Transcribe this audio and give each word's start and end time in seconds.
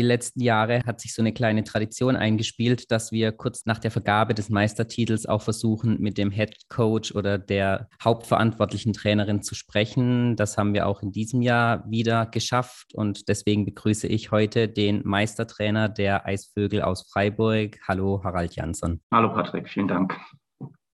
die 0.00 0.06
letzten 0.06 0.40
Jahre 0.40 0.82
hat 0.86 0.98
sich 0.98 1.12
so 1.12 1.20
eine 1.20 1.34
kleine 1.34 1.62
Tradition 1.62 2.16
eingespielt, 2.16 2.90
dass 2.90 3.12
wir 3.12 3.32
kurz 3.32 3.66
nach 3.66 3.78
der 3.78 3.90
Vergabe 3.90 4.32
des 4.32 4.48
Meistertitels 4.48 5.26
auch 5.26 5.42
versuchen, 5.42 6.00
mit 6.00 6.16
dem 6.16 6.30
Head 6.30 6.56
Coach 6.70 7.14
oder 7.14 7.36
der 7.36 7.90
hauptverantwortlichen 8.02 8.94
Trainerin 8.94 9.42
zu 9.42 9.54
sprechen. 9.54 10.36
Das 10.36 10.56
haben 10.56 10.72
wir 10.72 10.86
auch 10.86 11.02
in 11.02 11.12
diesem 11.12 11.42
Jahr 11.42 11.84
wieder 11.86 12.24
geschafft 12.24 12.94
und 12.94 13.28
deswegen 13.28 13.66
begrüße 13.66 14.06
ich 14.06 14.30
heute 14.30 14.68
den 14.68 15.02
Meistertrainer 15.04 15.90
der 15.90 16.24
Eisvögel 16.24 16.80
aus 16.80 17.06
Freiburg. 17.12 17.78
Hallo, 17.86 18.22
Harald 18.24 18.56
Jansson. 18.56 19.02
Hallo, 19.12 19.34
Patrick, 19.34 19.68
vielen 19.68 19.88
Dank. 19.88 20.16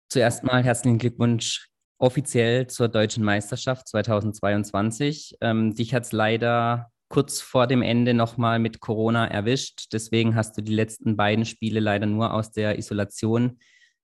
Zuerst 0.08 0.46
mal 0.46 0.64
herzlichen 0.64 0.98
Glückwunsch 0.98 1.68
offiziell 1.98 2.68
zur 2.68 2.88
deutschen 2.88 3.26
Meisterschaft 3.26 3.86
2022. 3.90 5.40
Ähm, 5.42 5.76
dich 5.76 5.94
hat 5.94 6.04
es 6.04 6.14
leider 6.14 6.93
kurz 7.14 7.42
vor 7.42 7.68
dem 7.68 7.84
Ende 7.84 8.16
nochmal 8.16 8.58
mit 8.58 8.80
Corona 8.80 9.28
erwischt. 9.28 9.94
Deswegen 9.94 10.36
hast 10.36 10.58
du 10.58 10.64
die 10.64 10.74
letzten 10.74 11.16
beiden 11.16 11.46
Spiele 11.46 11.80
leider 11.80 12.08
nur 12.08 12.34
aus 12.34 12.52
der 12.52 12.80
Isolation 12.80 13.60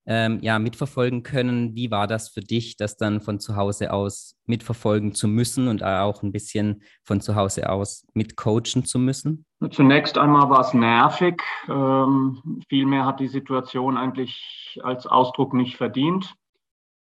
ähm, 0.06 0.38
ja, 0.44 0.60
mitverfolgen 0.60 1.24
können. 1.24 1.74
Wie 1.74 1.90
war 1.90 2.06
das 2.06 2.30
für 2.30 2.42
dich, 2.42 2.78
das 2.78 2.98
dann 2.98 3.20
von 3.20 3.40
zu 3.40 3.56
Hause 3.56 3.92
aus 3.94 4.36
mitverfolgen 4.46 5.16
zu 5.16 5.28
müssen 5.28 5.70
und 5.70 5.84
auch 5.84 6.22
ein 6.22 6.32
bisschen 6.32 6.84
von 7.04 7.20
zu 7.20 7.34
Hause 7.34 7.72
aus 7.72 8.06
mitcoachen 8.14 8.86
zu 8.86 9.00
müssen? 9.00 9.44
Zunächst 9.72 10.20
einmal 10.20 10.48
war 10.52 10.60
es 10.60 10.76
nervig. 10.76 11.42
Ähm, 11.68 12.62
vielmehr 12.70 13.08
hat 13.08 13.20
die 13.20 13.28
Situation 13.28 13.98
eigentlich 13.98 14.80
als 14.84 15.08
Ausdruck 15.08 15.56
nicht 15.56 15.78
verdient, 15.78 16.36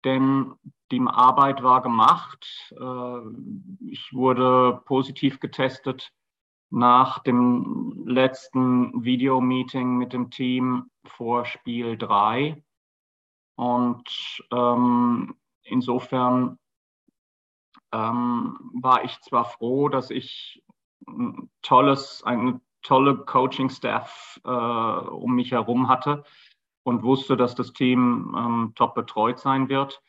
denn 0.04 0.54
die 0.90 1.00
Arbeit 1.00 1.62
war 1.62 1.82
gemacht. 1.82 2.72
Äh, 2.72 3.20
ich 3.90 4.12
wurde 4.12 4.82
positiv 4.84 5.40
getestet 5.40 6.12
nach 6.70 7.20
dem 7.20 8.04
letzten 8.06 9.04
Videomeeting 9.04 9.96
mit 9.96 10.12
dem 10.12 10.30
Team 10.30 10.90
vor 11.04 11.44
Spiel 11.44 11.96
3. 11.96 12.62
Und 13.56 14.42
ähm, 14.52 15.36
insofern 15.62 16.58
ähm, 17.92 18.58
war 18.74 19.04
ich 19.04 19.20
zwar 19.20 19.44
froh, 19.44 19.88
dass 19.88 20.10
ich 20.10 20.64
ein 21.06 21.50
tolles, 21.62 22.22
eine 22.24 22.60
tolle 22.82 23.16
Coaching-Staff 23.16 24.40
äh, 24.44 24.48
um 24.48 25.34
mich 25.34 25.52
herum 25.52 25.88
hatte 25.88 26.24
und 26.84 27.02
wusste, 27.02 27.36
dass 27.36 27.54
das 27.54 27.72
Team 27.72 28.34
ähm, 28.36 28.72
top 28.76 28.94
betreut 28.94 29.40
sein 29.40 29.68
wird. 29.68 30.00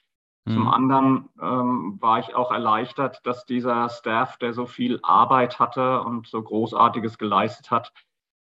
Zum 0.48 0.64
mhm. 0.64 0.68
anderen 0.68 1.30
ähm, 1.42 1.98
war 2.00 2.20
ich 2.20 2.36
auch 2.36 2.52
erleichtert, 2.52 3.26
dass 3.26 3.48
dieser 3.48 3.90
Staff, 3.90 4.38
der 4.38 4.54
so 4.54 4.68
viel 4.68 5.00
Arbeit 5.02 5.60
hatte 5.60 6.02
und 6.02 6.28
so 6.28 6.44
Großartiges 6.44 7.18
geleistet 7.18 7.72
hat, 7.72 7.92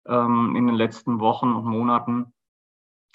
ähm, 0.07 0.55
in 0.55 0.69
den 0.69 0.77
letzten 0.77 1.19
Wochen 1.19 1.53
und 1.53 1.65
Monaten 1.65 2.33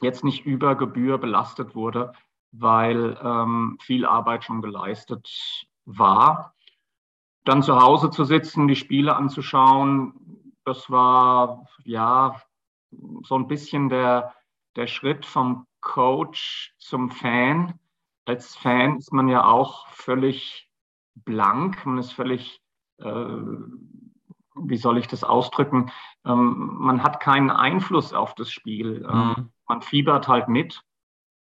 jetzt 0.02 0.26
nicht 0.26 0.46
über 0.46 0.76
Gebühr 0.76 1.18
belastet 1.18 1.74
wurde, 1.74 2.12
weil 2.52 3.18
ähm, 3.24 3.78
viel 3.82 4.06
Arbeit 4.06 4.44
schon 4.44 4.62
geleistet 4.62 5.66
war. 5.86 6.54
Dann 7.46 7.64
zu 7.64 7.80
Hause 7.80 8.10
zu 8.10 8.26
sitzen, 8.26 8.68
die 8.68 8.76
Spiele 8.76 9.16
anzuschauen, 9.16 10.54
das 10.66 10.90
war 10.90 11.66
ja 11.86 12.42
so 13.24 13.36
ein 13.36 13.48
bisschen 13.48 13.88
der, 13.88 14.34
der 14.76 14.88
Schritt 14.88 15.26
vom 15.26 15.66
Coach 15.82 16.74
zum 16.78 17.12
Fan 17.12 17.80
als 18.26 18.56
Fan 18.56 18.98
ist 18.98 19.14
man 19.14 19.28
ja 19.28 19.46
auch 19.46 19.88
völlig 19.90 20.70
blank, 21.14 21.86
man 21.86 22.00
ist 22.00 22.12
völlig, 22.12 22.62
äh, 22.98 23.26
wie 24.56 24.78
soll 24.78 24.98
ich 24.98 25.08
das 25.08 25.24
ausdrücken, 25.24 25.92
ähm, 26.26 26.76
man 26.80 27.04
hat 27.04 27.20
keinen 27.20 27.52
Einfluss 27.52 28.14
auf 28.14 28.36
das 28.36 28.52
Spiel. 28.52 29.08
Ähm, 29.10 29.28
mhm. 29.38 29.52
man 29.68 29.82
fiebert 29.82 30.28
halt 30.28 30.50
mit. 30.50 30.82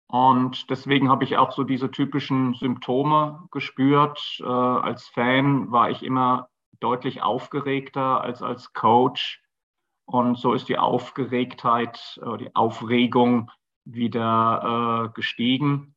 Und 0.08 0.70
deswegen 0.70 1.10
habe 1.10 1.24
ich 1.24 1.38
auch 1.38 1.52
so 1.52 1.64
diese 1.64 1.90
typischen 1.90 2.54
Symptome 2.54 3.48
gespürt. 3.52 4.38
Äh, 4.40 4.46
als 4.46 5.08
Fan 5.08 5.72
war 5.72 5.90
ich 5.90 6.04
immer 6.04 6.50
deutlich 6.80 7.24
aufgeregter 7.24 8.22
als 8.22 8.44
als 8.44 8.74
Coach. 8.74 9.42
Und 10.06 10.38
so 10.38 10.54
ist 10.54 10.70
die 10.70 10.78
Aufgeregtheit, 10.78 12.20
äh, 12.24 12.38
die 12.38 12.56
Aufregung 12.56 13.52
wieder 13.86 15.08
äh, 15.08 15.14
gestiegen. 15.14 15.96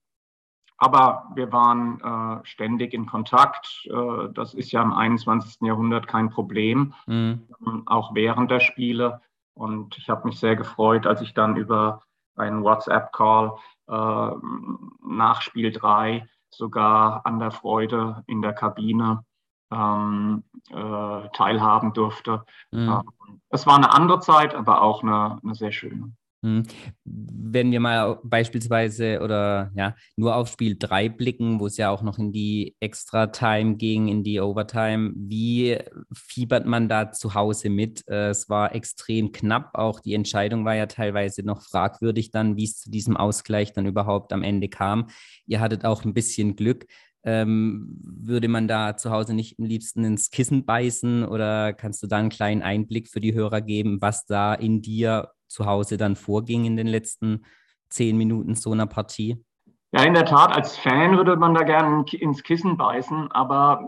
Aber 0.79 1.31
wir 1.35 1.53
waren 1.53 2.01
äh, 2.01 2.47
ständig 2.47 2.95
in 2.95 3.07
Kontakt. 3.07 3.89
Das 4.35 4.55
ist 4.55 4.71
ja 4.71 4.81
im 4.81 4.93
21. 4.93 5.63
Jahrhundert 5.63 6.07
kein 6.07 6.31
Problem, 6.31 6.95
mhm. 7.07 7.49
ähm, 7.67 7.83
auch 7.87 8.15
während 8.15 8.51
der 8.53 8.61
Spiele. 8.61 9.21
Und 9.55 9.99
ich 9.99 10.09
habe 10.09 10.29
mich 10.29 10.39
sehr 10.39 10.55
gefreut, 10.55 11.05
als 11.05 11.21
ich 11.21 11.35
dann 11.35 11.57
über 11.57 12.03
einen 12.37 12.63
WhatsApp-Call 12.63 13.57
nach 13.89 15.41
Spiel 15.41 15.73
3 15.73 16.29
sogar 16.51 17.27
an 17.27 17.41
der 17.41 17.51
Freude 17.51 18.23
in 18.27 18.43
der 18.43 18.53
Kabine 18.53 19.25
ähm, 19.73 20.45
äh, 20.71 21.29
teilhaben 21.35 21.93
durfte. 21.93 22.45
Mhm. 22.71 22.89
Ähm, 22.89 23.41
es 23.51 23.67
war 23.67 23.77
eine 23.77 23.93
andere 23.93 24.21
Zeit, 24.21 24.55
aber 24.55 24.83
auch 24.83 25.03
eine, 25.03 25.39
eine 25.43 25.55
sehr 25.55 25.73
schöne. 25.73 26.13
Hm. 26.45 26.63
Wenn 27.05 27.73
wir 27.73 27.81
mal 27.81 28.21
beispielsweise 28.23 29.21
oder 29.21 29.73
ja, 29.75 29.97
nur 30.15 30.37
auf 30.37 30.49
Spiel 30.49 30.77
3 30.79 31.09
blicken, 31.09 31.59
wo 31.59 31.67
es 31.67 31.77
ja 31.79 31.91
auch 31.91 32.03
noch 32.03 32.19
in 32.19 32.31
die 32.31 32.77
Extra-Time 32.79 33.75
ging, 33.75 34.07
in 34.07 34.23
die 34.23 34.41
Overtime, 34.41 35.13
wie 35.17 35.79
fiebert 36.13 36.65
man 36.65 36.89
da 36.89 37.11
zu 37.11 37.35
Hause 37.35 37.71
mit? 37.71 38.07
Äh, 38.07 38.29
es 38.29 38.49
war 38.49 38.73
extrem 38.73 39.33
knapp, 39.33 39.71
auch 39.75 39.99
die 39.99 40.15
Entscheidung 40.15 40.65
war 40.65 40.77
ja 40.77 40.87
teilweise 40.87 41.43
noch 41.43 41.61
fragwürdig 41.63 42.31
dann, 42.31 42.57
wie 42.57 42.65
es 42.65 42.79
zu 42.79 42.91
diesem 42.91 43.17
Ausgleich 43.17 43.73
dann 43.73 43.87
überhaupt 43.87 44.33
am 44.33 44.45
Ende 44.45 44.69
kam. 44.69 45.09
Ihr 45.45 45.59
hattet 45.59 45.85
auch 45.85 46.05
ein 46.05 46.15
bisschen 46.15 46.55
Glück. 46.55 46.87
Ähm, 47.31 47.99
würde 48.01 48.49
man 48.49 48.69
da 48.69 48.97
zu 48.97 49.11
Hause 49.11 49.35
nicht 49.35 49.59
am 49.59 49.67
liebsten 49.67 50.03
ins 50.03 50.31
Kissen 50.31 50.65
beißen 50.65 51.27
oder 51.27 51.75
kannst 51.75 52.03
du 52.03 52.07
da 52.07 52.17
einen 52.17 52.31
kleinen 52.31 52.63
Einblick 52.63 53.07
für 53.09 53.21
die 53.21 53.35
Hörer 53.35 53.61
geben, 53.61 54.01
was 54.01 54.25
da 54.25 54.55
in 54.55 54.81
dir 54.81 55.31
zu 55.47 55.67
Hause 55.67 55.99
dann 55.99 56.17
vorging 56.17 56.65
in 56.65 56.79
den 56.79 56.87
letzten 56.87 57.45
zehn 57.91 58.17
Minuten 58.17 58.55
so 58.55 58.73
einer 58.73 58.87
Partie? 58.87 59.45
Ja, 59.93 60.05
in 60.05 60.15
der 60.15 60.25
Tat, 60.25 60.57
als 60.57 60.79
Fan 60.79 61.19
würde 61.19 61.37
man 61.37 61.53
da 61.53 61.65
gerne 61.65 62.03
ins 62.13 62.43
Kissen 62.43 62.79
beißen, 62.79 63.31
aber 63.31 63.85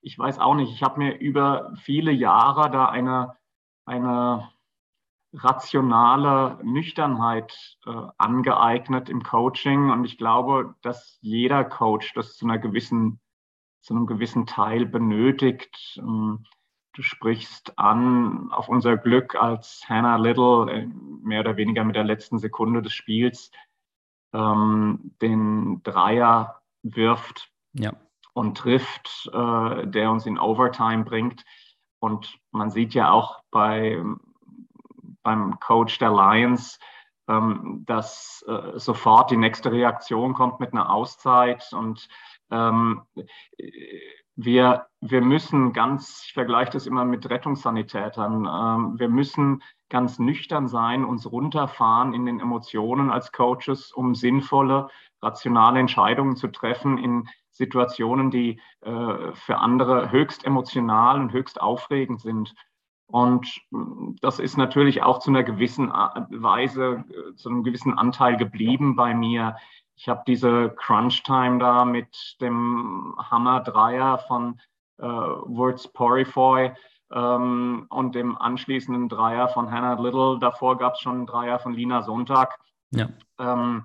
ich 0.00 0.18
weiß 0.18 0.38
auch 0.38 0.54
nicht. 0.54 0.72
Ich 0.72 0.82
habe 0.82 0.98
mir 0.98 1.18
über 1.18 1.74
viele 1.82 2.12
Jahre 2.12 2.70
da 2.70 2.86
eine, 2.86 3.36
eine 3.84 4.48
rationale 5.36 6.58
Nüchternheit 6.62 7.78
äh, 7.86 7.90
angeeignet 8.18 9.08
im 9.08 9.22
Coaching 9.22 9.90
und 9.90 10.04
ich 10.04 10.18
glaube, 10.18 10.74
dass 10.82 11.18
jeder 11.20 11.64
Coach 11.64 12.14
das 12.14 12.36
zu 12.36 12.46
einer 12.46 12.58
gewissen, 12.58 13.20
zu 13.80 13.94
einem 13.94 14.06
gewissen 14.06 14.46
Teil 14.46 14.86
benötigt. 14.86 15.98
Ähm, 15.98 16.44
Du 16.96 17.02
sprichst 17.02 17.78
an 17.78 18.50
auf 18.52 18.70
unser 18.70 18.96
Glück, 18.96 19.34
als 19.34 19.84
Hannah 19.86 20.16
Little 20.16 20.72
äh, 20.72 20.86
mehr 21.22 21.40
oder 21.40 21.58
weniger 21.58 21.84
mit 21.84 21.94
der 21.94 22.04
letzten 22.04 22.38
Sekunde 22.38 22.80
des 22.80 22.94
Spiels 22.94 23.50
ähm, 24.32 25.12
den 25.20 25.82
Dreier 25.82 26.62
wirft 26.82 27.52
ja. 27.74 27.92
und 28.32 28.56
trifft, 28.56 29.30
äh, 29.30 29.86
der 29.86 30.10
uns 30.10 30.24
in 30.24 30.38
Overtime 30.38 31.04
bringt. 31.04 31.44
Und 31.98 32.38
man 32.50 32.70
sieht 32.70 32.94
ja 32.94 33.10
auch 33.10 33.42
bei, 33.50 34.02
beim 35.26 35.58
Coach 35.58 35.98
der 35.98 36.10
Lions, 36.10 36.78
ähm, 37.28 37.82
dass 37.84 38.44
äh, 38.46 38.78
sofort 38.78 39.32
die 39.32 39.36
nächste 39.36 39.72
Reaktion 39.72 40.34
kommt 40.34 40.60
mit 40.60 40.72
einer 40.72 40.88
Auszeit 40.88 41.72
und 41.72 42.08
ähm, 42.52 43.02
wir, 44.36 44.86
wir 45.00 45.22
müssen 45.22 45.72
ganz, 45.72 46.22
ich 46.26 46.32
vergleiche 46.32 46.70
das 46.72 46.86
immer 46.86 47.04
mit 47.04 47.28
Rettungssanitätern, 47.28 48.46
ähm, 48.46 48.98
wir 49.00 49.08
müssen 49.08 49.64
ganz 49.88 50.20
nüchtern 50.20 50.68
sein, 50.68 51.04
uns 51.04 51.30
runterfahren 51.30 52.14
in 52.14 52.24
den 52.24 52.38
Emotionen 52.38 53.10
als 53.10 53.32
Coaches, 53.32 53.90
um 53.92 54.14
sinnvolle, 54.14 54.88
rationale 55.20 55.80
Entscheidungen 55.80 56.36
zu 56.36 56.46
treffen 56.46 56.98
in 56.98 57.28
Situationen, 57.50 58.30
die 58.30 58.60
äh, 58.82 59.32
für 59.32 59.58
andere 59.58 60.12
höchst 60.12 60.44
emotional 60.44 61.20
und 61.20 61.32
höchst 61.32 61.60
aufregend 61.60 62.20
sind. 62.20 62.54
Und 63.06 63.46
mm, 63.70 64.16
das 64.20 64.38
ist 64.38 64.56
natürlich 64.56 65.02
auch 65.02 65.18
zu 65.18 65.30
einer 65.30 65.44
gewissen 65.44 65.90
Weise, 65.90 67.04
äh, 67.10 67.34
zu 67.34 67.48
einem 67.48 67.62
gewissen 67.62 67.96
Anteil 67.96 68.36
geblieben 68.36 68.96
bei 68.96 69.14
mir. 69.14 69.56
Ich 69.94 70.08
habe 70.08 70.22
diese 70.26 70.70
Crunch-Time 70.70 71.58
da 71.58 71.84
mit 71.84 72.36
dem 72.40 73.14
Hammer-Dreier 73.18 74.18
von 74.18 74.60
äh, 74.98 75.04
Words 75.04 75.88
Porifoy 75.88 76.72
ähm, 77.12 77.86
und 77.88 78.14
dem 78.14 78.36
anschließenden 78.36 79.08
Dreier 79.08 79.48
von 79.48 79.70
Hannah 79.70 80.00
Little. 80.00 80.38
Davor 80.38 80.76
gab 80.76 80.94
es 80.94 81.00
schon 81.00 81.16
einen 81.16 81.26
Dreier 81.26 81.58
von 81.58 81.72
Lina 81.72 82.02
Sonntag. 82.02 82.58
Ja. 82.90 83.08
Ähm, 83.38 83.84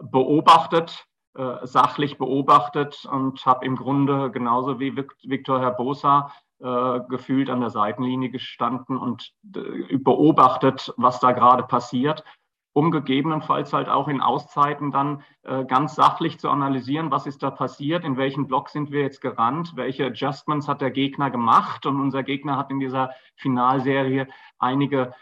beobachtet, 0.00 1.06
äh, 1.34 1.66
sachlich 1.66 2.18
beobachtet 2.18 3.06
und 3.10 3.44
habe 3.46 3.64
im 3.64 3.76
Grunde 3.76 4.30
genauso 4.30 4.80
wie 4.80 4.96
Victor 4.96 5.60
Herbosa 5.60 6.32
äh, 6.58 7.00
gefühlt 7.08 7.50
an 7.50 7.60
der 7.60 7.68
Seitenlinie 7.68 8.30
gestanden 8.30 8.96
und 8.96 9.32
äh, 9.54 9.98
beobachtet, 9.98 10.94
was 10.96 11.20
da 11.20 11.32
gerade 11.32 11.64
passiert, 11.64 12.24
um 12.72 12.90
gegebenenfalls 12.90 13.74
halt 13.74 13.90
auch 13.90 14.08
in 14.08 14.22
Auszeiten 14.22 14.90
dann 14.90 15.22
äh, 15.42 15.66
ganz 15.66 15.94
sachlich 15.94 16.38
zu 16.38 16.48
analysieren, 16.48 17.10
was 17.10 17.26
ist 17.26 17.42
da 17.42 17.50
passiert, 17.50 18.04
in 18.04 18.16
welchen 18.16 18.46
Block 18.46 18.70
sind 18.70 18.90
wir 18.90 19.02
jetzt 19.02 19.20
gerannt, 19.20 19.72
welche 19.76 20.06
Adjustments 20.06 20.66
hat 20.66 20.80
der 20.80 20.90
Gegner 20.90 21.30
gemacht 21.30 21.84
und 21.84 22.00
unser 22.00 22.22
Gegner 22.22 22.56
hat 22.56 22.70
in 22.70 22.80
dieser 22.80 23.10
Finalserie 23.36 24.26
einige 24.58 25.12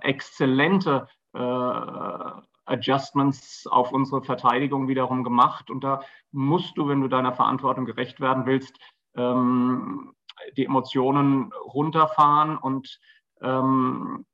exzellente 0.00 1.06
Adjustments 2.64 3.66
auf 3.66 3.92
unsere 3.92 4.22
Verteidigung 4.22 4.88
wiederum 4.88 5.24
gemacht. 5.24 5.70
Und 5.70 5.84
da 5.84 6.00
musst 6.32 6.78
du, 6.78 6.88
wenn 6.88 7.00
du 7.00 7.08
deiner 7.08 7.32
Verantwortung 7.32 7.84
gerecht 7.84 8.20
werden 8.20 8.46
willst, 8.46 8.78
ähm, 9.16 10.14
die 10.56 10.64
Emotionen 10.64 11.52
runterfahren 11.52 12.56
und 12.56 13.00
ähm, 13.40 14.26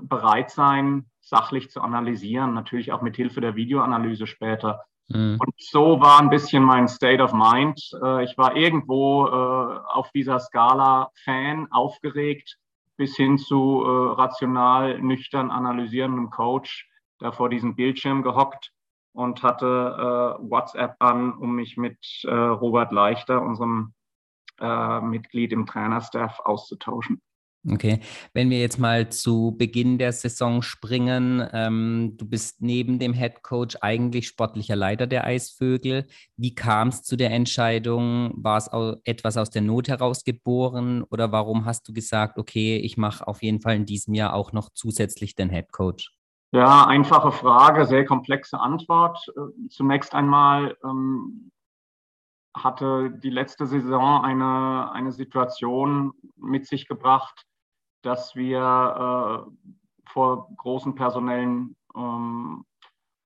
bereit 0.00 0.50
sein, 0.50 1.06
sachlich 1.20 1.70
zu 1.70 1.80
analysieren, 1.80 2.54
natürlich 2.54 2.92
auch 2.92 3.02
mit 3.02 3.16
Hilfe 3.16 3.40
der 3.40 3.56
Videoanalyse 3.56 4.26
später. 4.26 4.84
Mhm. 5.08 5.38
Und 5.38 5.54
so 5.58 6.00
war 6.00 6.20
ein 6.20 6.30
bisschen 6.30 6.62
mein 6.62 6.88
State 6.88 7.22
of 7.22 7.32
Mind. 7.32 7.80
Äh, 8.02 8.24
ich 8.24 8.36
war 8.38 8.56
irgendwo 8.56 9.26
äh, 9.26 9.78
auf 9.86 10.10
dieser 10.12 10.38
Skala 10.40 11.10
Fan, 11.24 11.70
aufgeregt, 11.70 12.58
bis 12.96 13.16
hin 13.16 13.38
zu 13.38 13.82
äh, 13.84 14.12
rational, 14.14 15.00
nüchtern 15.00 15.50
analysierendem 15.50 16.30
Coach 16.30 16.88
da 17.18 17.32
vor 17.32 17.48
diesem 17.48 17.76
Bildschirm 17.76 18.22
gehockt 18.22 18.72
und 19.12 19.44
hatte 19.44 20.36
WhatsApp 20.40 20.96
an, 20.98 21.32
um 21.32 21.54
mich 21.54 21.76
mit 21.76 21.96
Robert 22.26 22.90
Leichter, 22.90 23.40
unserem 23.40 23.94
äh, 24.60 25.00
Mitglied 25.00 25.52
im 25.52 25.66
Trainerstaff, 25.66 26.40
auszutauschen. 26.40 27.20
Okay, 27.70 28.00
wenn 28.34 28.50
wir 28.50 28.60
jetzt 28.60 28.78
mal 28.78 29.08
zu 29.08 29.56
Beginn 29.56 29.96
der 29.96 30.12
Saison 30.12 30.60
springen, 30.60 31.42
ähm, 31.54 32.12
du 32.18 32.28
bist 32.28 32.60
neben 32.60 32.98
dem 32.98 33.14
Head 33.14 33.42
Coach 33.42 33.78
eigentlich 33.80 34.26
sportlicher 34.26 34.76
Leiter 34.76 35.06
der 35.06 35.24
Eisvögel. 35.24 36.06
Wie 36.36 36.54
kam 36.54 36.88
es 36.88 37.02
zu 37.02 37.16
der 37.16 37.30
Entscheidung? 37.30 38.34
War 38.36 38.58
es 38.58 38.68
etwas 39.04 39.38
aus 39.38 39.48
der 39.48 39.62
Not 39.62 39.88
heraus 39.88 40.24
geboren 40.24 41.04
oder 41.04 41.32
warum 41.32 41.64
hast 41.64 41.88
du 41.88 41.94
gesagt, 41.94 42.38
okay, 42.38 42.76
ich 42.76 42.98
mache 42.98 43.26
auf 43.26 43.42
jeden 43.42 43.62
Fall 43.62 43.76
in 43.76 43.86
diesem 43.86 44.12
Jahr 44.12 44.34
auch 44.34 44.52
noch 44.52 44.68
zusätzlich 44.74 45.34
den 45.34 45.48
Head 45.48 45.72
Coach? 45.72 46.12
Ja, 46.52 46.86
einfache 46.86 47.32
Frage, 47.32 47.86
sehr 47.86 48.04
komplexe 48.04 48.60
Antwort. 48.60 49.26
Äh, 49.36 49.68
zunächst 49.70 50.14
einmal 50.14 50.76
ähm, 50.84 51.50
hatte 52.54 53.10
die 53.10 53.30
letzte 53.30 53.66
Saison 53.66 54.24
eine, 54.24 54.92
eine 54.92 55.12
Situation 55.12 56.12
mit 56.36 56.66
sich 56.66 56.86
gebracht, 56.86 57.46
dass 58.02 58.36
wir 58.36 59.46
äh, 59.48 59.70
vor 60.06 60.48
großen 60.56 60.94
personellen 60.94 61.76
ähm, 61.96 62.64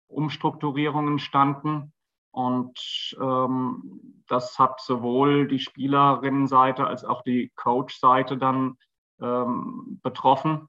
Umstrukturierungen 0.08 1.18
standen. 1.18 1.92
Und 2.30 3.16
ähm, 3.20 4.22
das 4.26 4.58
hat 4.58 4.80
sowohl 4.80 5.48
die 5.48 5.58
Spielerinnenseite 5.58 6.86
als 6.86 7.04
auch 7.04 7.22
die 7.22 7.50
Coach-Seite 7.56 8.38
dann 8.38 8.78
ähm, 9.20 10.00
betroffen. 10.02 10.68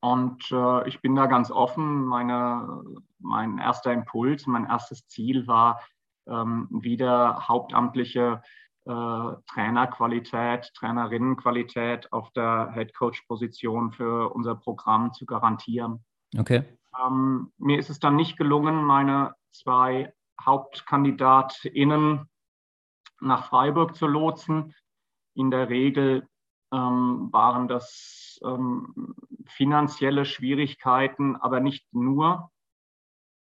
Und 0.00 0.50
äh, 0.50 0.88
ich 0.88 1.00
bin 1.00 1.14
da 1.14 1.26
ganz 1.26 1.50
offen. 1.50 2.04
Meine, 2.04 2.82
mein 3.18 3.58
erster 3.58 3.92
Impuls, 3.92 4.46
mein 4.46 4.66
erstes 4.66 5.06
Ziel 5.06 5.46
war, 5.46 5.80
ähm, 6.26 6.68
wieder 6.70 7.48
hauptamtliche 7.48 8.42
äh, 8.86 9.32
Trainerqualität, 9.52 10.72
Trainerinnenqualität 10.74 12.12
auf 12.12 12.30
der 12.32 12.70
Headcoach-Position 12.72 13.92
für 13.92 14.32
unser 14.34 14.54
Programm 14.54 15.12
zu 15.12 15.26
garantieren. 15.26 16.04
Okay. 16.38 16.64
Ähm, 16.98 17.52
mir 17.58 17.78
ist 17.78 17.90
es 17.90 18.00
dann 18.00 18.16
nicht 18.16 18.36
gelungen, 18.36 18.84
meine 18.84 19.34
zwei 19.52 20.12
HauptkandidatInnen 20.44 22.28
nach 23.20 23.48
Freiburg 23.48 23.94
zu 23.94 24.06
lotsen. 24.06 24.74
In 25.34 25.50
der 25.50 25.68
Regel 25.68 26.26
ähm, 26.72 27.28
waren 27.32 27.68
das 27.68 28.40
ähm, 28.44 29.14
finanzielle 29.46 30.24
Schwierigkeiten, 30.24 31.36
aber 31.36 31.60
nicht 31.60 31.86
nur. 31.92 32.50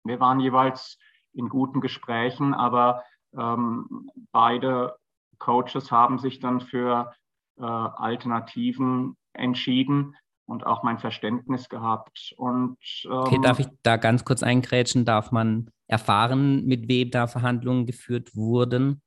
Wir 0.04 0.20
waren 0.20 0.40
jeweils 0.40 1.00
in 1.36 1.50
guten 1.50 1.82
Gesprächen, 1.82 2.54
aber 2.54 3.04
ähm, 3.38 4.10
beide 4.32 4.96
Coaches 5.38 5.92
haben 5.92 6.20
sich 6.20 6.40
dann 6.40 6.62
für 6.62 7.14
äh, 7.58 7.64
Alternativen 7.64 9.16
entschieden 9.34 10.16
und 10.46 10.66
auch 10.66 10.84
mein 10.84 11.00
Verständnis 11.00 11.70
gehabt. 11.70 12.34
Und, 12.38 12.78
ähm, 13.06 13.12
okay, 13.12 13.40
darf 13.42 13.60
ich 13.60 13.68
da 13.84 13.98
ganz 13.98 14.24
kurz 14.24 14.44
eingrätschen? 14.44 15.06
Darf 15.06 15.32
man 15.32 15.70
erfahren, 15.88 16.66
mit 16.66 16.88
wem 16.88 17.12
da 17.12 17.28
Verhandlungen 17.28 17.86
geführt 17.86 18.36
wurden? 18.36 19.02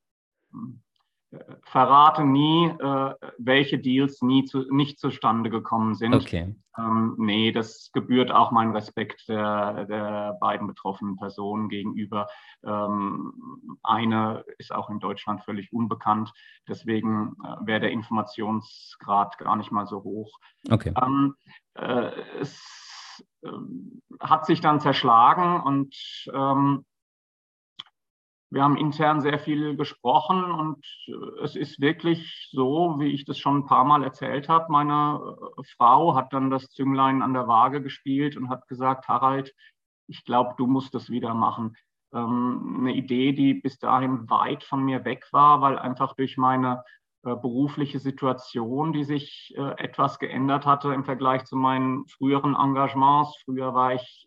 Verrate 1.63 2.25
nie, 2.25 2.69
äh, 2.69 3.15
welche 3.37 3.79
Deals 3.79 4.23
nie 4.23 4.45
zu, 4.45 4.65
nicht 4.73 4.99
zustande 4.99 5.51
gekommen 5.51 5.95
sind. 5.95 6.15
Okay. 6.15 6.55
Ähm, 6.79 7.17
nee, 7.19 7.53
das 7.53 7.91
gebührt 7.93 8.31
auch 8.31 8.51
mein 8.51 8.71
Respekt 8.71 9.29
der, 9.29 9.85
der 9.85 10.39
beiden 10.41 10.67
betroffenen 10.67 11.17
Personen 11.17 11.69
gegenüber. 11.69 12.29
Ähm, 12.65 13.79
eine 13.83 14.45
ist 14.57 14.73
auch 14.73 14.89
in 14.89 15.01
Deutschland 15.01 15.45
völlig 15.45 15.71
unbekannt, 15.73 16.33
deswegen 16.67 17.37
äh, 17.45 17.67
wäre 17.67 17.81
der 17.81 17.91
Informationsgrad 17.91 19.37
gar 19.37 19.57
nicht 19.57 19.71
mal 19.71 19.87
so 19.87 20.03
hoch. 20.03 20.39
Okay. 20.71 20.95
Ähm, 21.03 21.35
äh, 21.75 22.11
es 22.41 23.23
äh, 23.43 23.51
hat 24.21 24.47
sich 24.47 24.63
dann 24.63 24.81
zerschlagen 24.81 25.61
und 25.61 25.95
ähm, 26.33 26.87
wir 28.51 28.63
haben 28.63 28.77
intern 28.77 29.21
sehr 29.21 29.39
viel 29.39 29.77
gesprochen 29.77 30.43
und 30.45 30.85
äh, 31.07 31.45
es 31.45 31.55
ist 31.55 31.81
wirklich 31.81 32.49
so, 32.51 32.97
wie 32.99 33.09
ich 33.13 33.25
das 33.25 33.39
schon 33.39 33.59
ein 33.59 33.67
paar 33.67 33.85
Mal 33.85 34.05
erzählt 34.05 34.49
habe. 34.49 34.73
Meine 34.73 35.21
äh, 35.59 35.63
Frau 35.77 36.15
hat 36.15 36.33
dann 36.33 36.51
das 36.51 36.71
Zünglein 36.71 37.23
an 37.23 37.35
der 37.35 37.47
Waage 37.47 37.83
gespielt 37.83 38.37
und 38.37 38.49
hat 38.49 38.67
gesagt, 38.67 39.09
Harald, 39.09 39.55
ich 40.07 40.25
glaube, 40.25 40.55
du 40.57 40.67
musst 40.67 40.95
das 40.95 41.11
wieder 41.11 41.35
machen. 41.35 41.77
Ähm, 42.15 42.77
eine 42.81 42.95
Idee, 42.95 43.33
die 43.33 43.55
bis 43.55 43.79
dahin 43.79 44.31
weit 44.31 44.65
von 44.65 44.83
mir 44.83 45.05
weg 45.05 45.27
war, 45.33 45.61
weil 45.61 45.79
einfach 45.79 46.15
durch 46.15 46.39
meine 46.39 46.85
äh, 47.25 47.37
berufliche 47.37 47.99
Situation, 47.99 48.95
die 48.95 49.05
sich 49.05 49.55
etwas 49.77 50.19
geändert 50.19 50.65
hatte 50.65 50.95
im 50.95 51.05
Vergleich 51.05 51.45
zu 51.45 51.57
meinen 51.57 52.07
früheren 52.07 52.55
Engagements. 52.55 53.37
Früher 53.45 53.75
war 53.75 53.95
ich 53.95 54.27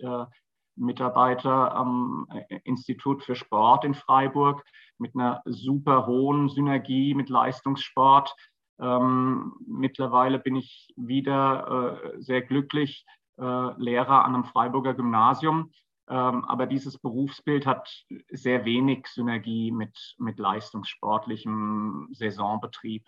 Mitarbeiter 0.81 1.73
am 1.75 2.27
äh, 2.29 2.59
Institut 2.63 3.23
für 3.23 3.35
Sport 3.35 3.85
in 3.85 3.93
Freiburg 3.93 4.63
mit 4.97 5.15
einer 5.15 5.41
super 5.45 6.05
hohen 6.07 6.49
Synergie 6.49 7.13
mit 7.13 7.29
Leistungssport. 7.29 8.35
Ähm, 8.79 9.53
mittlerweile 9.65 10.39
bin 10.39 10.55
ich 10.55 10.91
wieder 10.95 12.01
äh, 12.15 12.21
sehr 12.21 12.41
glücklich 12.41 13.05
äh, 13.37 13.81
Lehrer 13.81 14.25
an 14.25 14.35
einem 14.35 14.43
Freiburger 14.45 14.93
Gymnasium. 14.93 15.71
Ähm, 16.09 16.43
aber 16.45 16.65
dieses 16.65 16.97
Berufsbild 16.97 17.65
hat 17.65 18.05
sehr 18.29 18.65
wenig 18.65 19.07
Synergie 19.07 19.71
mit, 19.71 20.15
mit 20.17 20.39
leistungssportlichem 20.39 22.09
Saisonbetrieb. 22.11 23.05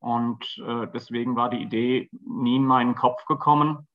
Und 0.00 0.58
äh, 0.58 0.86
deswegen 0.92 1.36
war 1.36 1.50
die 1.50 1.62
Idee 1.62 2.10
nie 2.12 2.56
in 2.56 2.66
meinen 2.66 2.94
Kopf 2.94 3.24
gekommen. 3.26 3.88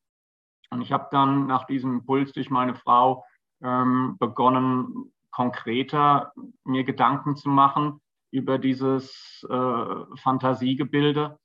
Und 0.71 0.81
ich 0.81 0.91
habe 0.91 1.07
dann 1.11 1.47
nach 1.47 1.65
diesem 1.65 1.99
Impuls 1.99 2.31
durch 2.31 2.49
meine 2.49 2.75
Frau 2.75 3.25
ähm, 3.61 4.17
begonnen, 4.19 5.13
konkreter 5.29 6.33
mir 6.63 6.83
Gedanken 6.83 7.35
zu 7.35 7.49
machen 7.49 8.01
über 8.31 8.57
dieses 8.57 9.45
äh, 9.49 10.17
Fantasiegebilde 10.17 11.37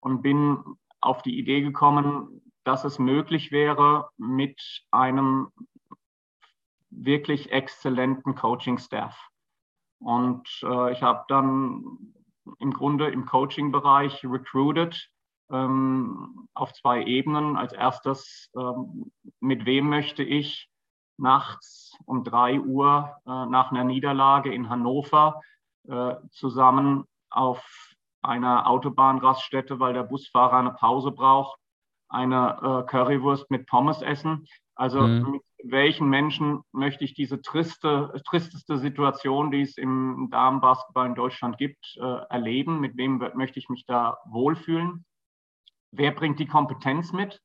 und 0.00 0.22
bin 0.22 0.62
auf 1.00 1.22
die 1.22 1.38
Idee 1.38 1.62
gekommen, 1.62 2.42
dass 2.64 2.84
es 2.84 2.98
möglich 2.98 3.50
wäre, 3.50 4.10
mit 4.18 4.60
einem 4.90 5.48
wirklich 6.90 7.50
exzellenten 7.50 8.34
Coaching-Staff. 8.34 9.28
Und 10.00 10.46
äh, 10.62 10.92
ich 10.92 11.02
habe 11.02 11.24
dann 11.28 12.14
im 12.58 12.72
Grunde 12.72 13.08
im 13.08 13.26
Coaching-Bereich 13.26 14.24
recruited 14.24 15.10
ähm, 15.50 16.48
auf 16.54 16.72
zwei 16.72 17.04
Ebenen. 17.04 17.56
Als 17.56 17.72
erstes, 17.72 18.50
ähm, 18.56 19.10
mit 19.40 19.66
wem 19.66 19.88
möchte 19.88 20.22
ich 20.22 20.68
nachts 21.18 21.96
um 22.06 22.24
drei 22.24 22.60
Uhr 22.60 23.16
äh, 23.26 23.46
nach 23.46 23.70
einer 23.70 23.84
Niederlage 23.84 24.52
in 24.52 24.68
Hannover 24.68 25.40
äh, 25.88 26.14
zusammen 26.30 27.04
auf 27.30 27.62
einer 28.22 28.68
Autobahnraststätte, 28.68 29.80
weil 29.80 29.94
der 29.94 30.02
Busfahrer 30.02 30.58
eine 30.58 30.72
Pause 30.72 31.12
braucht, 31.12 31.58
eine 32.08 32.84
äh, 32.84 32.90
Currywurst 32.90 33.50
mit 33.50 33.66
Pommes 33.66 34.02
essen. 34.02 34.46
Also 34.74 35.00
mhm. 35.00 35.30
mit 35.32 35.42
welchen 35.64 36.08
Menschen 36.08 36.62
möchte 36.72 37.04
ich 37.04 37.14
diese 37.14 37.42
triste, 37.42 38.20
tristeste 38.28 38.78
Situation, 38.78 39.50
die 39.50 39.62
es 39.62 39.76
im 39.76 40.28
Damenbasketball 40.30 41.06
in 41.06 41.14
Deutschland 41.14 41.58
gibt, 41.58 41.96
äh, 42.00 42.04
erleben? 42.30 42.80
Mit 42.80 42.96
wem 42.96 43.18
möchte 43.34 43.58
ich 43.58 43.68
mich 43.68 43.84
da 43.86 44.18
wohlfühlen? 44.26 45.04
Wer 45.90 46.12
bringt 46.12 46.38
die 46.38 46.46
Kompetenz 46.46 47.12
mit? 47.12 47.40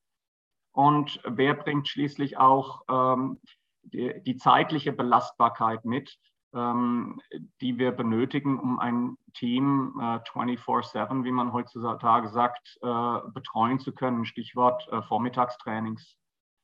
Und 0.73 1.21
wer 1.23 1.53
bringt 1.53 1.87
schließlich 1.87 2.37
auch 2.37 2.81
ähm, 2.89 3.39
die, 3.83 4.21
die, 4.23 4.37
zeitliche 4.37 4.91
Belastbarkeit 4.91 5.85
mit, 5.85 6.17
ähm, 6.53 7.21
die 7.61 7.77
wir 7.77 7.91
benötigen, 7.91 8.59
um 8.59 8.79
ein 8.79 9.15
Team 9.33 9.93
äh, 9.99 10.19
24-7, 10.19 11.23
wie 11.23 11.31
man 11.31 11.53
heutzutage 11.53 12.29
sagt, 12.29 12.77
äh, 12.81 13.19
betreuen 13.33 13.79
zu 13.79 13.93
können? 13.93 14.25
Stichwort 14.25 14.87
äh, 14.91 15.03
Vormittagstrainings. 15.03 16.17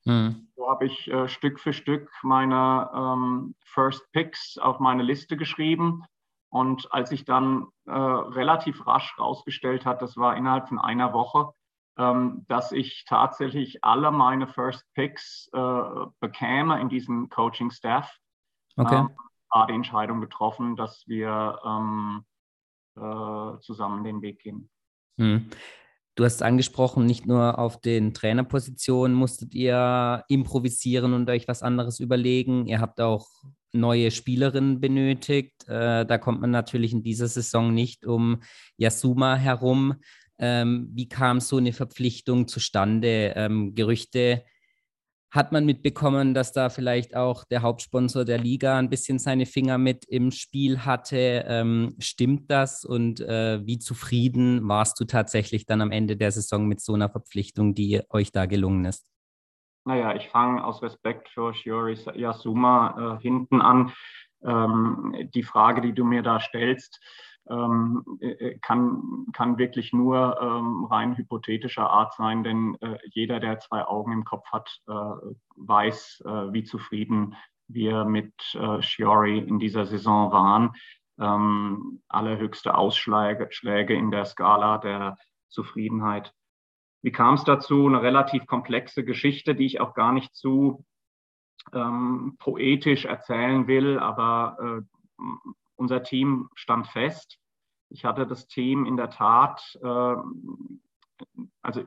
Mhm. 0.06 0.48
So 0.56 0.68
habe 0.68 0.86
ich 0.86 1.08
äh, 1.12 1.28
Stück 1.28 1.60
für 1.60 1.74
Stück 1.74 2.12
meine 2.24 2.90
ähm, 2.96 3.56
First 3.64 4.12
Picks 4.12 4.58
auf 4.58 4.80
meine 4.80 5.04
Liste 5.04 5.38
geschrieben. 5.38 6.04
Und 6.52 6.92
als 6.92 7.12
ich 7.12 7.26
dann 7.26 7.68
äh, 7.86 7.92
relativ 7.92 8.88
rasch 8.88 9.16
rausgestellt 9.20 9.86
hat, 9.86 10.02
das 10.02 10.18
war 10.18 10.36
innerhalb 10.36 10.68
von 10.68 10.80
einer 10.80 11.14
Woche, 11.14 11.54
ähm, 12.00 12.46
dass 12.48 12.72
ich 12.72 13.04
tatsächlich 13.06 13.84
alle 13.84 14.12
meine 14.12 14.48
First 14.48 14.86
Picks 14.94 15.50
äh, 15.54 15.82
bekäme 16.20 16.80
in 16.80 16.90
diesem 16.90 17.30
Coaching-Staff, 17.30 18.18
okay. 18.78 18.96
ähm, 18.96 19.10
war 19.52 19.68
die 19.68 19.74
Entscheidung 19.74 20.22
getroffen, 20.22 20.76
dass 20.78 21.06
wir 21.08 21.60
ähm, 21.66 22.24
äh, 22.96 23.60
zusammen 23.60 24.04
den 24.04 24.22
Weg 24.22 24.40
gehen. 24.40 24.70
Mhm. 25.18 25.50
Du 26.16 26.26
hast 26.26 26.42
angesprochen, 26.42 27.06
nicht 27.06 27.26
nur 27.26 27.60
auf 27.60 27.80
den 27.80 28.14
Trainerpositionen 28.14 29.16
musstet 29.16 29.54
ihr 29.54 30.24
improvisieren 30.28 31.14
und 31.14 31.30
euch 31.30 31.48
was 31.48 31.64
anderes 31.64 32.00
überlegen. 32.00 32.68
Ihr 32.68 32.82
habt 32.82 33.00
auch 33.00 33.28
neue 33.72 34.12
Spielerinnen 34.12 34.80
benötigt. 34.80 35.68
Äh, 35.68 36.06
da 36.06 36.18
kommt 36.18 36.42
man 36.42 36.52
natürlich 36.52 36.92
in 36.92 37.04
dieser 37.04 37.28
Saison 37.28 37.74
nicht 37.74 38.06
um 38.06 38.42
Yasuma 38.78 39.36
herum. 39.36 39.96
Ähm, 40.40 40.90
wie 40.94 41.10
kam 41.10 41.40
so 41.40 41.58
eine 41.58 41.74
Verpflichtung 41.74 42.48
zustande? 42.48 43.34
Ähm, 43.36 43.76
Gerüchte 43.76 44.44
hat 45.32 45.52
man 45.52 45.66
mitbekommen, 45.66 46.34
dass 46.34 46.54
da 46.54 46.70
vielleicht 46.70 47.16
auch 47.16 47.44
der 47.46 47.62
Hauptsponsor 47.62 48.26
der 48.26 48.40
Liga 48.40 48.80
ein 48.80 48.90
bisschen 48.90 49.20
seine 49.20 49.46
Finger 49.46 49.78
mit 49.78 50.06
im 50.06 50.32
Spiel 50.32 50.86
hatte? 50.86 51.46
Ähm, 51.48 51.96
stimmt 52.00 52.50
das? 52.50 52.84
Und 52.84 53.20
äh, 53.20 53.64
wie 53.66 53.78
zufrieden 53.78 54.68
warst 54.68 55.00
du 55.00 55.06
tatsächlich 55.06 55.68
dann 55.68 55.82
am 55.82 55.92
Ende 55.92 56.18
der 56.18 56.32
Saison 56.32 56.68
mit 56.68 56.82
so 56.82 56.96
einer 56.96 57.10
Verpflichtung, 57.10 57.76
die 57.76 58.02
euch 58.10 58.32
da 58.32 58.48
gelungen 58.48 58.86
ist? 58.86 59.08
Naja, 59.86 60.16
ich 60.16 60.28
fange 60.30 60.64
aus 60.64 60.82
Respekt 60.82 61.30
für 61.30 61.54
Shiori 61.54 61.98
Yasuma 62.16 63.18
äh, 63.18 63.22
hinten 63.22 63.62
an. 63.62 63.94
Ähm, 64.44 65.30
die 65.34 65.44
Frage, 65.44 65.82
die 65.82 65.94
du 65.94 66.06
mir 66.06 66.24
da 66.24 66.40
stellst, 66.40 67.00
kann, 68.62 69.26
kann 69.34 69.58
wirklich 69.58 69.92
nur 69.92 70.40
ähm, 70.42 70.86
rein 70.86 71.18
hypothetischer 71.18 71.90
Art 71.90 72.14
sein, 72.14 72.44
denn 72.44 72.78
äh, 72.82 72.98
jeder, 73.12 73.40
der 73.40 73.60
zwei 73.60 73.86
Augen 73.86 74.12
im 74.12 74.24
Kopf 74.24 74.46
hat, 74.52 74.82
äh, 74.88 74.94
weiß, 75.56 76.24
äh, 76.26 76.54
wie 76.54 76.64
zufrieden 76.64 77.36
wir 77.68 78.06
mit 78.06 78.34
äh, 78.56 78.82
Shiori 78.82 79.40
in 79.40 79.60
dieser 79.60 79.86
Saison 79.86 80.32
waren. 80.32 80.74
Ähm, 81.20 82.02
allerhöchste 82.08 82.76
Ausschläge 82.76 83.48
Schläge 83.52 83.94
in 83.94 84.12
der 84.12 84.26
Skala 84.26 84.78
der 84.78 85.18
Zufriedenheit. 85.50 86.34
Wie 87.02 87.12
kam 87.12 87.36
es 87.36 87.44
dazu? 87.44 87.88
Eine 87.88 88.02
relativ 88.02 88.46
komplexe 88.46 89.04
Geschichte, 89.04 89.56
die 89.56 89.66
ich 89.66 89.80
auch 89.80 89.94
gar 89.94 90.12
nicht 90.12 90.36
zu 90.36 90.86
ähm, 91.74 92.36
poetisch 92.40 93.06
erzählen 93.06 93.68
will, 93.68 94.00
aber 94.00 94.58
äh, 94.60 95.24
unser 95.76 96.04
Team 96.04 96.50
stand 96.56 96.88
fest. 96.88 97.39
Ich 97.90 98.06
hatte 98.06 98.28
das 98.28 98.48
Team 98.48 98.86
in 98.86 98.98
der 98.98 99.10
Tat, 99.10 99.78
äh, 99.82 100.16
also 101.62 101.84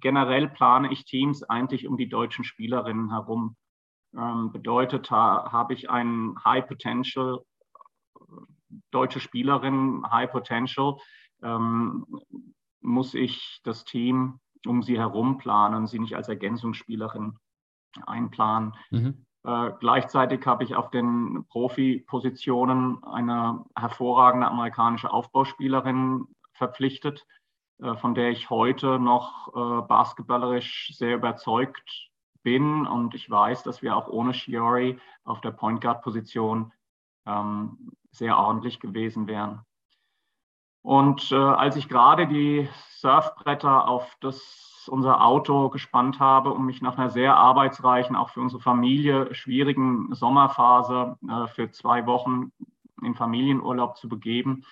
generell 0.00 0.48
plane 0.48 0.92
ich 0.92 1.04
Teams 1.04 1.42
eigentlich 1.42 1.86
um 1.86 1.96
die 1.96 2.08
deutschen 2.08 2.44
Spielerinnen 2.44 3.10
herum. 3.10 3.56
Ähm, 4.16 4.50
bedeutet, 4.52 5.10
ha, 5.10 5.52
habe 5.52 5.74
ich 5.74 5.88
einen 5.88 6.42
High 6.44 6.66
Potential, 6.66 7.40
deutsche 8.90 9.20
Spielerin, 9.20 10.04
High 10.10 10.30
Potential, 10.30 10.96
ähm, 11.42 12.06
muss 12.80 13.14
ich 13.14 13.60
das 13.64 13.84
Team 13.84 14.40
um 14.66 14.82
sie 14.82 14.98
herum 14.98 15.38
planen, 15.38 15.86
sie 15.86 15.98
nicht 15.98 16.16
als 16.16 16.28
Ergänzungsspielerin 16.28 17.38
einplanen. 18.06 18.74
Mhm. 18.90 19.26
Äh, 19.44 19.70
gleichzeitig 19.80 20.46
habe 20.46 20.64
ich 20.64 20.74
auf 20.74 20.90
den 20.90 21.44
Profi-Positionen 21.48 23.02
eine 23.04 23.64
hervorragende 23.76 24.46
amerikanische 24.46 25.10
Aufbauspielerin 25.12 26.26
verpflichtet, 26.52 27.26
äh, 27.82 27.94
von 27.96 28.14
der 28.14 28.30
ich 28.30 28.50
heute 28.50 28.98
noch 28.98 29.48
äh, 29.48 29.82
basketballerisch 29.86 30.92
sehr 30.94 31.16
überzeugt 31.16 32.10
bin. 32.42 32.86
Und 32.86 33.14
ich 33.14 33.30
weiß, 33.30 33.62
dass 33.62 33.82
wir 33.82 33.96
auch 33.96 34.08
ohne 34.08 34.34
Shiori 34.34 34.98
auf 35.24 35.40
der 35.40 35.52
Point 35.52 35.80
Guard-Position 35.80 36.72
ähm, 37.26 37.92
sehr 38.10 38.36
ordentlich 38.38 38.80
gewesen 38.80 39.26
wären. 39.26 39.64
Und 40.82 41.30
äh, 41.32 41.36
als 41.36 41.76
ich 41.76 41.88
gerade 41.88 42.26
die 42.26 42.68
Surfbretter 42.98 43.88
auf 43.88 44.16
das 44.20 44.69
unser 44.90 45.24
Auto 45.24 45.70
gespannt 45.70 46.20
habe, 46.20 46.52
um 46.52 46.66
mich 46.66 46.82
nach 46.82 46.98
einer 46.98 47.10
sehr 47.10 47.36
arbeitsreichen, 47.36 48.16
auch 48.16 48.30
für 48.30 48.40
unsere 48.40 48.60
Familie 48.60 49.34
schwierigen 49.34 50.14
Sommerphase 50.14 51.16
äh, 51.28 51.46
für 51.48 51.70
zwei 51.70 52.06
Wochen 52.06 52.52
in 53.02 53.14
Familienurlaub 53.14 53.96
zu 53.96 54.08
begeben, 54.08 54.64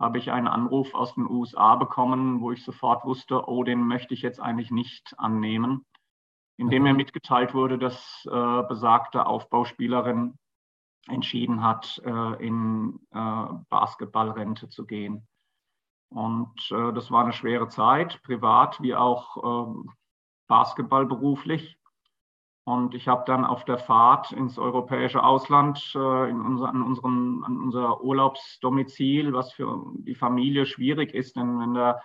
habe 0.00 0.18
ich 0.18 0.32
einen 0.32 0.48
Anruf 0.48 0.94
aus 0.94 1.14
den 1.14 1.28
USA 1.28 1.76
bekommen, 1.76 2.40
wo 2.40 2.50
ich 2.50 2.64
sofort 2.64 3.04
wusste, 3.04 3.48
oh, 3.48 3.62
den 3.62 3.86
möchte 3.86 4.14
ich 4.14 4.22
jetzt 4.22 4.40
eigentlich 4.40 4.70
nicht 4.70 5.14
annehmen, 5.18 5.84
indem 6.56 6.84
mir 6.84 6.94
mitgeteilt 6.94 7.54
wurde, 7.54 7.78
dass 7.78 8.26
äh, 8.30 8.62
besagte 8.68 9.26
Aufbauspielerin 9.26 10.38
entschieden 11.08 11.62
hat, 11.62 12.00
äh, 12.04 12.46
in 12.46 12.98
äh, 13.12 13.44
Basketballrente 13.68 14.68
zu 14.68 14.86
gehen. 14.86 15.27
Und 16.10 16.70
äh, 16.70 16.92
das 16.92 17.10
war 17.10 17.22
eine 17.22 17.32
schwere 17.32 17.68
Zeit, 17.68 18.22
privat 18.22 18.80
wie 18.80 18.94
auch 18.94 19.36
äh, 19.66 19.90
Basketball 20.46 21.06
beruflich. 21.06 21.78
Und 22.64 22.94
ich 22.94 23.08
habe 23.08 23.24
dann 23.26 23.46
auf 23.46 23.64
der 23.64 23.78
Fahrt 23.78 24.32
ins 24.32 24.58
europäische 24.58 25.22
Ausland, 25.22 25.92
äh, 25.94 26.30
in 26.30 26.40
unser, 26.40 26.68
an, 26.68 26.82
unseren, 26.82 27.44
an 27.44 27.58
unser 27.58 28.02
Urlaubsdomizil, 28.02 29.32
was 29.32 29.52
für 29.52 29.92
die 30.00 30.14
Familie 30.14 30.66
schwierig 30.66 31.14
ist, 31.14 31.36
denn 31.36 31.58
wenn 31.60 31.74
der 31.74 32.02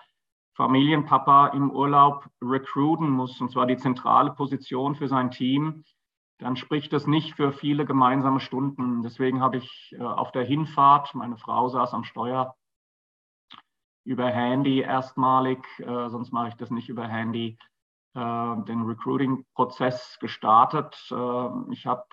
Familienpapa 0.55 1.47
im 1.47 1.71
Urlaub 1.71 2.29
recruiten 2.41 3.09
muss, 3.09 3.41
und 3.41 3.51
zwar 3.51 3.65
die 3.65 3.77
zentrale 3.77 4.31
Position 4.31 4.95
für 4.95 5.07
sein 5.07 5.31
Team, 5.31 5.83
dann 6.37 6.55
spricht 6.55 6.93
das 6.93 7.07
nicht 7.07 7.35
für 7.35 7.51
viele 7.51 7.85
gemeinsame 7.85 8.39
Stunden. 8.39 9.01
Deswegen 9.01 9.41
habe 9.41 9.57
ich 9.57 9.95
äh, 9.97 10.03
auf 10.03 10.31
der 10.31 10.43
Hinfahrt, 10.43 11.15
meine 11.15 11.37
Frau 11.37 11.69
saß 11.69 11.93
am 11.93 12.03
Steuer, 12.03 12.55
über 14.05 14.27
Handy 14.27 14.81
erstmalig, 14.81 15.65
äh, 15.79 16.09
sonst 16.09 16.31
mache 16.31 16.49
ich 16.49 16.55
das 16.55 16.71
nicht 16.71 16.89
über 16.89 17.07
Handy, 17.07 17.57
äh, 18.15 18.55
den 18.63 18.83
Recruiting-Prozess 18.83 20.17
gestartet. 20.19 20.95
Äh, 21.11 21.71
ich 21.71 21.85
habe 21.85 22.05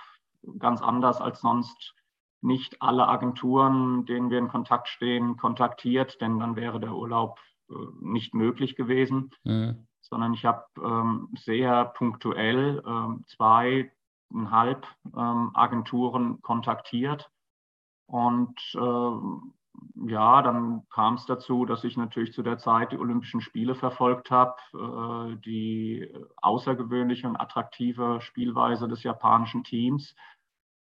ganz 0.58 0.80
anders 0.82 1.20
als 1.20 1.40
sonst 1.40 1.94
nicht 2.42 2.80
alle 2.80 3.06
Agenturen, 3.06 4.06
denen 4.06 4.30
wir 4.30 4.38
in 4.38 4.48
Kontakt 4.48 4.88
stehen, 4.88 5.36
kontaktiert, 5.36 6.20
denn 6.20 6.38
dann 6.38 6.56
wäre 6.56 6.80
der 6.80 6.94
Urlaub 6.94 7.38
äh, 7.68 7.74
nicht 8.00 8.34
möglich 8.34 8.76
gewesen, 8.76 9.30
mhm. 9.44 9.86
sondern 10.00 10.32
ich 10.34 10.44
habe 10.44 10.64
ähm, 10.82 11.28
sehr 11.36 11.84
punktuell 11.84 12.82
ähm, 12.86 13.24
zweieinhalb 13.26 14.86
ähm, 15.14 15.50
Agenturen 15.54 16.40
kontaktiert 16.40 17.30
und 18.06 18.58
äh, 18.74 19.59
ja, 20.06 20.42
dann 20.42 20.82
kam 20.90 21.14
es 21.14 21.26
dazu, 21.26 21.64
dass 21.64 21.84
ich 21.84 21.96
natürlich 21.96 22.32
zu 22.32 22.42
der 22.42 22.58
Zeit 22.58 22.92
die 22.92 22.98
Olympischen 22.98 23.40
Spiele 23.40 23.74
verfolgt 23.74 24.30
habe, 24.30 24.56
äh, 24.74 25.36
die 25.44 26.12
außergewöhnliche 26.36 27.26
und 27.28 27.36
attraktive 27.36 28.20
Spielweise 28.20 28.88
des 28.88 29.02
japanischen 29.02 29.64
Teams. 29.64 30.14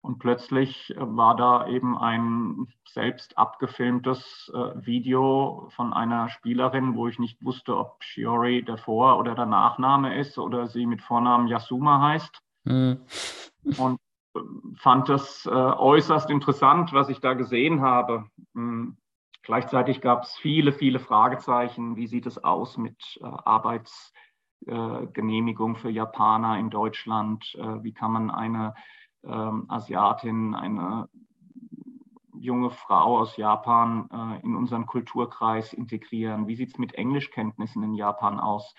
Und 0.01 0.19
plötzlich 0.19 0.95
äh, 0.95 0.95
war 0.99 1.35
da 1.35 1.67
eben 1.67 1.97
ein 1.97 2.67
selbst 2.87 3.37
abgefilmtes 3.37 4.51
äh, 4.53 4.85
Video 4.85 5.69
von 5.75 5.93
einer 5.93 6.29
Spielerin, 6.29 6.95
wo 6.95 7.07
ich 7.07 7.19
nicht 7.19 7.43
wusste, 7.43 7.77
ob 7.77 8.03
Shiori 8.03 8.63
der 8.63 8.77
Vor- 8.77 9.19
oder 9.19 9.35
der 9.35 9.45
Nachname 9.45 10.17
ist 10.17 10.37
oder 10.37 10.67
sie 10.67 10.85
mit 10.85 11.01
Vornamen 11.01 11.47
Yasuma 11.47 12.01
heißt. 12.01 12.41
Mhm. 12.63 13.01
Und 13.77 13.99
fand 14.75 15.09
das 15.09 15.45
äh, 15.45 15.49
äußerst 15.49 16.29
interessant, 16.29 16.93
was 16.93 17.09
ich 17.09 17.19
da 17.19 17.33
gesehen 17.33 17.81
habe. 17.81 18.25
Hm. 18.53 18.97
Gleichzeitig 19.41 20.01
gab 20.01 20.23
es 20.23 20.35
viele, 20.35 20.71
viele 20.71 20.99
Fragezeichen. 20.99 21.95
Wie 21.95 22.07
sieht 22.07 22.25
es 22.25 22.43
aus 22.43 22.77
mit 22.77 23.19
äh, 23.21 23.25
Arbeits, 23.25 24.13
Genehmigung 24.65 25.77
für 25.77 25.89
Japaner 25.89 26.59
in 26.59 26.69
Deutschland? 26.69 27.57
wie 27.81 27.93
kann 27.93 28.11
man 28.11 28.29
eine 28.29 28.73
ähm, 29.23 29.65
Asiatin, 29.69 30.53
eine 30.53 31.07
junge 32.39 32.69
Frau 32.69 33.19
aus 33.19 33.37
Japan 33.37 34.09
äh, 34.11 34.45
in 34.45 34.55
unseren 34.55 34.85
Kulturkreis 34.85 35.73
integrieren? 35.73 36.47
Wie 36.47 36.55
sieht 36.55 36.69
es 36.69 36.77
mit 36.77 36.95
Englischkenntnissen 36.95 37.83
in 37.83 37.93
Japan 37.93 38.39
aus, 38.39 38.73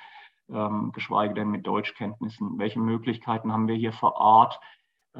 ähm, 0.48 0.92
geschweige 0.92 1.34
denn 1.34 1.50
mit 1.50 1.66
Deutschkenntnissen? 1.66 2.58
Welche 2.58 2.80
Möglichkeiten 2.80 3.52
haben 3.52 3.68
wir 3.68 3.74
hier 3.74 3.92
vor 3.92 4.16
Ort, 4.16 4.60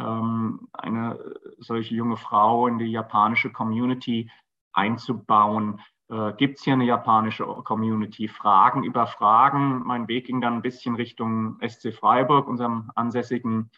ähm, 0.01 0.69
eine 0.73 1.19
solche 1.59 1.95
junge 1.95 2.17
Frau 2.17 2.67
in 2.67 2.79
die 2.79 2.91
japanische 2.91 3.51
Community 3.51 4.31
einzubauen? 4.73 5.81
Äh, 6.11 6.33
Gibt 6.35 6.59
es 6.59 6.65
hier 6.65 6.75
eine 6.75 6.85
japanische 6.85 7.45
Community? 7.45 8.29
Fragen 8.29 8.83
über 8.83 9.07
Fragen. 9.07 9.83
Mein 9.85 10.09
Weg 10.09 10.27
ging 10.27 10.41
dann 10.41 10.55
ein 10.55 10.63
bisschen 10.63 10.97
Richtung 10.97 11.59
SC 11.67 11.93
Freiburg, 11.93 12.49
unserem 12.49 12.91
ansässigen 12.95 13.71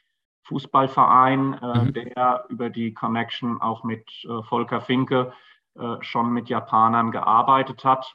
Fußballverein, 0.45 1.55
äh, 1.55 1.85
mhm. 1.85 1.93
der 1.93 2.47
über 2.49 2.71
die 2.71 2.95
Connection 2.95 3.61
auch 3.61 3.85
mit 3.85 4.09
äh, 4.25 4.43
Volker 4.43 4.81
Finke 4.81 5.33
äh, 5.79 5.97
schon 6.01 6.33
mit 6.33 6.49
Japanern 6.49 7.13
gearbeitet 7.13 7.85
hat. 7.85 8.15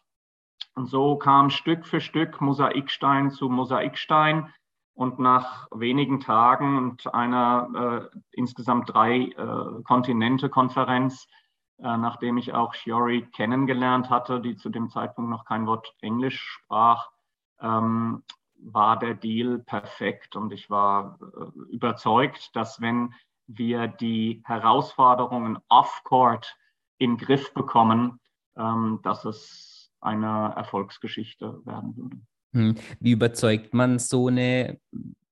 Und 0.76 0.88
so 0.88 1.18
kam 1.18 1.50
Stück 1.50 1.86
für 1.88 2.02
Stück 2.02 2.42
Mosaikstein 2.42 3.32
zu 3.32 3.50
Mosaikstein. 3.50 4.54
Und 4.98 5.20
nach 5.20 5.68
wenigen 5.70 6.22
Tagen 6.22 6.76
und 6.76 7.14
einer 7.14 8.10
äh, 8.12 8.20
insgesamt 8.32 8.92
drei 8.92 9.26
äh, 9.26 9.84
Kontinente-Konferenz, 9.84 11.28
äh, 11.78 11.98
nachdem 11.98 12.38
ich 12.38 12.56
auch 12.56 12.74
Shiori 12.74 13.28
kennengelernt 13.28 14.10
hatte, 14.10 14.42
die 14.42 14.56
zu 14.56 14.70
dem 14.70 14.90
Zeitpunkt 14.90 15.30
noch 15.30 15.46
kein 15.46 15.68
Wort 15.68 15.96
Englisch 16.02 16.42
sprach, 16.42 17.12
ähm, 17.62 18.24
war 18.56 18.98
der 18.98 19.14
Deal 19.14 19.60
perfekt 19.60 20.36
und 20.36 20.52
ich 20.52 20.72
war 20.72 21.20
äh, 21.22 21.60
überzeugt, 21.70 22.56
dass 22.56 22.82
wenn 22.82 23.14
wir 23.46 23.88
die 23.88 24.42
Herausforderungen 24.46 25.60
off-court 25.70 26.58
in 26.98 27.18
Griff 27.18 27.54
bekommen, 27.54 28.20
ähm, 28.56 29.00
dass 29.04 29.26
es 29.26 29.92
eine 30.02 30.54
Erfolgsgeschichte 30.56 31.64
werden 31.68 31.96
würde. 31.96 32.18
Hm. 32.54 32.76
Wie 33.00 33.12
überzeugt 33.12 33.74
man 33.74 34.00
so 34.00 34.28
eine 34.28 34.80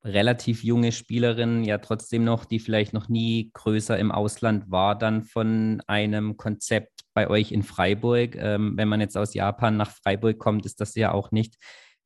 relativ 0.03 0.63
junge 0.63 0.91
Spielerin, 0.91 1.63
ja 1.63 1.79
trotzdem 1.79 2.23
noch, 2.23 2.45
die 2.45 2.59
vielleicht 2.59 2.93
noch 2.93 3.09
nie 3.09 3.51
größer 3.53 3.97
im 3.97 4.11
Ausland 4.11 4.69
war, 4.69 4.97
dann 4.97 5.23
von 5.23 5.81
einem 5.87 6.37
Konzept 6.37 7.01
bei 7.13 7.27
euch 7.29 7.51
in 7.51 7.63
Freiburg? 7.63 8.35
Ähm, 8.35 8.73
wenn 8.77 8.87
man 8.87 9.01
jetzt 9.01 9.17
aus 9.17 9.33
Japan 9.33 9.77
nach 9.77 9.91
Freiburg 9.91 10.37
kommt, 10.37 10.65
ist 10.65 10.79
das 10.79 10.95
ja 10.95 11.11
auch 11.11 11.31
nicht 11.31 11.55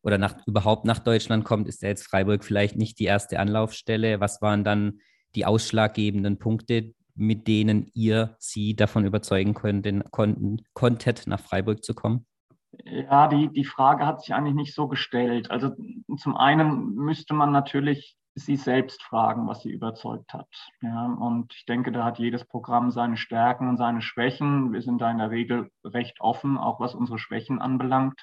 oder 0.01 0.17
nach, 0.17 0.35
überhaupt 0.47 0.85
nach 0.85 0.99
Deutschland 0.99 1.43
kommt, 1.43 1.67
ist 1.67 1.81
ja 1.81 1.89
jetzt 1.89 2.07
Freiburg 2.07 2.43
vielleicht 2.43 2.77
nicht 2.77 2.99
die 2.99 3.05
erste 3.05 3.39
Anlaufstelle. 3.39 4.19
Was 4.19 4.41
waren 4.41 4.63
dann 4.63 4.99
die 5.35 5.45
ausschlaggebenden 5.45 6.39
Punkte, 6.39 6.93
mit 7.15 7.47
denen 7.47 7.89
ihr 7.93 8.35
sie 8.39 8.75
davon 8.75 9.05
überzeugen 9.05 9.53
konnten, 9.53 10.03
konnten, 10.11 10.61
konntet, 10.73 11.27
nach 11.27 11.41
Freiburg 11.41 11.83
zu 11.83 11.93
kommen? 11.93 12.25
Ja, 12.71 13.27
die, 13.27 13.49
die 13.51 13.65
Frage 13.65 14.05
hat 14.05 14.21
sich 14.21 14.33
eigentlich 14.33 14.55
nicht 14.55 14.75
so 14.75 14.87
gestellt. 14.87 15.49
Also 15.51 15.71
zum 16.17 16.37
einen 16.37 16.93
müsste 16.95 17.33
man 17.33 17.51
natürlich 17.51 18.15
sie 18.35 18.55
selbst 18.55 19.03
fragen, 19.03 19.47
was 19.47 19.61
sie 19.61 19.71
überzeugt 19.71 20.33
hat. 20.33 20.47
Ja, 20.81 21.05
und 21.05 21.53
ich 21.53 21.65
denke, 21.65 21.91
da 21.91 22.03
hat 22.03 22.19
jedes 22.19 22.45
Programm 22.45 22.91
seine 22.91 23.17
Stärken 23.17 23.67
und 23.67 23.77
seine 23.77 24.01
Schwächen. 24.01 24.71
Wir 24.71 24.81
sind 24.81 25.01
da 25.01 25.11
in 25.11 25.17
der 25.17 25.31
Regel 25.31 25.71
recht 25.83 26.21
offen, 26.21 26.57
auch 26.57 26.79
was 26.79 26.95
unsere 26.95 27.19
Schwächen 27.19 27.59
anbelangt. 27.59 28.21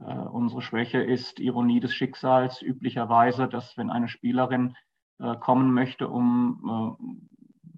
Äh, 0.00 0.14
unsere 0.14 0.62
Schwäche 0.62 0.98
ist 0.98 1.40
Ironie 1.40 1.80
des 1.80 1.94
Schicksals 1.94 2.62
üblicherweise, 2.62 3.48
dass 3.48 3.76
wenn 3.76 3.90
eine 3.90 4.08
Spielerin 4.08 4.76
äh, 5.18 5.36
kommen 5.36 5.72
möchte, 5.72 6.08
um 6.08 6.96
äh, 7.02 7.68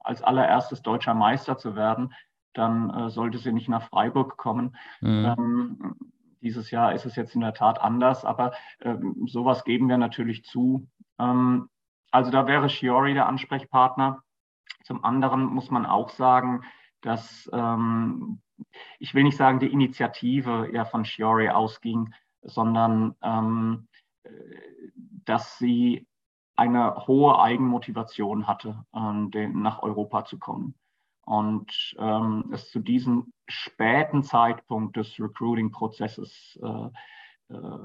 als 0.00 0.22
allererstes 0.22 0.82
deutscher 0.82 1.14
Meister 1.14 1.56
zu 1.58 1.74
werden, 1.76 2.12
dann 2.52 3.10
sollte 3.10 3.38
sie 3.38 3.52
nicht 3.52 3.68
nach 3.68 3.88
Freiburg 3.88 4.36
kommen. 4.36 4.76
Mhm. 5.00 5.34
Ähm, 5.38 5.96
dieses 6.42 6.70
Jahr 6.70 6.94
ist 6.94 7.06
es 7.06 7.16
jetzt 7.16 7.34
in 7.34 7.42
der 7.42 7.54
Tat 7.54 7.80
anders, 7.80 8.24
aber 8.24 8.52
ähm, 8.80 9.26
sowas 9.26 9.64
geben 9.64 9.88
wir 9.88 9.98
natürlich 9.98 10.44
zu. 10.44 10.88
Ähm, 11.18 11.68
also 12.10 12.30
da 12.30 12.46
wäre 12.46 12.68
Shiori 12.68 13.14
der 13.14 13.28
Ansprechpartner. 13.28 14.22
Zum 14.84 15.04
anderen 15.04 15.44
muss 15.44 15.70
man 15.70 15.86
auch 15.86 16.08
sagen, 16.08 16.64
dass 17.02 17.48
ähm, 17.52 18.40
ich 18.98 19.14
will 19.14 19.22
nicht 19.22 19.36
sagen, 19.36 19.58
die 19.58 19.72
Initiative 19.72 20.68
ja 20.72 20.84
von 20.84 21.04
Shiori 21.04 21.50
ausging, 21.50 22.12
sondern 22.42 23.14
ähm, 23.22 23.88
dass 25.24 25.58
sie 25.58 26.06
eine 26.56 27.06
hohe 27.06 27.40
Eigenmotivation 27.40 28.46
hatte, 28.46 28.84
den, 28.92 29.62
nach 29.62 29.82
Europa 29.82 30.26
zu 30.26 30.38
kommen. 30.38 30.74
Und 31.30 31.94
ähm, 31.96 32.50
es 32.52 32.70
zu 32.70 32.80
diesem 32.80 33.32
späten 33.46 34.24
Zeitpunkt 34.24 34.96
des 34.96 35.14
Recruiting-Prozesses, 35.20 36.58
äh, 36.60 37.54
äh, 37.54 37.78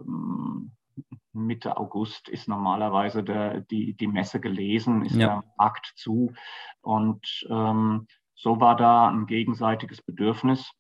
Mitte 1.32 1.78
August, 1.78 2.28
ist 2.28 2.48
normalerweise 2.48 3.24
der, 3.24 3.62
die, 3.62 3.94
die 3.94 4.08
Messe 4.08 4.40
gelesen, 4.40 5.06
ist 5.06 5.16
ja. 5.16 5.28
der 5.28 5.44
Markt 5.60 5.94
zu. 5.96 6.34
Und 6.82 7.46
ähm, 7.52 8.08
so 8.34 8.60
war 8.60 8.76
da 8.76 9.10
ein 9.10 9.28
gegenseitiges 9.28 10.02
Bedürfnis, 10.02 10.72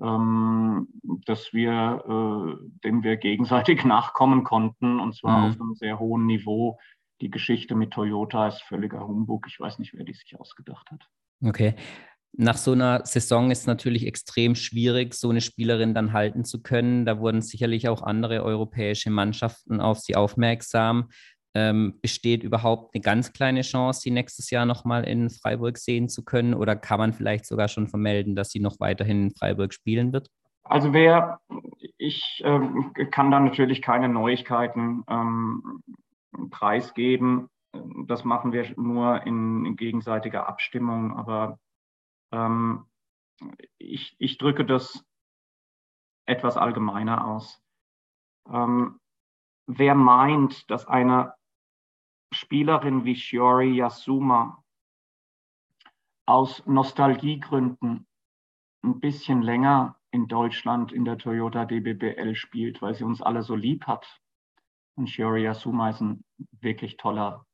ähm, 0.00 0.88
dass 1.26 1.52
wir, 1.52 2.04
äh, 2.08 2.70
dem 2.84 3.02
wir 3.02 3.18
gegenseitig 3.18 3.84
nachkommen 3.84 4.44
konnten, 4.44 4.98
und 4.98 5.14
zwar 5.14 5.40
mhm. 5.40 5.44
auf 5.44 5.60
einem 5.60 5.74
sehr 5.74 5.98
hohen 5.98 6.24
Niveau. 6.24 6.78
Die 7.20 7.30
Geschichte 7.30 7.74
mit 7.74 7.90
Toyota 7.90 8.48
ist 8.48 8.62
völliger 8.62 9.06
Humbug. 9.06 9.46
Ich 9.46 9.60
weiß 9.60 9.78
nicht, 9.78 9.92
wer 9.92 10.04
die 10.04 10.14
sich 10.14 10.40
ausgedacht 10.40 10.90
hat. 10.90 11.06
Okay. 11.42 11.74
Nach 12.36 12.56
so 12.56 12.72
einer 12.72 13.06
Saison 13.06 13.52
ist 13.52 13.60
es 13.60 13.66
natürlich 13.66 14.06
extrem 14.06 14.56
schwierig, 14.56 15.14
so 15.14 15.30
eine 15.30 15.40
Spielerin 15.40 15.94
dann 15.94 16.12
halten 16.12 16.44
zu 16.44 16.62
können. 16.62 17.06
Da 17.06 17.20
wurden 17.20 17.42
sicherlich 17.42 17.88
auch 17.88 18.02
andere 18.02 18.42
europäische 18.42 19.10
Mannschaften 19.10 19.80
auf 19.80 20.00
sie 20.00 20.16
aufmerksam. 20.16 21.10
Ähm, 21.54 22.00
besteht 22.02 22.42
überhaupt 22.42 22.92
eine 22.92 23.02
ganz 23.02 23.32
kleine 23.32 23.62
Chance, 23.62 24.00
sie 24.00 24.10
nächstes 24.10 24.50
Jahr 24.50 24.66
nochmal 24.66 25.04
in 25.04 25.30
Freiburg 25.30 25.78
sehen 25.78 26.08
zu 26.08 26.24
können? 26.24 26.54
Oder 26.54 26.74
kann 26.74 26.98
man 26.98 27.12
vielleicht 27.12 27.46
sogar 27.46 27.68
schon 27.68 27.86
vermelden, 27.86 28.34
dass 28.34 28.50
sie 28.50 28.58
noch 28.58 28.80
weiterhin 28.80 29.24
in 29.24 29.30
Freiburg 29.30 29.72
spielen 29.72 30.12
wird? 30.12 30.28
Also 30.64 30.92
wer, 30.92 31.38
ich 31.98 32.42
ähm, 32.44 32.92
kann 33.12 33.30
da 33.30 33.38
natürlich 33.38 33.80
keine 33.80 34.08
Neuigkeiten 34.08 35.04
ähm, 35.08 35.82
preisgeben. 36.50 37.48
Das 38.06 38.24
machen 38.24 38.52
wir 38.52 38.66
nur 38.76 39.24
in, 39.24 39.64
in 39.66 39.76
gegenseitiger 39.76 40.48
Abstimmung. 40.48 41.16
Aber 41.16 41.58
ähm, 42.34 42.86
ich, 43.78 44.16
ich 44.18 44.38
drücke 44.38 44.64
das 44.64 45.04
etwas 46.26 46.56
allgemeiner 46.56 47.26
aus. 47.26 47.62
Ähm, 48.48 49.00
wer 49.66 49.94
meint, 49.94 50.70
dass 50.70 50.86
eine 50.86 51.34
Spielerin 52.32 53.04
wie 53.04 53.14
Shiori 53.16 53.76
Yasuma 53.76 54.64
aus 56.26 56.66
Nostalgiegründen 56.66 58.06
ein 58.82 59.00
bisschen 59.00 59.42
länger 59.42 59.98
in 60.10 60.26
Deutschland 60.26 60.92
in 60.92 61.04
der 61.04 61.18
Toyota 61.18 61.64
DBBL 61.64 62.34
spielt, 62.34 62.82
weil 62.82 62.94
sie 62.94 63.04
uns 63.04 63.22
alle 63.22 63.42
so 63.42 63.54
lieb 63.54 63.86
hat. 63.86 64.20
Und 64.96 65.08
Shiori 65.08 65.42
Yasuma 65.42 65.90
ist 65.90 66.00
ein 66.00 66.24
wirklich 66.60 66.96
toller 66.96 67.46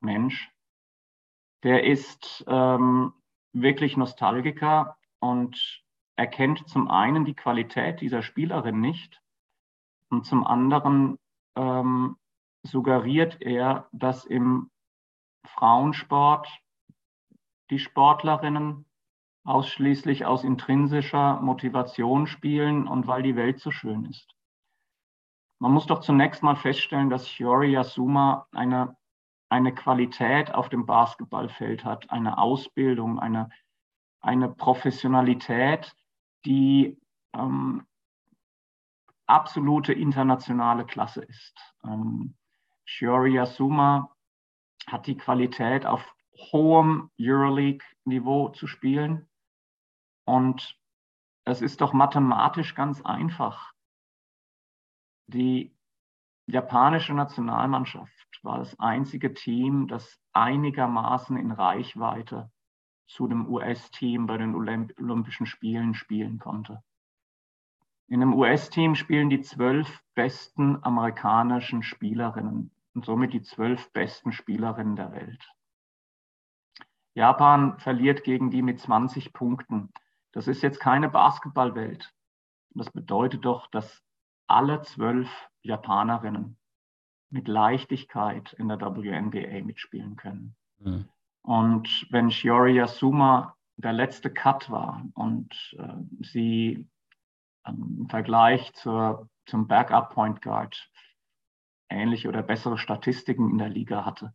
Mensch. 0.00 0.50
Der 1.62 1.84
ist 1.84 2.44
ähm, 2.46 3.14
wirklich 3.54 3.96
Nostalgiker 3.96 4.96
und 5.20 5.82
erkennt 6.16 6.68
zum 6.68 6.88
einen 6.88 7.24
die 7.24 7.34
Qualität 7.34 8.00
dieser 8.00 8.22
Spielerin 8.22 8.80
nicht 8.80 9.22
und 10.10 10.26
zum 10.26 10.46
anderen 10.46 11.18
ähm, 11.56 12.16
suggeriert 12.62 13.40
er, 13.40 13.88
dass 13.92 14.24
im 14.24 14.70
Frauensport 15.44 16.48
die 17.70 17.78
Sportlerinnen 17.78 18.86
ausschließlich 19.44 20.24
aus 20.24 20.42
intrinsischer 20.42 21.40
Motivation 21.40 22.26
spielen 22.26 22.88
und 22.88 23.06
weil 23.06 23.22
die 23.22 23.36
Welt 23.36 23.60
so 23.60 23.70
schön 23.70 24.06
ist. 24.06 24.34
Man 25.58 25.72
muss 25.72 25.86
doch 25.86 26.00
zunächst 26.00 26.42
mal 26.42 26.56
feststellen, 26.56 27.10
dass 27.10 27.28
Shiori 27.28 27.72
Yasuma 27.72 28.48
eine, 28.52 28.96
eine 29.54 29.72
Qualität 29.72 30.52
auf 30.52 30.68
dem 30.68 30.84
Basketballfeld 30.84 31.84
hat, 31.84 32.10
eine 32.10 32.38
Ausbildung, 32.38 33.20
eine, 33.20 33.50
eine 34.20 34.48
Professionalität, 34.48 35.94
die 36.44 37.00
ähm, 37.34 37.86
absolute 39.26 39.92
internationale 39.92 40.84
Klasse 40.84 41.22
ist. 41.22 41.54
Ähm, 41.84 42.34
Shiori 42.84 43.34
Yasuma 43.34 44.16
hat 44.88 45.06
die 45.06 45.16
Qualität, 45.16 45.86
auf 45.86 46.04
hohem 46.50 47.12
Euroleague-Niveau 47.20 48.48
zu 48.48 48.66
spielen. 48.66 49.28
Und 50.24 50.76
es 51.44 51.62
ist 51.62 51.80
doch 51.80 51.92
mathematisch 51.92 52.74
ganz 52.74 53.02
einfach. 53.02 53.72
Die 55.28 55.73
japanische 56.46 57.14
Nationalmannschaft 57.14 58.40
war 58.42 58.58
das 58.58 58.78
einzige 58.78 59.32
Team, 59.32 59.88
das 59.88 60.20
einigermaßen 60.32 61.36
in 61.36 61.50
Reichweite 61.50 62.50
zu 63.06 63.26
dem 63.26 63.48
US-Team 63.48 64.26
bei 64.26 64.36
den 64.36 64.54
Olymp 64.54 64.92
Olympischen 64.98 65.46
Spielen 65.46 65.94
spielen 65.94 66.38
konnte. 66.38 66.82
In 68.06 68.20
einem 68.20 68.34
US-Team 68.34 68.94
spielen 68.94 69.30
die 69.30 69.40
zwölf 69.40 70.02
besten 70.14 70.82
amerikanischen 70.82 71.82
Spielerinnen 71.82 72.70
und 72.94 73.04
somit 73.04 73.32
die 73.32 73.42
zwölf 73.42 73.90
besten 73.92 74.32
Spielerinnen 74.32 74.96
der 74.96 75.12
Welt. 75.12 75.50
Japan 77.14 77.78
verliert 77.78 78.24
gegen 78.24 78.50
die 78.50 78.62
mit 78.62 78.80
20 78.80 79.32
Punkten. 79.32 79.92
Das 80.32 80.48
ist 80.48 80.62
jetzt 80.62 80.80
keine 80.80 81.08
Basketballwelt. 81.08 82.12
Das 82.70 82.90
bedeutet 82.90 83.44
doch, 83.44 83.68
dass 83.68 84.02
alle 84.48 84.82
zwölf 84.82 85.30
Japanerinnen 85.64 86.56
mit 87.30 87.48
Leichtigkeit 87.48 88.52
in 88.54 88.68
der 88.68 88.80
WNBA 88.80 89.64
mitspielen 89.64 90.16
können. 90.16 90.54
Mhm. 90.78 91.08
Und 91.42 92.06
wenn 92.10 92.30
Shiori 92.30 92.76
Yasuma 92.76 93.56
der 93.76 93.92
letzte 93.92 94.30
Cut 94.32 94.70
war 94.70 95.04
und 95.14 95.74
äh, 95.78 96.24
sie 96.24 96.88
ähm, 97.66 97.96
im 98.00 98.08
Vergleich 98.08 98.72
zur, 98.74 99.28
zum 99.46 99.66
Backup 99.66 100.10
Point 100.10 100.42
Guard 100.42 100.90
ähnliche 101.90 102.28
oder 102.28 102.42
bessere 102.42 102.78
Statistiken 102.78 103.50
in 103.50 103.58
der 103.58 103.68
Liga 103.68 104.04
hatte, 104.04 104.32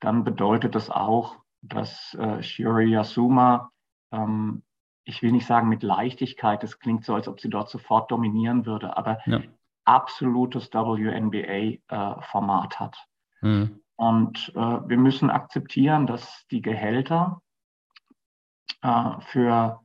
dann 0.00 0.24
bedeutet 0.24 0.74
das 0.74 0.90
auch, 0.90 1.36
dass 1.62 2.14
äh, 2.14 2.42
Shiori 2.42 2.90
Yasuma, 2.90 3.70
ähm, 4.12 4.62
ich 5.04 5.22
will 5.22 5.32
nicht 5.32 5.46
sagen 5.46 5.68
mit 5.68 5.82
Leichtigkeit, 5.82 6.62
das 6.62 6.80
klingt 6.80 7.04
so, 7.04 7.14
als 7.14 7.28
ob 7.28 7.40
sie 7.40 7.48
dort 7.48 7.70
sofort 7.70 8.10
dominieren 8.10 8.66
würde, 8.66 8.96
aber 8.96 9.20
ja. 9.26 9.40
Absolutes 9.86 10.72
WNBA-Format 10.72 11.80
äh, 12.74 12.76
hat. 12.76 12.96
Mhm. 13.40 13.80
Und 13.96 14.52
äh, 14.54 14.60
wir 14.88 14.98
müssen 14.98 15.30
akzeptieren, 15.30 16.06
dass 16.06 16.46
die 16.50 16.60
Gehälter 16.60 17.40
äh, 18.82 19.20
für 19.20 19.80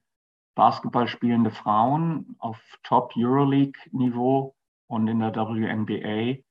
Basketball 0.55 1.07
spielende 1.07 1.51
Frauen 1.51 2.35
auf 2.39 2.59
Top 2.83 3.13
Euroleague-Niveau 3.15 4.53
und 4.87 5.07
in 5.07 5.19
der 5.19 5.33
WNBA 5.33 6.41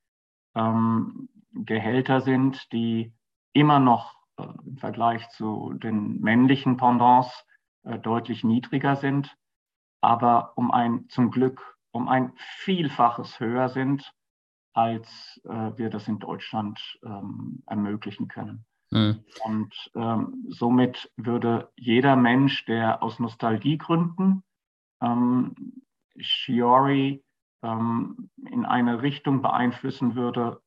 ähm, 0.55 1.29
Gehälter 1.53 2.21
sind, 2.21 2.71
die 2.71 3.13
immer 3.53 3.79
noch 3.79 4.15
äh, 4.37 4.47
im 4.65 4.77
Vergleich 4.77 5.29
zu 5.29 5.73
den 5.73 6.19
männlichen 6.19 6.77
Pendants 6.77 7.45
äh, 7.83 7.99
deutlich 7.99 8.43
niedriger 8.43 8.95
sind, 8.95 9.37
aber 10.01 10.53
um 10.55 10.71
ein 10.71 11.07
zum 11.09 11.29
Glück 11.29 11.77
um 11.91 12.07
ein 12.07 12.33
Vielfaches 12.35 13.39
höher 13.39 13.69
sind 13.69 14.11
als 14.73 15.41
äh, 15.43 15.77
wir 15.77 15.89
das 15.89 16.07
in 16.07 16.19
Deutschland 16.19 16.79
ähm, 17.03 17.61
ermöglichen 17.67 18.27
können. 18.27 18.65
Mhm. 18.91 19.23
Und 19.43 19.91
ähm, 19.95 20.45
somit 20.49 21.11
würde 21.17 21.71
jeder 21.75 22.15
Mensch, 22.15 22.65
der 22.65 23.01
aus 23.03 23.19
Nostalgiegründen 23.19 24.43
ähm, 25.01 25.55
Shiori 26.17 27.23
ähm, 27.63 28.29
in 28.49 28.65
eine 28.65 29.01
Richtung 29.01 29.41
beeinflussen 29.41 30.15
würde, 30.15 30.61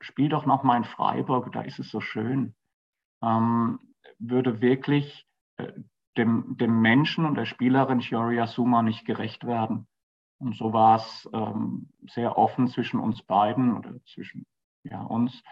spiel 0.00 0.28
doch 0.28 0.46
noch 0.46 0.62
mal 0.62 0.76
in 0.76 0.84
Freiburg, 0.84 1.52
da 1.52 1.62
ist 1.62 1.78
es 1.78 1.90
so 1.90 2.00
schön, 2.00 2.54
ähm, 3.22 3.80
würde 4.18 4.60
wirklich 4.60 5.26
äh, 5.56 5.72
dem, 6.16 6.56
dem 6.56 6.80
Menschen 6.80 7.24
und 7.24 7.34
der 7.34 7.46
Spielerin 7.46 8.00
Shiori 8.00 8.40
Asuma 8.40 8.82
nicht 8.82 9.04
gerecht 9.04 9.46
werden. 9.46 9.86
Und 10.38 10.54
so 10.56 10.72
war 10.72 10.96
es 10.96 11.28
ähm, 11.32 11.88
sehr 12.06 12.38
offen 12.38 12.68
zwischen 12.68 13.00
uns 13.00 13.22
beiden 13.22 13.76
oder 13.76 13.94
zwischen 14.04 14.46
ja, 14.84 15.02
uns 15.02 15.42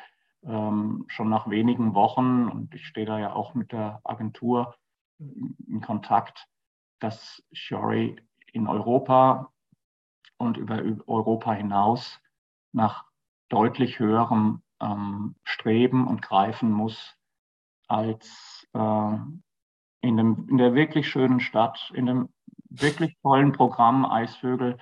ähm, 0.44 1.04
schon 1.08 1.28
nach 1.28 1.50
wenigen 1.50 1.94
Wochen. 1.94 2.48
Und 2.48 2.74
ich 2.74 2.86
stehe 2.86 3.06
da 3.06 3.18
ja 3.18 3.32
auch 3.32 3.54
mit 3.54 3.72
der 3.72 4.00
Agentur 4.04 4.76
in 5.18 5.80
Kontakt, 5.80 6.46
dass 7.00 7.42
Shori 7.52 8.16
in 8.52 8.68
Europa 8.68 9.52
und 10.38 10.56
über 10.56 10.82
Europa 11.06 11.52
hinaus 11.52 12.20
nach 12.72 13.04
deutlich 13.48 13.98
höherem 13.98 14.62
ähm, 14.80 15.34
Streben 15.44 16.06
und 16.06 16.22
greifen 16.22 16.70
muss 16.70 17.16
als 17.88 18.66
äh, 18.74 19.16
in, 20.00 20.16
dem, 20.16 20.48
in 20.48 20.58
der 20.58 20.74
wirklich 20.74 21.08
schönen 21.08 21.40
Stadt, 21.40 21.90
in 21.94 22.06
dem 22.06 22.28
wirklich 22.70 23.16
tollen 23.22 23.52
Programm 23.52 24.04
Eisvögel 24.04 24.78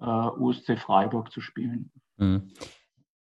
äh, 0.00 0.04
USC 0.04 0.76
Freiburg 0.76 1.32
zu 1.32 1.40
spielen. 1.40 1.90
Mhm. 2.16 2.52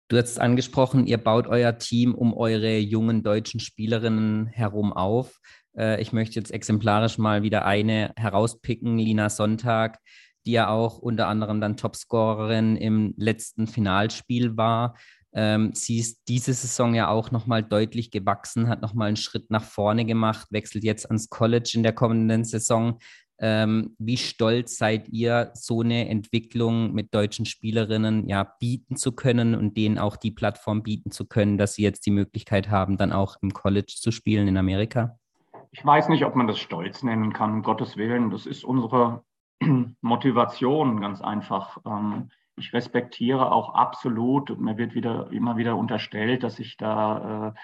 Du 0.09 0.17
hast 0.17 0.39
angesprochen, 0.39 1.07
ihr 1.07 1.19
baut 1.19 1.49
euer 1.49 1.79
Team 1.79 2.15
um 2.15 2.33
eure 2.33 2.79
jungen 2.79 3.25
deutschen 3.25 3.59
Spielerinnen 3.59 4.47
herum 4.47 4.93
auf. 4.93 5.41
Äh, 5.77 6.01
ich 6.01 6.13
möchte 6.13 6.37
jetzt 6.37 6.53
exemplarisch 6.53 7.19
mal 7.19 7.43
wieder 7.43 7.65
eine 7.65 8.13
herauspicken, 8.17 8.99
Lina 8.99 9.31
Sonntag, 9.31 9.99
die 10.45 10.53
ja 10.53 10.69
auch 10.69 10.99
unter 10.99 11.27
anderem 11.27 11.61
dann 11.61 11.77
Topscorerin 11.77 12.77
im 12.77 13.15
letzten 13.17 13.67
Finalspiel 13.67 14.57
war. 14.57 14.95
Ähm, 15.35 15.73
sie 15.75 15.99
ist 15.99 16.23
diese 16.29 16.55
Saison 16.55 16.95
ja 16.95 17.09
auch 17.09 17.31
nochmal 17.31 17.63
deutlich 17.63 18.11
gewachsen, 18.11 18.69
hat 18.69 18.81
nochmal 18.81 19.09
einen 19.09 19.17
Schritt 19.17 19.51
nach 19.51 19.65
vorne 19.65 20.05
gemacht, 20.05 20.47
wechselt 20.51 20.85
jetzt 20.85 21.07
ans 21.07 21.29
College 21.29 21.73
in 21.75 21.83
der 21.83 21.93
kommenden 21.93 22.45
Saison. 22.45 22.99
Ähm, 23.39 23.95
wie 23.99 24.17
stolz 24.17 24.79
seid 24.79 25.09
ihr, 25.09 25.51
so 25.55 25.83
eine 25.83 26.09
Entwicklung 26.09 26.95
mit 26.95 27.15
deutschen 27.15 27.45
Spielerinnen 27.45 28.29
ja 28.29 28.45
bieten 28.59 28.97
zu 28.97 29.13
können 29.13 29.55
und 29.55 29.77
denen 29.77 29.99
auch 29.99 30.17
die 30.17 30.31
Plattform 30.31 30.83
bieten 30.83 31.11
zu 31.11 31.27
können, 31.27 31.59
dass 31.59 31.75
sie 31.75 31.83
jetzt 31.83 32.07
die 32.07 32.11
Möglichkeit 32.11 32.71
haben, 32.71 32.97
dann 32.97 33.13
auch 33.13 33.37
im 33.43 33.53
College 33.53 33.95
zu 33.97 34.11
spielen 34.11 34.49
in 34.49 34.57
Amerika? 34.57 35.19
Ich 35.71 35.85
weiß 35.85 36.09
nicht, 36.09 36.25
ob 36.25 36.35
man 36.35 36.47
das 36.47 36.59
stolz 36.59 37.03
nennen 37.03 37.35
kann, 37.35 37.53
um 37.53 37.63
Gottes 37.63 37.99
Willen. 37.99 38.31
Das 38.31 38.47
ist 38.47 38.65
unsere 38.65 39.23
Motivation 40.01 41.01
ganz 41.03 41.21
einfach. 41.21 41.79
Ähm, 41.85 42.31
ich 42.57 42.73
respektiere 42.73 43.53
auch 43.53 43.75
absolut, 43.75 44.59
mir 44.59 44.79
wird 44.79 44.95
wieder 44.95 45.31
immer 45.31 45.59
wieder 45.59 45.77
unterstellt, 45.77 46.43
dass 46.43 46.59
ich 46.59 46.79
da 46.79 47.49
äh, 47.49 47.61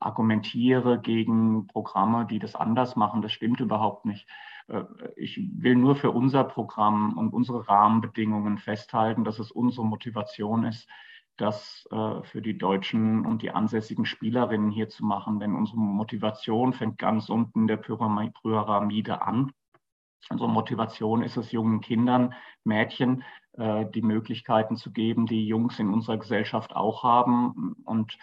argumentiere 0.00 1.00
gegen 1.00 1.66
Programme, 1.68 2.26
die 2.26 2.38
das 2.38 2.56
anders 2.56 2.96
machen. 2.96 3.22
Das 3.22 3.32
stimmt 3.32 3.60
überhaupt 3.60 4.06
nicht. 4.06 4.26
Äh, 4.70 4.84
ich 5.16 5.40
will 5.56 5.76
nur 5.76 5.96
für 5.96 6.10
unser 6.10 6.44
Programm 6.44 7.16
und 7.18 7.32
unsere 7.32 7.68
Rahmenbedingungen 7.68 8.58
festhalten, 8.58 9.24
dass 9.24 9.38
es 9.38 9.50
unsere 9.50 9.84
Motivation 9.84 10.64
ist, 10.64 10.88
das 11.36 11.86
äh, 11.90 12.22
für 12.22 12.42
die 12.42 12.58
Deutschen 12.58 13.26
und 13.26 13.42
die 13.42 13.50
ansässigen 13.50 14.04
Spielerinnen 14.04 14.70
hier 14.70 14.88
zu 14.88 15.04
machen. 15.04 15.40
Denn 15.40 15.54
unsere 15.54 15.78
Motivation 15.78 16.72
fängt 16.72 16.98
ganz 16.98 17.28
unten 17.28 17.62
in 17.62 17.66
der 17.66 17.78
Pyramide 17.78 19.22
an. 19.22 19.52
Unsere 20.28 20.50
Motivation 20.50 21.22
ist 21.22 21.38
es, 21.38 21.50
jungen 21.50 21.80
Kindern, 21.80 22.34
Mädchen 22.62 23.24
äh, 23.54 23.86
die 23.86 24.02
Möglichkeiten 24.02 24.76
zu 24.76 24.92
geben, 24.92 25.26
die 25.26 25.46
Jungs 25.46 25.78
in 25.78 25.92
unserer 25.92 26.18
Gesellschaft 26.18 26.76
auch 26.76 27.02
haben 27.02 27.76
und 27.84 28.16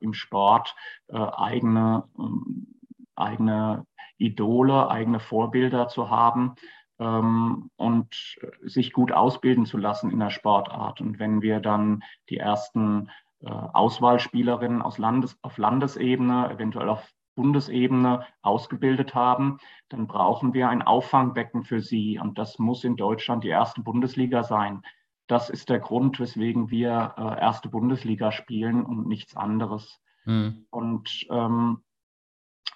im 0.00 0.14
Sport 0.14 0.74
eigene, 1.08 2.08
ähm, 2.18 2.68
eigene 3.16 3.86
Idole, 4.18 4.88
eigene 4.90 5.20
Vorbilder 5.20 5.88
zu 5.88 6.10
haben 6.10 6.54
ähm, 6.98 7.70
und 7.76 8.38
sich 8.62 8.92
gut 8.92 9.12
ausbilden 9.12 9.66
zu 9.66 9.78
lassen 9.78 10.10
in 10.10 10.20
der 10.20 10.30
Sportart. 10.30 11.00
Und 11.00 11.18
wenn 11.18 11.42
wir 11.42 11.60
dann 11.60 12.02
die 12.28 12.38
ersten 12.38 13.10
äh, 13.40 13.48
Auswahlspielerinnen 13.50 14.82
aus 14.82 14.98
Landes, 14.98 15.38
auf 15.42 15.58
Landesebene, 15.58 16.50
eventuell 16.50 16.88
auf 16.88 17.12
Bundesebene 17.34 18.26
ausgebildet 18.42 19.14
haben, 19.14 19.58
dann 19.88 20.06
brauchen 20.06 20.52
wir 20.54 20.68
ein 20.68 20.82
Auffangbecken 20.82 21.64
für 21.64 21.80
sie. 21.80 22.18
Und 22.18 22.38
das 22.38 22.58
muss 22.58 22.84
in 22.84 22.96
Deutschland 22.96 23.42
die 23.44 23.48
erste 23.48 23.80
Bundesliga 23.80 24.42
sein. 24.42 24.82
Das 25.26 25.48
ist 25.48 25.70
der 25.70 25.80
Grund, 25.80 26.20
weswegen 26.20 26.70
wir 26.70 27.14
äh, 27.16 27.40
erste 27.40 27.68
Bundesliga 27.68 28.32
spielen 28.32 28.84
und 28.84 29.06
nichts 29.06 29.34
anderes. 29.34 30.00
Mhm. 30.24 30.66
Und 30.70 31.26
ähm, 31.30 31.82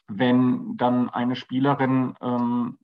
wenn 0.08 0.76
dann 0.76 1.08
eine 1.10 1.36
Spielerin 1.36 2.14
ähm, 2.20 2.78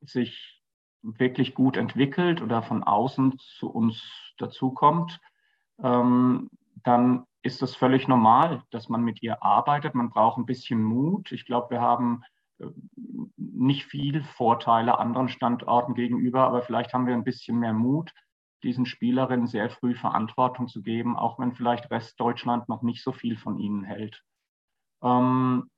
sich 0.00 0.62
wirklich 1.02 1.54
gut 1.54 1.76
entwickelt 1.76 2.42
oder 2.42 2.62
von 2.62 2.82
außen 2.82 3.38
zu 3.38 3.70
uns 3.70 4.02
dazukommt, 4.38 5.20
ähm, 5.82 6.50
dann 6.82 7.26
ist 7.42 7.60
das 7.60 7.76
völlig 7.76 8.08
normal, 8.08 8.62
dass 8.70 8.88
man 8.88 9.02
mit 9.02 9.22
ihr 9.22 9.42
arbeitet. 9.42 9.94
Man 9.94 10.10
braucht 10.10 10.38
ein 10.38 10.46
bisschen 10.46 10.82
Mut. 10.82 11.30
Ich 11.32 11.44
glaube, 11.44 11.70
wir 11.70 11.80
haben 11.80 12.22
äh, 12.58 12.66
nicht 13.36 13.84
viel 13.84 14.22
Vorteile 14.22 14.98
anderen 14.98 15.28
Standorten 15.28 15.94
gegenüber, 15.94 16.44
aber 16.44 16.62
vielleicht 16.62 16.94
haben 16.94 17.06
wir 17.06 17.14
ein 17.14 17.24
bisschen 17.24 17.58
mehr 17.58 17.74
Mut, 17.74 18.12
diesen 18.62 18.86
Spielerinnen 18.86 19.46
sehr 19.46 19.68
früh 19.68 19.94
Verantwortung 19.94 20.68
zu 20.68 20.82
geben, 20.82 21.16
auch 21.16 21.38
wenn 21.38 21.52
vielleicht 21.52 21.90
Restdeutschland 21.90 22.68
noch 22.68 22.82
nicht 22.82 23.02
so 23.02 23.12
viel 23.12 23.36
von 23.36 23.58
ihnen 23.58 23.84
hält. 23.84 24.22
Ähm, 25.02 25.70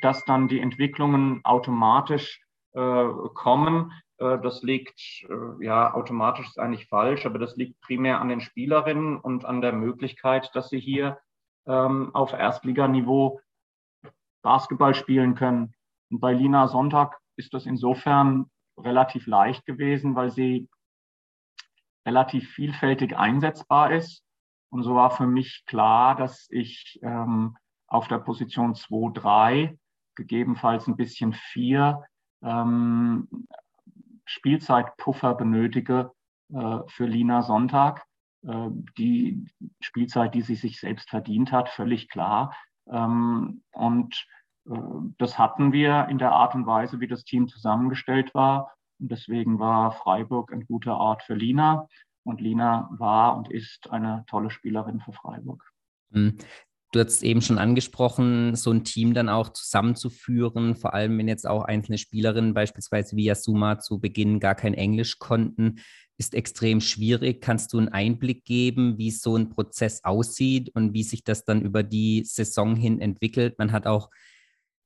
dass 0.00 0.24
dann 0.24 0.48
die 0.48 0.60
Entwicklungen 0.60 1.40
automatisch 1.44 2.42
äh, 2.72 3.08
kommen. 3.34 3.92
Äh, 4.18 4.38
das 4.40 4.62
liegt, 4.62 5.00
äh, 5.28 5.64
ja, 5.64 5.94
automatisch 5.94 6.46
ist 6.46 6.58
eigentlich 6.58 6.86
falsch, 6.88 7.26
aber 7.26 7.38
das 7.38 7.56
liegt 7.56 7.80
primär 7.80 8.20
an 8.20 8.28
den 8.28 8.40
Spielerinnen 8.40 9.18
und 9.18 9.44
an 9.44 9.60
der 9.60 9.72
Möglichkeit, 9.72 10.50
dass 10.54 10.68
sie 10.68 10.80
hier 10.80 11.18
ähm, 11.66 12.14
auf 12.14 12.32
Erstliganiveau 12.32 13.40
Basketball 14.42 14.94
spielen 14.94 15.34
können. 15.34 15.74
Und 16.10 16.20
bei 16.20 16.32
Lina 16.32 16.68
Sonntag 16.68 17.18
ist 17.36 17.54
das 17.54 17.66
insofern 17.66 18.50
relativ 18.78 19.26
leicht 19.26 19.66
gewesen, 19.66 20.14
weil 20.14 20.30
sie 20.30 20.68
relativ 22.06 22.48
vielfältig 22.50 23.16
einsetzbar 23.16 23.92
ist. 23.92 24.24
Und 24.70 24.82
so 24.82 24.94
war 24.94 25.10
für 25.10 25.26
mich 25.26 25.64
klar, 25.66 26.14
dass 26.14 26.46
ich 26.50 26.98
ähm, 27.02 27.56
auf 27.86 28.08
der 28.08 28.18
Position 28.18 28.74
2, 28.74 29.12
3, 29.12 29.78
gegebenenfalls 30.18 30.86
ein 30.88 30.96
bisschen 30.96 31.32
4, 31.32 32.04
ähm, 32.42 33.28
Spielzeitpuffer 34.26 35.34
benötige 35.34 36.12
äh, 36.52 36.80
für 36.88 37.06
Lina 37.06 37.42
Sonntag. 37.42 38.04
Äh, 38.46 38.68
die 38.98 39.46
Spielzeit, 39.80 40.34
die 40.34 40.42
sie 40.42 40.56
sich 40.56 40.80
selbst 40.80 41.08
verdient 41.08 41.52
hat, 41.52 41.70
völlig 41.70 42.08
klar. 42.08 42.54
Ähm, 42.90 43.62
und 43.72 44.26
äh, 44.68 44.78
das 45.18 45.38
hatten 45.38 45.72
wir 45.72 46.08
in 46.08 46.18
der 46.18 46.32
Art 46.32 46.54
und 46.54 46.66
Weise, 46.66 47.00
wie 47.00 47.08
das 47.08 47.24
Team 47.24 47.48
zusammengestellt 47.48 48.34
war. 48.34 48.74
Und 49.00 49.12
deswegen 49.12 49.58
war 49.58 49.92
Freiburg 49.92 50.52
ein 50.52 50.66
guter 50.66 50.98
Ort 50.98 51.22
für 51.22 51.34
Lina. 51.34 51.86
Und 52.24 52.40
Lina 52.40 52.90
war 52.92 53.36
und 53.36 53.50
ist 53.50 53.90
eine 53.90 54.24
tolle 54.26 54.50
Spielerin 54.50 55.00
für 55.00 55.12
Freiburg. 55.12 55.64
Du 56.92 57.00
hast 57.00 57.22
eben 57.22 57.42
schon 57.42 57.58
angesprochen, 57.58 58.56
so 58.56 58.70
ein 58.70 58.82
Team 58.82 59.12
dann 59.12 59.28
auch 59.28 59.50
zusammenzuführen, 59.50 60.74
vor 60.74 60.94
allem 60.94 61.18
wenn 61.18 61.28
jetzt 61.28 61.46
auch 61.46 61.64
einzelne 61.64 61.98
Spielerinnen 61.98 62.54
beispielsweise 62.54 63.14
wie 63.14 63.24
Yasuma 63.24 63.78
zu 63.78 64.00
Beginn 64.00 64.40
gar 64.40 64.54
kein 64.54 64.72
Englisch 64.72 65.18
konnten, 65.18 65.80
ist 66.16 66.34
extrem 66.34 66.80
schwierig. 66.80 67.42
Kannst 67.42 67.74
du 67.74 67.78
einen 67.78 67.90
Einblick 67.90 68.44
geben, 68.44 68.96
wie 68.96 69.10
so 69.10 69.36
ein 69.36 69.50
Prozess 69.50 70.02
aussieht 70.02 70.70
und 70.74 70.94
wie 70.94 71.02
sich 71.02 71.24
das 71.24 71.44
dann 71.44 71.60
über 71.60 71.82
die 71.82 72.24
Saison 72.24 72.74
hin 72.74 73.00
entwickelt? 73.02 73.58
Man 73.58 73.72
hat 73.72 73.86
auch 73.86 74.08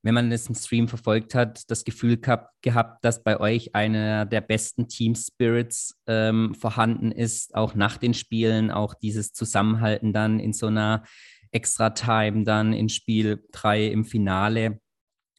wenn 0.03 0.15
man 0.15 0.33
es 0.33 0.49
im 0.49 0.55
Stream 0.55 0.89
verfolgt 0.89 1.35
hat, 1.35 1.71
das 1.71 1.85
Gefühl 1.85 2.17
gehabt, 2.17 2.51
gehabt 2.61 3.05
dass 3.05 3.23
bei 3.23 3.39
euch 3.39 3.75
einer 3.75 4.27
der 4.27 4.41
besten 4.41 4.89
Team 4.89 5.15
Spirits 5.15 5.97
ähm, 6.07 6.55
vorhanden 6.55 7.13
ist, 7.13 7.55
auch 7.55 7.75
nach 7.75 7.99
den 7.99 8.13
Spielen, 8.13 8.71
auch 8.73 8.95
dieses 8.95 9.33
Zusammenhalten 9.33 10.13
dann 10.13 10.41
in 10.41 10.53
so 10.53 10.67
einer 10.67 11.05
Extra-Time, 11.53 12.45
dann 12.45 12.73
in 12.73 12.89
Spiel 12.89 13.47
3 13.53 13.87
im 13.87 14.05
Finale, 14.05 14.81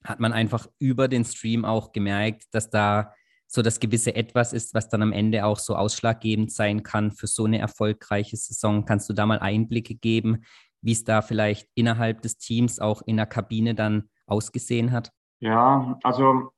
hat 0.03 0.19
man 0.19 0.33
einfach 0.33 0.67
über 0.79 1.07
den 1.07 1.25
Stream 1.25 1.65
auch 1.65 1.91
gemerkt, 1.91 2.45
dass 2.51 2.69
da 2.69 3.13
so 3.47 3.61
das 3.61 3.79
gewisse 3.79 4.15
Etwas 4.15 4.51
ist, 4.51 4.73
was 4.73 4.89
dann 4.89 5.01
am 5.01 5.11
Ende 5.11 5.45
auch 5.45 5.59
so 5.59 5.75
ausschlaggebend 5.75 6.51
sein 6.51 6.81
kann 6.83 7.11
für 7.11 7.27
so 7.27 7.45
eine 7.45 7.59
erfolgreiche 7.59 8.35
Saison. 8.35 8.85
Kannst 8.85 9.09
du 9.09 9.13
da 9.13 9.25
mal 9.25 9.39
Einblicke 9.39 9.95
geben, 9.95 10.43
wie 10.81 10.91
es 10.91 11.03
da 11.03 11.21
vielleicht 11.21 11.69
innerhalb 11.75 12.21
des 12.23 12.37
Teams 12.37 12.79
auch 12.79 13.01
in 13.03 13.17
der 13.17 13.27
Kabine 13.27 13.75
dann 13.75 14.09
ausgesehen 14.25 14.91
hat? 14.91 15.11
Ja, 15.39 15.99
also 16.03 16.51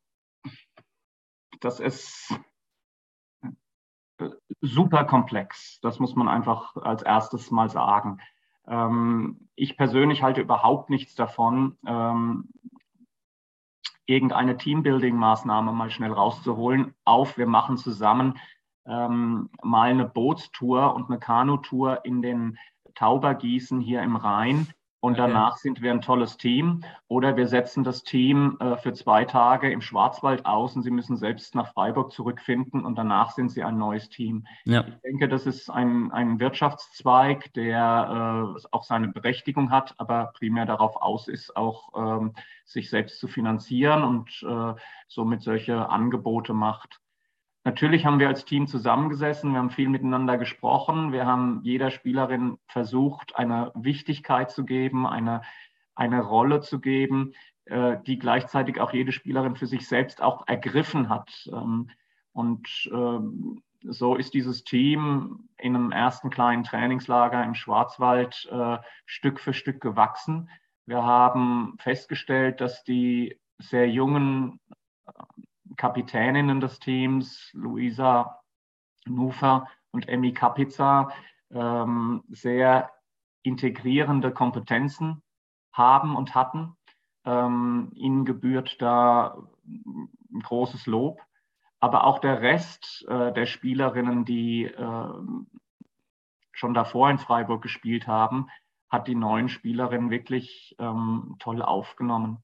das 1.60 1.80
ist 1.80 2.34
super 4.62 5.04
komplex. 5.04 5.80
Das 5.82 6.00
muss 6.00 6.16
man 6.16 6.28
einfach 6.28 6.76
als 6.78 7.04
erstes 7.04 7.52
mal 7.52 7.70
sagen. 7.70 8.20
Ähm, 8.68 9.50
ich 9.56 9.78
persönlich 9.78 10.24
halte 10.24 10.42
überhaupt 10.42 10.90
nichts 10.90 11.16
davon, 11.16 11.78
ähm, 11.86 12.50
irgendeine 14.06 14.58
Teambuilding-Maßnahme 14.58 15.72
mal 15.72 15.90
schnell 15.90 16.12
rauszuholen. 16.12 16.94
Auf, 17.06 17.38
wir 17.38 17.48
machen 17.48 17.78
zusammen 17.78 18.38
ähm, 18.86 19.50
mal 19.64 19.90
eine 19.90 20.06
Bootstour 20.06 20.94
und 20.94 21.10
eine 21.10 21.20
Kanutour 21.20 22.06
in 22.06 22.22
den 22.22 22.58
Taubergießen 22.94 23.80
hier 23.80 24.04
im 24.04 24.16
Rhein 24.16 24.68
und 25.06 25.20
danach 25.20 25.58
sind 25.58 25.84
wir 25.84 25.92
ein 25.92 26.02
tolles 26.02 26.38
Team. 26.38 26.82
Oder 27.08 27.38
wir 27.38 27.48
setzen 27.48 27.84
das 27.84 28.02
Team 28.02 28.58
äh, 28.60 28.76
für 28.78 28.92
zwei 28.94 29.24
Tage 29.24 29.72
im 29.72 29.82
Schwarzwald 29.82 30.48
aus 30.48 30.76
und 30.76 30.82
sie 30.82 30.90
müssen 30.90 31.16
selbst 31.16 31.54
nach 31.54 31.72
Freiburg 31.74 32.12
zurückfinden 32.12 32.84
und 32.84 32.96
danach 32.96 33.30
sind 33.30 33.50
sie 33.50 33.64
ein 33.64 33.78
neues 33.78 34.10
Team. 34.10 34.48
Ja. 34.64 34.84
Ich 34.88 34.96
denke, 35.04 35.30
das 35.30 35.46
ist 35.46 35.70
ein, 35.70 36.12
ein 36.12 36.40
Wirtschaftszweig, 36.40 37.54
der 37.54 38.56
äh, 38.58 38.68
auch 38.72 38.84
seine 38.84 39.10
Berechtigung 39.10 39.70
hat, 39.70 39.94
aber 40.00 40.34
primär 40.34 40.66
darauf 40.66 40.96
aus 40.96 41.28
ist, 41.28 41.56
auch 41.56 41.92
ähm, 41.96 42.34
sich 42.64 42.90
selbst 42.90 43.20
zu 43.20 43.28
finanzieren 43.28 44.04
und 44.04 44.42
äh, 44.42 44.74
somit 45.08 45.44
solche 45.44 45.88
Angebote 45.88 46.54
macht. 46.54 47.00
Natürlich 47.66 48.06
haben 48.06 48.20
wir 48.20 48.28
als 48.28 48.46
Team 48.46 48.68
zusammengesessen, 48.68 49.52
wir 49.52 49.58
haben 49.58 49.72
viel 49.72 49.90
miteinander 49.90 50.38
gesprochen, 50.38 51.12
wir 51.12 51.26
haben 51.26 51.62
jeder 51.64 51.90
Spielerin 51.90 52.60
versucht, 52.68 53.36
eine 53.36 53.72
Wichtigkeit 53.74 54.52
zu 54.52 54.66
geben, 54.66 55.08
eine, 55.08 55.42
eine 55.96 56.22
Rolle 56.22 56.62
zu 56.62 56.80
geben, 56.80 57.34
äh, 57.66 57.98
die 58.06 58.20
gleichzeitig 58.20 58.80
auch 58.80 58.94
jede 58.94 59.12
Spielerin 59.12 59.56
für 59.56 59.66
sich 59.66 59.88
selbst 59.88 60.22
auch 60.22 60.48
ergriffen 60.48 61.10
hat. 61.10 61.50
Ähm, 61.52 61.90
und 62.34 62.70
ähm, 62.94 63.64
so 63.82 64.16
ist 64.16 64.36
dieses 64.36 64.64
Team 64.64 65.50
in 65.58 65.76
einem 65.76 65.92
ersten 65.92 66.30
kleinen 66.30 66.66
Trainingslager 66.66 67.44
im 67.44 67.56
Schwarzwald 67.56 68.48
äh, 68.52 68.78
Stück 69.08 69.40
für 69.40 69.54
Stück 69.54 69.82
gewachsen. 69.82 70.52
Wir 70.86 71.02
haben 71.02 71.78
festgestellt, 71.80 72.62
dass 72.62 72.84
die 72.84 73.40
sehr 73.58 73.90
jungen 73.90 74.60
Kapitäninnen 75.76 76.60
des 76.60 76.80
Teams, 76.80 77.50
Luisa 77.54 78.42
Nufer 79.06 79.68
und 79.92 80.08
Emmy 80.08 80.34
Kapitza, 80.34 81.12
ähm, 81.52 82.24
sehr 82.30 82.92
integrierende 83.44 84.32
Kompetenzen 84.32 85.22
haben 85.72 86.16
und 86.16 86.36
hatten. 86.36 86.76
Ähm, 87.26 87.92
ihnen 87.96 88.26
gebührt 88.26 88.82
da 88.82 89.38
ein 89.66 90.40
großes 90.42 90.86
Lob. 90.86 91.22
Aber 91.80 92.06
auch 92.06 92.20
der 92.20 92.42
Rest 92.42 93.06
äh, 93.08 93.34
der 93.34 93.46
Spielerinnen, 93.46 94.26
die 94.26 94.66
äh, 94.66 95.14
schon 96.52 96.74
davor 96.74 97.10
in 97.10 97.20
Freiburg 97.20 97.62
gespielt 97.62 98.08
haben, 98.08 98.48
hat 98.90 99.08
die 99.08 99.16
neuen 99.16 99.50
Spielerinnen 99.50 100.10
wirklich 100.10 100.76
ähm, 100.80 101.36
toll 101.40 101.62
aufgenommen. 101.62 102.44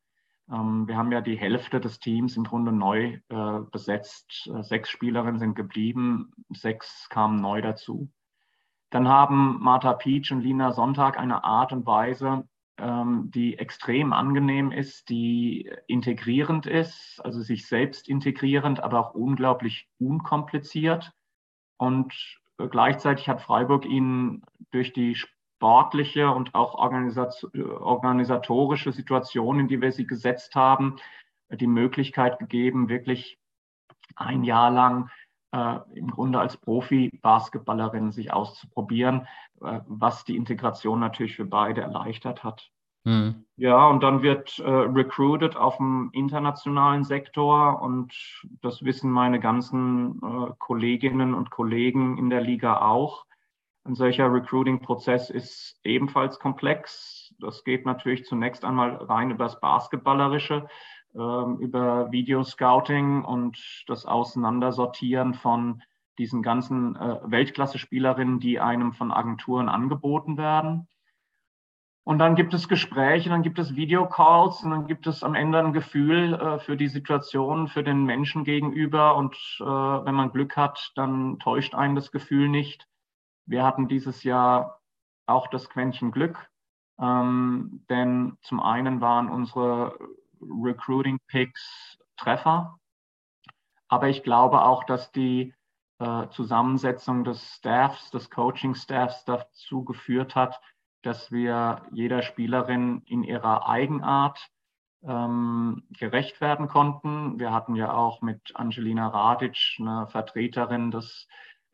Ähm, 0.51 0.87
wir 0.87 0.97
haben 0.97 1.11
ja 1.11 1.21
die 1.21 1.37
Hälfte 1.37 1.79
des 1.79 1.99
Teams 1.99 2.35
im 2.35 2.43
Grunde 2.43 2.71
neu 2.71 3.19
äh, 3.29 3.59
besetzt. 3.71 4.49
Äh, 4.53 4.63
sechs 4.63 4.89
Spielerinnen 4.89 5.39
sind 5.39 5.55
geblieben, 5.55 6.31
sechs 6.49 7.07
kamen 7.09 7.41
neu 7.41 7.61
dazu. 7.61 8.11
Dann 8.89 9.07
haben 9.07 9.59
Martha 9.61 9.93
Peach 9.93 10.31
und 10.31 10.41
Lina 10.41 10.73
Sonntag 10.73 11.17
eine 11.17 11.45
Art 11.45 11.71
und 11.71 11.85
Weise, 11.85 12.47
ähm, 12.77 13.31
die 13.33 13.57
extrem 13.57 14.11
angenehm 14.11 14.71
ist, 14.71 15.09
die 15.09 15.71
integrierend 15.87 16.65
ist, 16.65 17.21
also 17.23 17.41
sich 17.41 17.67
selbst 17.67 18.09
integrierend, 18.09 18.81
aber 18.81 18.99
auch 18.99 19.13
unglaublich 19.13 19.87
unkompliziert. 19.99 21.13
Und 21.77 22.13
äh, 22.57 22.67
gleichzeitig 22.67 23.29
hat 23.29 23.41
Freiburg 23.41 23.85
ihnen 23.85 24.43
durch 24.71 24.91
die 24.91 25.15
sportliche 25.61 26.31
und 26.31 26.55
auch 26.55 26.73
organisatorische 26.73 28.91
Situation, 28.91 29.59
in 29.59 29.67
die 29.67 29.79
wir 29.79 29.91
sie 29.91 30.07
gesetzt 30.07 30.55
haben, 30.55 30.95
die 31.51 31.67
Möglichkeit 31.67 32.39
gegeben, 32.39 32.89
wirklich 32.89 33.37
ein 34.15 34.43
Jahr 34.43 34.71
lang 34.71 35.11
äh, 35.51 35.77
im 35.93 36.09
Grunde 36.09 36.39
als 36.39 36.57
Profi-Basketballerin 36.57 38.11
sich 38.11 38.33
auszuprobieren, 38.33 39.27
äh, 39.61 39.81
was 39.85 40.25
die 40.25 40.35
Integration 40.35 40.99
natürlich 40.99 41.35
für 41.35 41.45
beide 41.45 41.81
erleichtert 41.81 42.43
hat. 42.43 42.71
Mhm. 43.03 43.45
Ja, 43.55 43.87
und 43.87 44.01
dann 44.01 44.23
wird 44.23 44.57
äh, 44.57 44.67
recruited 44.67 45.57
auf 45.57 45.77
dem 45.77 46.09
internationalen 46.13 47.03
Sektor 47.03 47.83
und 47.83 48.15
das 48.61 48.83
wissen 48.83 49.11
meine 49.11 49.39
ganzen 49.39 50.19
äh, 50.23 50.53
Kolleginnen 50.57 51.35
und 51.35 51.51
Kollegen 51.51 52.17
in 52.17 52.31
der 52.31 52.41
Liga 52.41 52.81
auch. 52.81 53.27
Ein 53.83 53.95
solcher 53.95 54.31
Recruiting-Prozess 54.31 55.31
ist 55.31 55.79
ebenfalls 55.83 56.37
komplex. 56.39 57.33
Das 57.39 57.63
geht 57.63 57.85
natürlich 57.85 58.25
zunächst 58.25 58.63
einmal 58.63 58.95
rein 58.95 59.31
über 59.31 59.45
das 59.45 59.59
Basketballerische, 59.59 60.67
ähm, 61.15 61.57
über 61.57 62.11
Videoscouting 62.11 63.25
und 63.25 63.83
das 63.87 64.05
Auseinandersortieren 64.05 65.33
von 65.33 65.81
diesen 66.19 66.43
ganzen 66.43 66.95
äh, 66.95 67.19
Weltklasse-Spielerinnen, 67.23 68.39
die 68.39 68.59
einem 68.59 68.93
von 68.93 69.11
Agenturen 69.11 69.67
angeboten 69.67 70.37
werden. 70.37 70.87
Und 72.03 72.19
dann 72.19 72.35
gibt 72.35 72.53
es 72.53 72.67
Gespräche, 72.67 73.29
dann 73.29 73.41
gibt 73.41 73.57
es 73.57 73.75
Videocalls 73.75 74.63
und 74.63 74.71
dann 74.71 74.85
gibt 74.85 75.07
es 75.07 75.23
am 75.23 75.33
Ende 75.33 75.57
ein 75.57 75.73
Gefühl 75.73 76.33
äh, 76.35 76.59
für 76.59 76.77
die 76.77 76.87
Situation, 76.87 77.67
für 77.67 77.83
den 77.83 78.05
Menschen 78.05 78.43
gegenüber. 78.43 79.15
Und 79.15 79.35
äh, 79.59 79.63
wenn 79.63 80.15
man 80.15 80.31
Glück 80.31 80.55
hat, 80.55 80.91
dann 80.95 81.39
täuscht 81.39 81.73
einen 81.73 81.95
das 81.95 82.11
Gefühl 82.11 82.47
nicht. 82.47 82.87
Wir 83.51 83.65
hatten 83.65 83.89
dieses 83.89 84.23
Jahr 84.23 84.79
auch 85.25 85.47
das 85.47 85.69
Quäntchen 85.69 86.11
Glück, 86.11 86.49
ähm, 86.97 87.85
denn 87.89 88.37
zum 88.43 88.61
einen 88.61 89.01
waren 89.01 89.29
unsere 89.29 89.93
Recruiting 90.39 91.19
Picks 91.27 91.97
Treffer. 92.15 92.79
Aber 93.89 94.07
ich 94.07 94.23
glaube 94.23 94.61
auch, 94.63 94.85
dass 94.85 95.11
die 95.11 95.53
äh, 95.99 96.29
Zusammensetzung 96.29 97.25
des 97.25 97.55
Staffs, 97.55 98.09
des 98.11 98.29
Coaching-Staffs 98.29 99.25
dazu 99.25 99.83
geführt 99.83 100.33
hat, 100.33 100.61
dass 101.01 101.29
wir 101.29 101.81
jeder 101.91 102.21
Spielerin 102.21 103.01
in 103.05 103.21
ihrer 103.21 103.67
Eigenart 103.67 104.49
ähm, 105.03 105.83
gerecht 105.89 106.39
werden 106.39 106.69
konnten. 106.69 107.37
Wir 107.37 107.51
hatten 107.51 107.75
ja 107.75 107.91
auch 107.91 108.21
mit 108.21 108.55
Angelina 108.55 109.09
Radic 109.09 109.75
eine 109.77 110.07
Vertreterin 110.07 110.89
des 110.89 111.27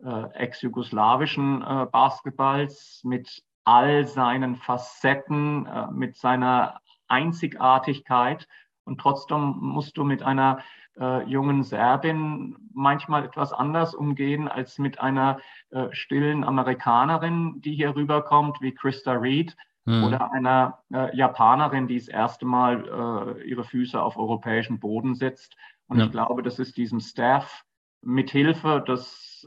äh, 0.04 0.34
ex-jugoslawischen 0.34 1.62
äh, 1.62 1.86
Basketballs 1.92 3.02
mit 3.04 3.44
all 3.64 4.08
seinen 4.08 4.56
Facetten, 4.56 5.66
äh, 5.66 5.88
mit 5.92 6.16
seiner 6.16 6.80
Einzigartigkeit. 7.08 8.48
Und 8.86 9.00
trotzdem 9.00 9.56
musst 9.60 9.98
du 9.98 10.04
mit 10.04 10.24
einer 10.24 10.60
äh, 11.00 11.24
jungen 11.24 11.64
Serbin 11.64 12.56
manchmal 12.74 13.26
etwas 13.26 13.52
anders 13.52 13.94
umgehen 13.94 14.48
als 14.48 14.80
mit 14.80 15.00
einer 15.00 15.40
äh, 15.70 15.88
stillen 15.92 16.44
Amerikanerin, 16.44 17.62
die 17.62 17.76
hier 17.76 17.96
rüberkommt, 17.96 18.62
wie 18.62 18.74
Krista 18.74 19.12
Reed, 19.12 19.58
mhm. 19.86 20.04
oder 20.06 20.32
einer 20.32 20.80
äh, 20.94 21.16
Japanerin, 21.16 21.88
die 21.88 21.98
das 21.98 22.08
erste 22.08 22.46
Mal 22.46 23.38
ihre 23.46 23.64
Füße 23.64 24.02
auf 24.02 24.18
europäischem 24.18 24.80
Boden 24.80 25.16
setzt. 25.16 25.56
Und 25.88 26.00
ja. 26.00 26.06
ich 26.06 26.12
glaube, 26.12 26.44
das 26.44 26.60
ist 26.60 26.78
diesem 26.78 27.00
Staff 27.00 27.64
mit 28.02 28.30
Hilfe 28.30 28.84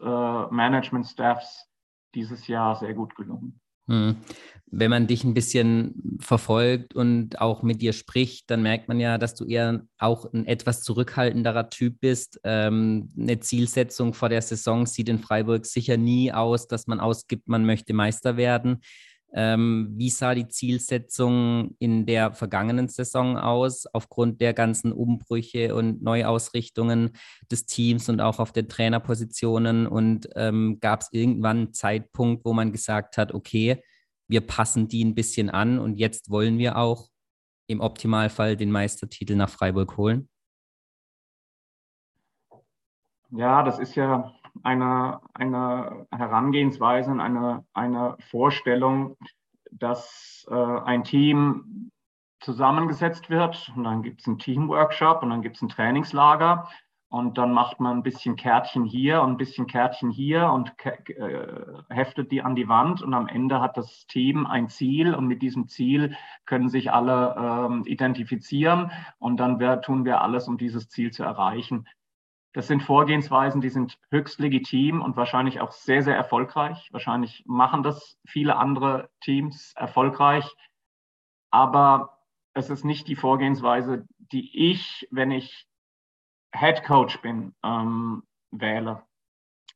des 0.00 0.50
Management-Staffs 0.50 1.66
dieses 2.14 2.46
Jahr 2.46 2.76
sehr 2.76 2.94
gut 2.94 3.14
gelungen. 3.14 3.60
Hm. 3.86 4.16
Wenn 4.72 4.90
man 4.90 5.08
dich 5.08 5.24
ein 5.24 5.34
bisschen 5.34 6.18
verfolgt 6.20 6.94
und 6.94 7.40
auch 7.40 7.64
mit 7.64 7.82
dir 7.82 7.92
spricht, 7.92 8.48
dann 8.48 8.62
merkt 8.62 8.86
man 8.86 9.00
ja, 9.00 9.18
dass 9.18 9.34
du 9.34 9.44
eher 9.44 9.82
auch 9.98 10.32
ein 10.32 10.46
etwas 10.46 10.82
zurückhaltenderer 10.82 11.70
Typ 11.70 11.98
bist. 12.00 12.40
Ähm, 12.44 13.08
eine 13.18 13.40
Zielsetzung 13.40 14.14
vor 14.14 14.28
der 14.28 14.42
Saison 14.42 14.86
sieht 14.86 15.08
in 15.08 15.18
Freiburg 15.18 15.66
sicher 15.66 15.96
nie 15.96 16.32
aus, 16.32 16.68
dass 16.68 16.86
man 16.86 17.00
ausgibt, 17.00 17.48
man 17.48 17.66
möchte 17.66 17.92
Meister 17.92 18.36
werden. 18.36 18.80
Ähm, 19.32 19.92
wie 19.96 20.10
sah 20.10 20.34
die 20.34 20.48
Zielsetzung 20.48 21.76
in 21.78 22.04
der 22.04 22.32
vergangenen 22.32 22.88
Saison 22.88 23.36
aus, 23.36 23.86
aufgrund 23.86 24.40
der 24.40 24.54
ganzen 24.54 24.92
Umbrüche 24.92 25.74
und 25.74 26.02
Neuausrichtungen 26.02 27.12
des 27.50 27.66
Teams 27.66 28.08
und 28.08 28.20
auch 28.20 28.40
auf 28.40 28.52
den 28.52 28.68
Trainerpositionen? 28.68 29.86
Und 29.86 30.28
ähm, 30.34 30.78
gab 30.80 31.02
es 31.02 31.08
irgendwann 31.12 31.56
einen 31.58 31.72
Zeitpunkt, 31.72 32.44
wo 32.44 32.52
man 32.52 32.72
gesagt 32.72 33.16
hat, 33.16 33.32
okay, 33.32 33.82
wir 34.28 34.40
passen 34.40 34.88
die 34.88 35.04
ein 35.04 35.14
bisschen 35.14 35.50
an 35.50 35.78
und 35.78 35.96
jetzt 35.96 36.30
wollen 36.30 36.58
wir 36.58 36.76
auch 36.76 37.08
im 37.66 37.80
Optimalfall 37.80 38.56
den 38.56 38.70
Meistertitel 38.70 39.36
nach 39.36 39.48
Freiburg 39.48 39.96
holen? 39.96 40.28
Ja, 43.30 43.62
das 43.62 43.78
ist 43.78 43.94
ja 43.94 44.32
eine, 44.62 45.20
eine 45.34 46.06
Herangehensweise 46.10 47.10
und 47.10 47.20
eine, 47.20 47.64
eine 47.72 48.16
Vorstellung, 48.30 49.16
dass 49.70 50.46
äh, 50.50 50.54
ein 50.54 51.04
Team 51.04 51.90
zusammengesetzt 52.40 53.30
wird 53.30 53.72
und 53.76 53.84
dann 53.84 54.02
gibt 54.02 54.20
es 54.20 54.26
einen 54.26 54.38
Teamworkshop 54.38 55.22
und 55.22 55.30
dann 55.30 55.42
gibt 55.42 55.56
es 55.56 55.62
ein 55.62 55.68
Trainingslager 55.68 56.68
und 57.10 57.38
dann 57.38 57.52
macht 57.52 57.80
man 57.80 57.98
ein 57.98 58.02
bisschen 58.02 58.36
Kärtchen 58.36 58.84
hier 58.84 59.20
und 59.20 59.32
ein 59.32 59.36
bisschen 59.36 59.66
Kärtchen 59.66 60.10
hier 60.10 60.50
und 60.50 60.72
äh, 60.84 61.46
heftet 61.88 62.30
die 62.30 62.40
an 62.40 62.54
die 62.54 62.68
Wand 62.68 63.02
und 63.02 63.12
am 63.14 63.26
Ende 63.26 63.60
hat 63.60 63.76
das 63.76 64.06
Team 64.06 64.46
ein 64.46 64.68
Ziel 64.68 65.14
und 65.14 65.26
mit 65.26 65.42
diesem 65.42 65.68
Ziel 65.68 66.16
können 66.46 66.68
sich 66.68 66.92
alle 66.92 67.34
ähm, 67.36 67.82
identifizieren 67.84 68.92
und 69.18 69.38
dann 69.38 69.58
wir, 69.58 69.80
tun 69.82 70.04
wir 70.04 70.20
alles, 70.22 70.46
um 70.46 70.56
dieses 70.56 70.88
Ziel 70.88 71.10
zu 71.10 71.24
erreichen. 71.24 71.86
Das 72.52 72.66
sind 72.66 72.82
Vorgehensweisen, 72.82 73.60
die 73.60 73.68
sind 73.68 73.98
höchst 74.10 74.40
legitim 74.40 75.02
und 75.02 75.16
wahrscheinlich 75.16 75.60
auch 75.60 75.70
sehr, 75.70 76.02
sehr 76.02 76.16
erfolgreich. 76.16 76.88
Wahrscheinlich 76.90 77.44
machen 77.46 77.82
das 77.82 78.18
viele 78.26 78.56
andere 78.56 79.08
Teams 79.20 79.72
erfolgreich. 79.76 80.44
Aber 81.52 82.18
es 82.54 82.70
ist 82.70 82.84
nicht 82.84 83.06
die 83.06 83.14
Vorgehensweise, 83.14 84.06
die 84.18 84.70
ich, 84.70 85.06
wenn 85.12 85.30
ich 85.30 85.68
Head 86.52 86.82
Coach 86.82 87.22
bin, 87.22 87.54
ähm, 87.62 88.24
wähle. 88.50 89.04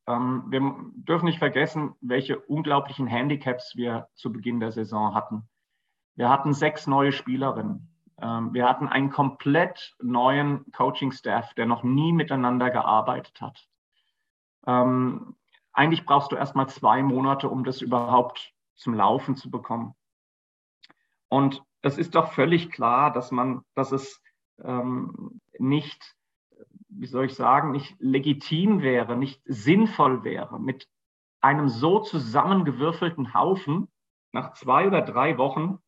Ähm, 0.08 0.44
wir 0.48 0.60
dürfen 0.94 1.26
nicht 1.26 1.38
vergessen, 1.38 1.94
welche 2.00 2.38
unglaublichen 2.40 3.06
Handicaps 3.06 3.76
wir 3.76 4.08
zu 4.14 4.32
Beginn 4.32 4.58
der 4.58 4.72
Saison 4.72 5.14
hatten. 5.14 5.48
Wir 6.16 6.28
hatten 6.28 6.52
sechs 6.52 6.86
neue 6.86 7.12
Spielerinnen. 7.12 7.93
Ähm, 8.20 8.54
wir 8.54 8.68
hatten 8.68 8.88
einen 8.88 9.10
komplett 9.10 9.96
neuen 10.00 10.70
Coaching-Staff, 10.72 11.54
der 11.54 11.66
noch 11.66 11.82
nie 11.82 12.12
miteinander 12.12 12.70
gearbeitet 12.70 13.40
hat. 13.40 13.68
Ähm, 14.66 15.36
eigentlich 15.72 16.04
brauchst 16.04 16.32
du 16.32 16.36
erst 16.36 16.54
mal 16.54 16.68
zwei 16.68 17.02
Monate, 17.02 17.48
um 17.48 17.64
das 17.64 17.82
überhaupt 17.82 18.54
zum 18.76 18.94
Laufen 18.94 19.36
zu 19.36 19.50
bekommen. 19.50 19.94
Und 21.28 21.62
es 21.82 21.98
ist 21.98 22.14
doch 22.14 22.32
völlig 22.32 22.70
klar, 22.70 23.12
dass 23.12 23.30
man, 23.30 23.64
dass 23.74 23.92
es 23.92 24.22
ähm, 24.62 25.40
nicht, 25.58 26.14
wie 26.88 27.06
soll 27.06 27.26
ich 27.26 27.34
sagen, 27.34 27.72
nicht 27.72 27.96
legitim 27.98 28.82
wäre, 28.82 29.16
nicht 29.16 29.42
sinnvoll 29.44 30.22
wäre, 30.22 30.60
mit 30.60 30.88
einem 31.40 31.68
so 31.68 31.98
zusammengewürfelten 31.98 33.34
Haufen 33.34 33.88
nach 34.32 34.52
zwei 34.54 34.86
oder 34.86 35.02
drei 35.02 35.36
Wochen 35.36 35.78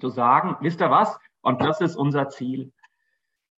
zu 0.00 0.08
sagen, 0.08 0.56
wisst 0.60 0.80
ihr 0.80 0.90
was, 0.90 1.18
und 1.42 1.60
das 1.62 1.80
ist 1.80 1.96
unser 1.96 2.28
Ziel. 2.28 2.72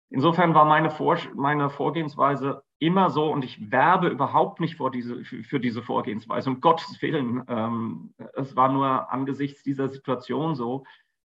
Insofern 0.09 0.53
war 0.53 0.65
meine, 0.65 0.91
Vor 0.91 1.17
meine 1.35 1.69
Vorgehensweise 1.69 2.63
immer 2.77 3.09
so 3.09 3.31
und 3.31 3.43
ich 3.43 3.71
werbe 3.71 4.09
überhaupt 4.09 4.59
nicht 4.59 4.77
diese, 4.93 5.23
für, 5.23 5.59
diese 5.59 5.81
Vorgehensweise. 5.81 6.49
Um 6.49 6.61
Gottes 6.61 7.01
Willen, 7.01 7.43
ähm, 7.47 8.13
es 8.33 8.55
war 8.55 8.71
nur 8.71 9.11
angesichts 9.11 9.63
dieser 9.63 9.89
Situation 9.89 10.53
so, 10.53 10.83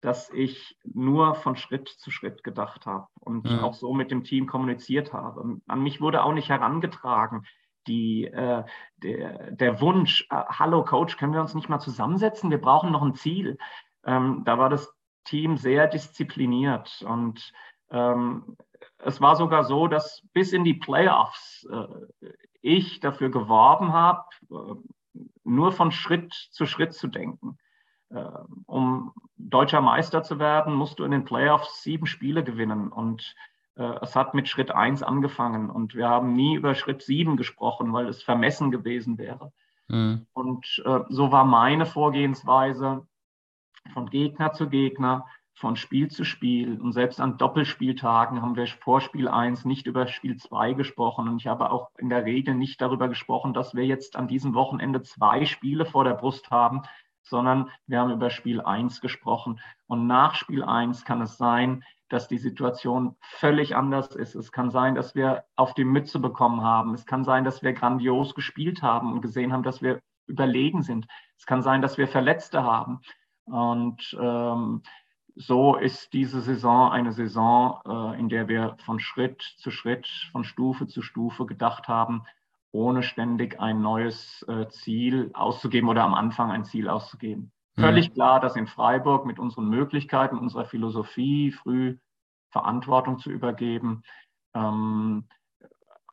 dass 0.01 0.31
ich 0.31 0.79
nur 0.83 1.35
von 1.35 1.55
Schritt 1.55 1.87
zu 1.89 2.09
Schritt 2.09 2.43
gedacht 2.43 2.87
habe 2.87 3.07
und 3.19 3.51
mhm. 3.51 3.59
auch 3.59 3.75
so 3.75 3.93
mit 3.93 4.09
dem 4.09 4.23
Team 4.23 4.47
kommuniziert 4.47 5.13
habe. 5.13 5.59
An 5.67 5.83
mich 5.83 6.01
wurde 6.01 6.23
auch 6.23 6.33
nicht 6.33 6.49
herangetragen, 6.49 7.45
die, 7.87 8.25
äh, 8.25 8.63
der, 8.97 9.51
der 9.51 9.81
Wunsch, 9.81 10.27
äh, 10.29 10.43
hallo 10.47 10.83
Coach, 10.83 11.17
können 11.17 11.33
wir 11.33 11.41
uns 11.41 11.53
nicht 11.53 11.69
mal 11.69 11.79
zusammensetzen? 11.79 12.49
Wir 12.49 12.61
brauchen 12.61 12.91
noch 12.91 13.03
ein 13.03 13.15
Ziel. 13.15 13.57
Ähm, 14.05 14.41
da 14.45 14.57
war 14.57 14.69
das 14.69 14.91
Team 15.23 15.57
sehr 15.57 15.87
diszipliniert 15.87 17.03
und 17.07 17.51
ähm, 17.89 18.57
es 18.97 19.21
war 19.21 19.35
sogar 19.35 19.63
so, 19.63 19.87
dass 19.87 20.21
bis 20.33 20.53
in 20.53 20.63
die 20.63 20.73
Playoffs 20.73 21.67
äh, 21.71 22.27
ich 22.61 22.99
dafür 22.99 23.29
geworben 23.29 23.93
habe, 23.93 24.23
äh, 24.51 24.75
nur 25.43 25.71
von 25.71 25.91
Schritt 25.91 26.33
zu 26.33 26.65
Schritt 26.65 26.93
zu 26.93 27.07
denken. 27.07 27.57
Äh, 28.09 28.25
um 28.65 29.13
deutscher 29.37 29.81
Meister 29.81 30.23
zu 30.23 30.39
werden, 30.39 30.73
musst 30.73 30.99
du 30.99 31.03
in 31.03 31.11
den 31.11 31.25
Playoffs 31.25 31.83
sieben 31.83 32.05
Spiele 32.05 32.43
gewinnen. 32.43 32.91
Und 32.91 33.35
äh, 33.75 33.95
es 34.01 34.15
hat 34.15 34.33
mit 34.33 34.47
Schritt 34.47 34.71
eins 34.71 35.03
angefangen. 35.03 35.69
Und 35.69 35.95
wir 35.95 36.07
haben 36.07 36.33
nie 36.33 36.55
über 36.55 36.75
Schritt 36.75 37.01
sieben 37.01 37.37
gesprochen, 37.37 37.93
weil 37.93 38.07
es 38.07 38.23
vermessen 38.23 38.71
gewesen 38.71 39.17
wäre. 39.17 39.51
Mhm. 39.87 40.27
Und 40.33 40.83
äh, 40.85 40.99
so 41.09 41.31
war 41.31 41.45
meine 41.45 41.85
Vorgehensweise, 41.85 43.07
von 43.93 44.09
Gegner 44.09 44.53
zu 44.53 44.69
Gegner, 44.69 45.25
von 45.53 45.75
Spiel 45.75 46.09
zu 46.09 46.23
Spiel. 46.23 46.79
Und 46.81 46.91
selbst 46.93 47.19
an 47.21 47.37
Doppelspieltagen 47.37 48.41
haben 48.41 48.55
wir 48.55 48.67
vor 48.67 49.01
Spiel 49.01 49.27
1 49.27 49.65
nicht 49.65 49.87
über 49.87 50.07
Spiel 50.07 50.37
2 50.37 50.73
gesprochen. 50.73 51.27
Und 51.27 51.37
ich 51.37 51.47
habe 51.47 51.71
auch 51.71 51.89
in 51.97 52.09
der 52.09 52.25
Regel 52.25 52.55
nicht 52.55 52.81
darüber 52.81 53.07
gesprochen, 53.07 53.53
dass 53.53 53.75
wir 53.75 53.85
jetzt 53.85 54.15
an 54.15 54.27
diesem 54.27 54.53
Wochenende 54.53 55.01
zwei 55.03 55.45
Spiele 55.45 55.85
vor 55.85 56.03
der 56.03 56.15
Brust 56.15 56.49
haben, 56.49 56.81
sondern 57.23 57.69
wir 57.85 57.99
haben 57.99 58.11
über 58.11 58.29
Spiel 58.29 58.61
1 58.61 59.01
gesprochen. 59.01 59.59
Und 59.87 60.07
nach 60.07 60.35
Spiel 60.35 60.63
1 60.63 61.05
kann 61.05 61.21
es 61.21 61.37
sein, 61.37 61.83
dass 62.09 62.27
die 62.27 62.39
Situation 62.39 63.15
völlig 63.21 63.75
anders 63.75 64.15
ist. 64.15 64.35
Es 64.35 64.51
kann 64.51 64.69
sein, 64.69 64.95
dass 64.95 65.15
wir 65.15 65.45
auf 65.55 65.73
die 65.73 65.85
Mütze 65.85 66.19
bekommen 66.19 66.61
haben. 66.61 66.93
Es 66.93 67.05
kann 67.05 67.23
sein, 67.23 67.45
dass 67.45 67.63
wir 67.63 67.73
grandios 67.73 68.35
gespielt 68.35 68.81
haben 68.81 69.13
und 69.13 69.21
gesehen 69.21 69.53
haben, 69.53 69.63
dass 69.63 69.81
wir 69.81 70.01
überlegen 70.27 70.81
sind. 70.81 71.07
Es 71.37 71.45
kann 71.45 71.61
sein, 71.61 71.81
dass 71.81 71.97
wir 71.97 72.07
Verletzte 72.07 72.63
haben. 72.63 73.01
Und 73.45 74.17
ähm, 74.19 74.83
so 75.35 75.75
ist 75.75 76.13
diese 76.13 76.41
Saison 76.41 76.91
eine 76.91 77.11
Saison, 77.13 77.79
äh, 77.85 78.19
in 78.19 78.29
der 78.29 78.47
wir 78.47 78.75
von 78.85 78.99
Schritt 78.99 79.41
zu 79.57 79.71
Schritt, 79.71 80.07
von 80.31 80.43
Stufe 80.43 80.87
zu 80.87 81.01
Stufe 81.01 81.45
gedacht 81.45 81.87
haben, 81.87 82.23
ohne 82.71 83.03
ständig 83.03 83.59
ein 83.59 83.81
neues 83.81 84.45
äh, 84.47 84.67
Ziel 84.69 85.31
auszugeben 85.33 85.89
oder 85.89 86.03
am 86.03 86.13
Anfang 86.13 86.51
ein 86.51 86.65
Ziel 86.65 86.89
auszugeben. 86.89 87.51
Mhm. 87.75 87.81
Völlig 87.81 88.13
klar, 88.13 88.39
dass 88.39 88.55
in 88.55 88.67
Freiburg 88.67 89.25
mit 89.25 89.39
unseren 89.39 89.69
Möglichkeiten, 89.69 90.37
unserer 90.37 90.65
Philosophie 90.65 91.51
früh 91.51 91.97
Verantwortung 92.49 93.17
zu 93.19 93.31
übergeben, 93.31 94.03
ähm, 94.53 95.25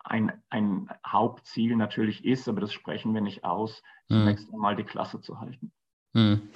ein, 0.04 0.32
ein 0.48 0.88
Hauptziel 1.06 1.76
natürlich 1.76 2.24
ist, 2.24 2.48
aber 2.48 2.60
das 2.60 2.72
sprechen 2.72 3.12
wir 3.12 3.20
nicht 3.20 3.44
aus, 3.44 3.82
mhm. 4.08 4.14
zunächst 4.14 4.52
einmal 4.52 4.76
die 4.76 4.84
Klasse 4.84 5.20
zu 5.20 5.40
halten. 5.40 5.72
Mhm 6.14 6.48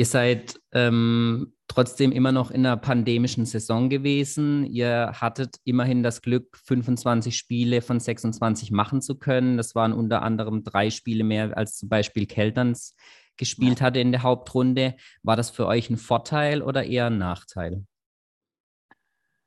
Ihr 0.00 0.06
seid 0.06 0.60
ähm, 0.70 1.54
trotzdem 1.66 2.12
immer 2.12 2.30
noch 2.30 2.52
in 2.52 2.64
einer 2.64 2.76
pandemischen 2.76 3.46
Saison 3.46 3.88
gewesen. 3.88 4.64
Ihr 4.64 5.10
hattet 5.20 5.56
immerhin 5.64 6.04
das 6.04 6.22
Glück, 6.22 6.56
25 6.56 7.36
Spiele 7.36 7.82
von 7.82 7.98
26 7.98 8.70
machen 8.70 9.02
zu 9.02 9.18
können. 9.18 9.56
Das 9.56 9.74
waren 9.74 9.92
unter 9.92 10.22
anderem 10.22 10.62
drei 10.62 10.90
Spiele 10.90 11.24
mehr, 11.24 11.56
als 11.56 11.78
zum 11.78 11.88
Beispiel 11.88 12.26
Kelterns 12.26 12.94
gespielt 13.36 13.80
hatte 13.80 13.98
in 13.98 14.12
der 14.12 14.22
Hauptrunde. 14.22 14.94
War 15.24 15.34
das 15.34 15.50
für 15.50 15.66
euch 15.66 15.90
ein 15.90 15.96
Vorteil 15.96 16.62
oder 16.62 16.84
eher 16.84 17.06
ein 17.06 17.18
Nachteil? 17.18 17.84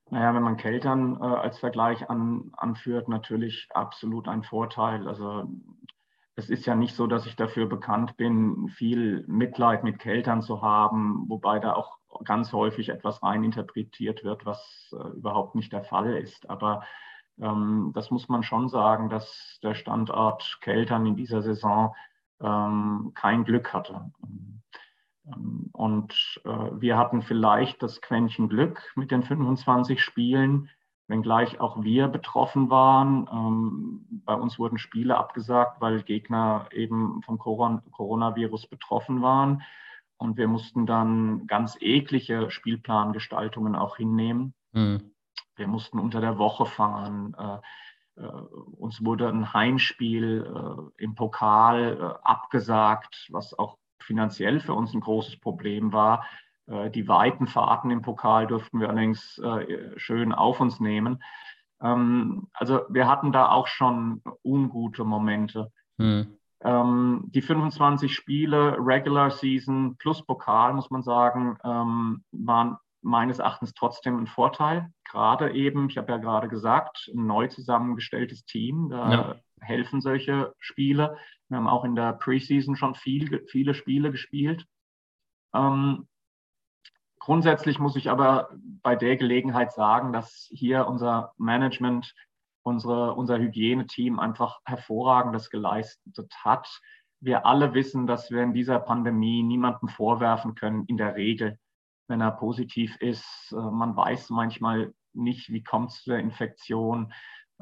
Naja, 0.09 0.35
wenn 0.35 0.43
man 0.43 0.57
Keltern 0.57 1.15
äh, 1.15 1.23
als 1.23 1.59
Vergleich 1.59 2.09
an, 2.09 2.51
anführt, 2.57 3.07
natürlich 3.07 3.69
absolut 3.73 4.27
ein 4.27 4.43
Vorteil. 4.43 5.07
Also 5.07 5.49
es 6.35 6.49
ist 6.49 6.65
ja 6.65 6.75
nicht 6.75 6.95
so, 6.95 7.07
dass 7.07 7.25
ich 7.25 7.35
dafür 7.35 7.67
bekannt 7.67 8.17
bin, 8.17 8.69
viel 8.69 9.25
Mitleid 9.27 9.83
mit 9.83 9.99
Keltern 9.99 10.41
zu 10.41 10.61
haben, 10.61 11.25
wobei 11.27 11.59
da 11.59 11.73
auch 11.73 11.97
ganz 12.23 12.53
häufig 12.53 12.89
etwas 12.89 13.21
reininterpretiert 13.21 14.23
wird, 14.23 14.45
was 14.45 14.93
äh, 14.93 15.17
überhaupt 15.17 15.55
nicht 15.55 15.71
der 15.73 15.83
Fall 15.83 16.15
ist. 16.17 16.49
Aber 16.49 16.83
ähm, 17.39 17.91
das 17.93 18.11
muss 18.11 18.29
man 18.29 18.43
schon 18.43 18.69
sagen, 18.69 19.09
dass 19.09 19.59
der 19.63 19.73
Standort 19.73 20.59
Keltern 20.61 21.05
in 21.05 21.15
dieser 21.15 21.41
Saison 21.41 21.95
ähm, 22.39 23.11
kein 23.15 23.43
Glück 23.43 23.73
hatte. 23.73 24.11
Und 25.71 26.41
äh, 26.45 26.49
wir 26.49 26.97
hatten 26.97 27.21
vielleicht 27.21 27.83
das 27.83 28.01
Quäntchen 28.01 28.49
Glück 28.49 28.81
mit 28.95 29.11
den 29.11 29.23
25 29.23 30.01
Spielen, 30.01 30.69
wenngleich 31.11 31.59
auch 31.59 31.83
wir 31.83 32.07
betroffen 32.07 32.71
waren. 32.71 33.29
Ähm, 33.31 34.21
bei 34.25 34.33
uns 34.33 34.57
wurden 34.57 34.79
Spiele 34.79 35.17
abgesagt, 35.17 35.79
weil 35.79 36.01
Gegner 36.01 36.67
eben 36.71 37.21
vom 37.21 37.37
Coronavirus 37.37 38.65
betroffen 38.67 39.21
waren. 39.21 39.61
Und 40.17 40.37
wir 40.37 40.47
mussten 40.47 40.85
dann 40.85 41.45
ganz 41.47 41.77
eklige 41.79 42.49
Spielplangestaltungen 42.49 43.75
auch 43.75 43.97
hinnehmen. 43.97 44.53
Mhm. 44.71 45.11
Wir 45.55 45.67
mussten 45.67 45.99
unter 45.99 46.21
der 46.21 46.37
Woche 46.37 46.65
fahren. 46.65 47.35
Äh, 47.37 48.21
äh, 48.21 48.25
uns 48.25 49.03
wurde 49.03 49.27
ein 49.27 49.53
Heimspiel 49.53 50.45
äh, 50.97 51.03
im 51.03 51.15
Pokal 51.15 51.97
äh, 51.99 52.27
abgesagt, 52.27 53.27
was 53.31 53.57
auch 53.57 53.77
finanziell 53.99 54.59
für 54.59 54.73
uns 54.73 54.93
ein 54.93 55.01
großes 55.01 55.39
Problem 55.39 55.93
war. 55.93 56.25
Äh, 56.71 56.89
die 56.89 57.07
weiten 57.07 57.47
Fahrten 57.47 57.91
im 57.91 58.01
Pokal 58.01 58.47
durften 58.47 58.79
wir 58.79 58.89
allerdings 58.89 59.37
äh, 59.39 59.99
schön 59.99 60.33
auf 60.33 60.59
uns 60.59 60.79
nehmen. 60.79 61.21
Ähm, 61.81 62.47
also 62.53 62.81
wir 62.89 63.07
hatten 63.07 63.31
da 63.31 63.49
auch 63.49 63.67
schon 63.67 64.21
ungute 64.43 65.03
Momente. 65.03 65.71
Hm. 65.99 66.37
Ähm, 66.63 67.23
die 67.25 67.41
25 67.41 68.13
Spiele 68.13 68.77
Regular 68.77 69.31
Season 69.31 69.97
plus 69.97 70.23
Pokal, 70.25 70.73
muss 70.73 70.91
man 70.91 71.01
sagen, 71.01 71.57
ähm, 71.63 72.23
waren 72.31 72.77
meines 73.01 73.39
Erachtens 73.39 73.73
trotzdem 73.73 74.19
ein 74.19 74.27
Vorteil. 74.27 74.91
Gerade 75.09 75.53
eben, 75.53 75.89
ich 75.89 75.97
habe 75.97 76.11
ja 76.11 76.17
gerade 76.19 76.47
gesagt, 76.47 77.09
ein 77.13 77.25
neu 77.25 77.47
zusammengestelltes 77.47 78.45
Team, 78.45 78.89
da 78.89 79.11
ja. 79.11 79.35
helfen 79.59 80.01
solche 80.01 80.53
Spiele. 80.59 81.17
Wir 81.49 81.57
haben 81.57 81.67
auch 81.67 81.83
in 81.83 81.95
der 81.95 82.13
Preseason 82.13 82.75
schon 82.75 82.93
viel, 82.93 83.43
viele 83.49 83.73
Spiele 83.73 84.11
gespielt. 84.11 84.65
Ähm, 85.55 86.07
grundsätzlich 87.21 87.79
muss 87.79 87.95
ich 87.95 88.09
aber 88.09 88.49
bei 88.81 88.95
der 88.95 89.15
Gelegenheit 89.15 89.71
sagen, 89.71 90.11
dass 90.11 90.49
hier 90.51 90.87
unser 90.87 91.33
Management, 91.37 92.13
unsere, 92.63 93.13
unser 93.13 93.37
Hygieneteam 93.37 94.19
einfach 94.19 94.59
hervorragendes 94.65 95.49
geleistet 95.51 96.33
hat. 96.43 96.67
Wir 97.19 97.45
alle 97.45 97.75
wissen, 97.75 98.07
dass 98.07 98.31
wir 98.31 98.41
in 98.41 98.53
dieser 98.53 98.79
Pandemie 98.79 99.43
niemandem 99.43 99.87
vorwerfen 99.87 100.55
können, 100.55 100.85
in 100.87 100.97
der 100.97 101.15
Regel, 101.15 101.59
wenn 102.07 102.21
er 102.21 102.31
positiv 102.31 102.97
ist. 102.99 103.51
Äh, 103.51 103.55
man 103.55 103.95
weiß 103.95 104.31
manchmal 104.31 104.93
nicht, 105.13 105.51
wie 105.51 105.63
kommt 105.63 105.91
es 105.91 106.03
zur 106.03 106.17
Infektion. 106.17 107.13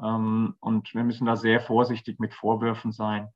Ähm, 0.02 0.56
und 0.60 0.94
wir 0.94 1.04
müssen 1.04 1.26
da 1.26 1.36
sehr 1.36 1.60
vorsichtig 1.60 2.18
mit 2.18 2.32
Vorwürfen 2.32 2.92
sein. 2.92 3.28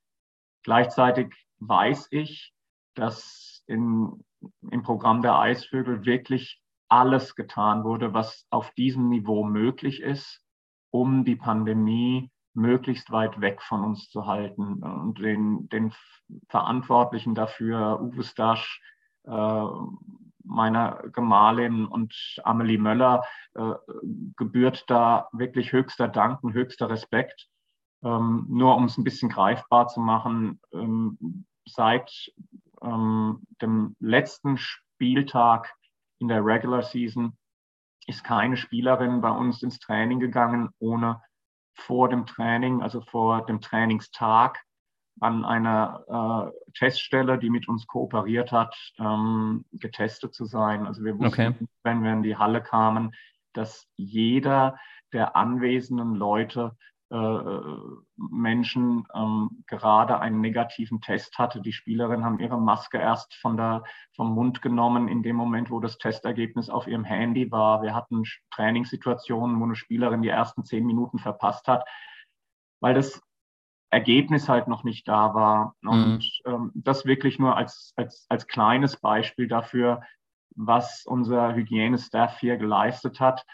Gleichzeitig 0.62 1.34
weiß 1.58 2.08
ich, 2.12 2.54
dass 2.94 3.62
in, 3.66 4.24
im 4.70 4.82
Programm 4.82 5.22
der 5.22 5.38
Eisvögel 5.38 6.04
wirklich 6.04 6.60
alles 6.88 7.34
getan 7.34 7.84
wurde, 7.84 8.14
was 8.14 8.46
auf 8.50 8.70
diesem 8.72 9.08
Niveau 9.08 9.44
möglich 9.44 10.02
ist, 10.02 10.42
um 10.90 11.24
die 11.24 11.36
Pandemie 11.36 12.30
möglichst 12.54 13.10
weit 13.10 13.40
weg 13.40 13.62
von 13.62 13.82
uns 13.82 14.08
zu 14.10 14.26
halten. 14.26 14.82
Und 14.82 15.18
den, 15.18 15.68
den 15.68 15.92
Verantwortlichen 16.48 17.34
dafür, 17.34 18.00
Uwe 18.00 18.22
Stasch, 18.22 18.80
äh, 19.24 19.66
meiner 20.44 21.02
Gemahlin 21.10 21.86
und 21.86 22.14
Amelie 22.44 22.78
Möller 22.78 23.24
äh, 23.54 23.72
gebührt 24.36 24.84
da 24.88 25.28
wirklich 25.32 25.72
höchster 25.72 26.06
Dank 26.06 26.42
und 26.44 26.52
höchster 26.52 26.90
Respekt. 26.90 27.48
Ähm, 28.04 28.46
nur 28.48 28.76
um 28.76 28.84
es 28.84 28.98
ein 28.98 29.04
bisschen 29.04 29.30
greifbar 29.30 29.88
zu 29.88 30.00
machen, 30.00 30.60
ähm, 30.72 31.46
seit 31.66 32.30
ähm, 32.84 33.42
dem 33.60 33.96
letzten 34.00 34.58
Spieltag 34.58 35.74
in 36.18 36.28
der 36.28 36.44
Regular 36.44 36.82
Season 36.82 37.36
ist 38.06 38.24
keine 38.24 38.56
Spielerin 38.56 39.20
bei 39.20 39.30
uns 39.30 39.62
ins 39.62 39.78
Training 39.78 40.20
gegangen, 40.20 40.70
ohne 40.78 41.22
vor 41.74 42.08
dem 42.08 42.26
Training, 42.26 42.82
also 42.82 43.00
vor 43.00 43.46
dem 43.46 43.60
Trainingstag, 43.60 44.62
an 45.20 45.44
einer 45.44 46.52
äh, 46.52 46.72
Teststelle, 46.72 47.38
die 47.38 47.50
mit 47.50 47.68
uns 47.68 47.86
kooperiert 47.86 48.50
hat, 48.52 48.74
ähm, 48.98 49.64
getestet 49.72 50.34
zu 50.34 50.44
sein. 50.44 50.86
Also 50.86 51.04
wir 51.04 51.18
wussten, 51.18 51.26
okay. 51.26 51.54
wenn 51.84 52.02
wir 52.02 52.12
in 52.12 52.22
die 52.22 52.36
Halle 52.36 52.62
kamen, 52.62 53.14
dass 53.52 53.86
jeder 53.96 54.76
der 55.12 55.36
anwesenden 55.36 56.14
Leute 56.14 56.76
Menschen 58.16 59.06
ähm, 59.14 59.64
gerade 59.66 60.20
einen 60.20 60.40
negativen 60.40 61.00
Test 61.00 61.38
hatte. 61.38 61.60
Die 61.60 61.72
Spielerinnen 61.72 62.24
haben 62.24 62.40
ihre 62.40 62.60
Maske 62.60 62.98
erst 62.98 63.34
von 63.34 63.56
der, 63.56 63.84
vom 64.16 64.34
Mund 64.34 64.62
genommen 64.62 65.08
in 65.08 65.22
dem 65.22 65.36
Moment, 65.36 65.70
wo 65.70 65.80
das 65.80 65.98
Testergebnis 65.98 66.70
auf 66.70 66.86
ihrem 66.86 67.04
Handy 67.04 67.50
war. 67.50 67.82
Wir 67.82 67.94
hatten 67.94 68.24
Trainingssituationen, 68.50 69.60
wo 69.60 69.64
eine 69.64 69.76
Spielerin 69.76 70.22
die 70.22 70.28
ersten 70.28 70.64
zehn 70.64 70.86
Minuten 70.86 71.18
verpasst 71.18 71.68
hat, 71.68 71.84
weil 72.80 72.94
das 72.94 73.22
Ergebnis 73.90 74.48
halt 74.48 74.66
noch 74.66 74.82
nicht 74.82 75.06
da 75.06 75.34
war. 75.34 75.76
Und 75.82 76.18
mhm. 76.44 76.52
ähm, 76.52 76.72
das 76.74 77.04
wirklich 77.04 77.38
nur 77.38 77.56
als, 77.56 77.92
als, 77.96 78.26
als 78.28 78.46
kleines 78.46 78.96
Beispiel 78.96 79.46
dafür, 79.46 80.02
was 80.56 81.04
unser 81.06 81.54
Hygienestaff 81.54 82.38
hier 82.38 82.56
geleistet 82.56 83.20
hat. 83.20 83.44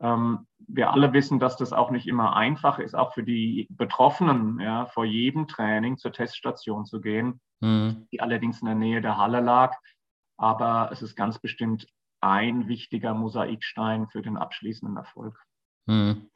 Ähm, 0.00 0.46
wir 0.58 0.90
alle 0.92 1.12
wissen, 1.12 1.38
dass 1.38 1.56
das 1.56 1.72
auch 1.72 1.90
nicht 1.90 2.06
immer 2.06 2.36
einfach 2.36 2.78
ist, 2.78 2.94
auch 2.94 3.12
für 3.12 3.22
die 3.22 3.66
Betroffenen, 3.70 4.60
ja, 4.60 4.86
vor 4.86 5.04
jedem 5.04 5.48
Training 5.48 5.98
zur 5.98 6.12
Teststation 6.12 6.86
zu 6.86 7.00
gehen, 7.00 7.40
mhm. 7.60 8.06
die 8.12 8.20
allerdings 8.20 8.60
in 8.60 8.66
der 8.66 8.74
Nähe 8.74 9.00
der 9.00 9.18
Halle 9.18 9.40
lag. 9.40 9.76
Aber 10.36 10.90
es 10.92 11.02
ist 11.02 11.16
ganz 11.16 11.38
bestimmt 11.38 11.86
ein 12.20 12.68
wichtiger 12.68 13.14
Mosaikstein 13.14 14.08
für 14.08 14.22
den 14.22 14.36
abschließenden 14.36 14.96
Erfolg. 14.96 15.38
Mhm. 15.86 16.30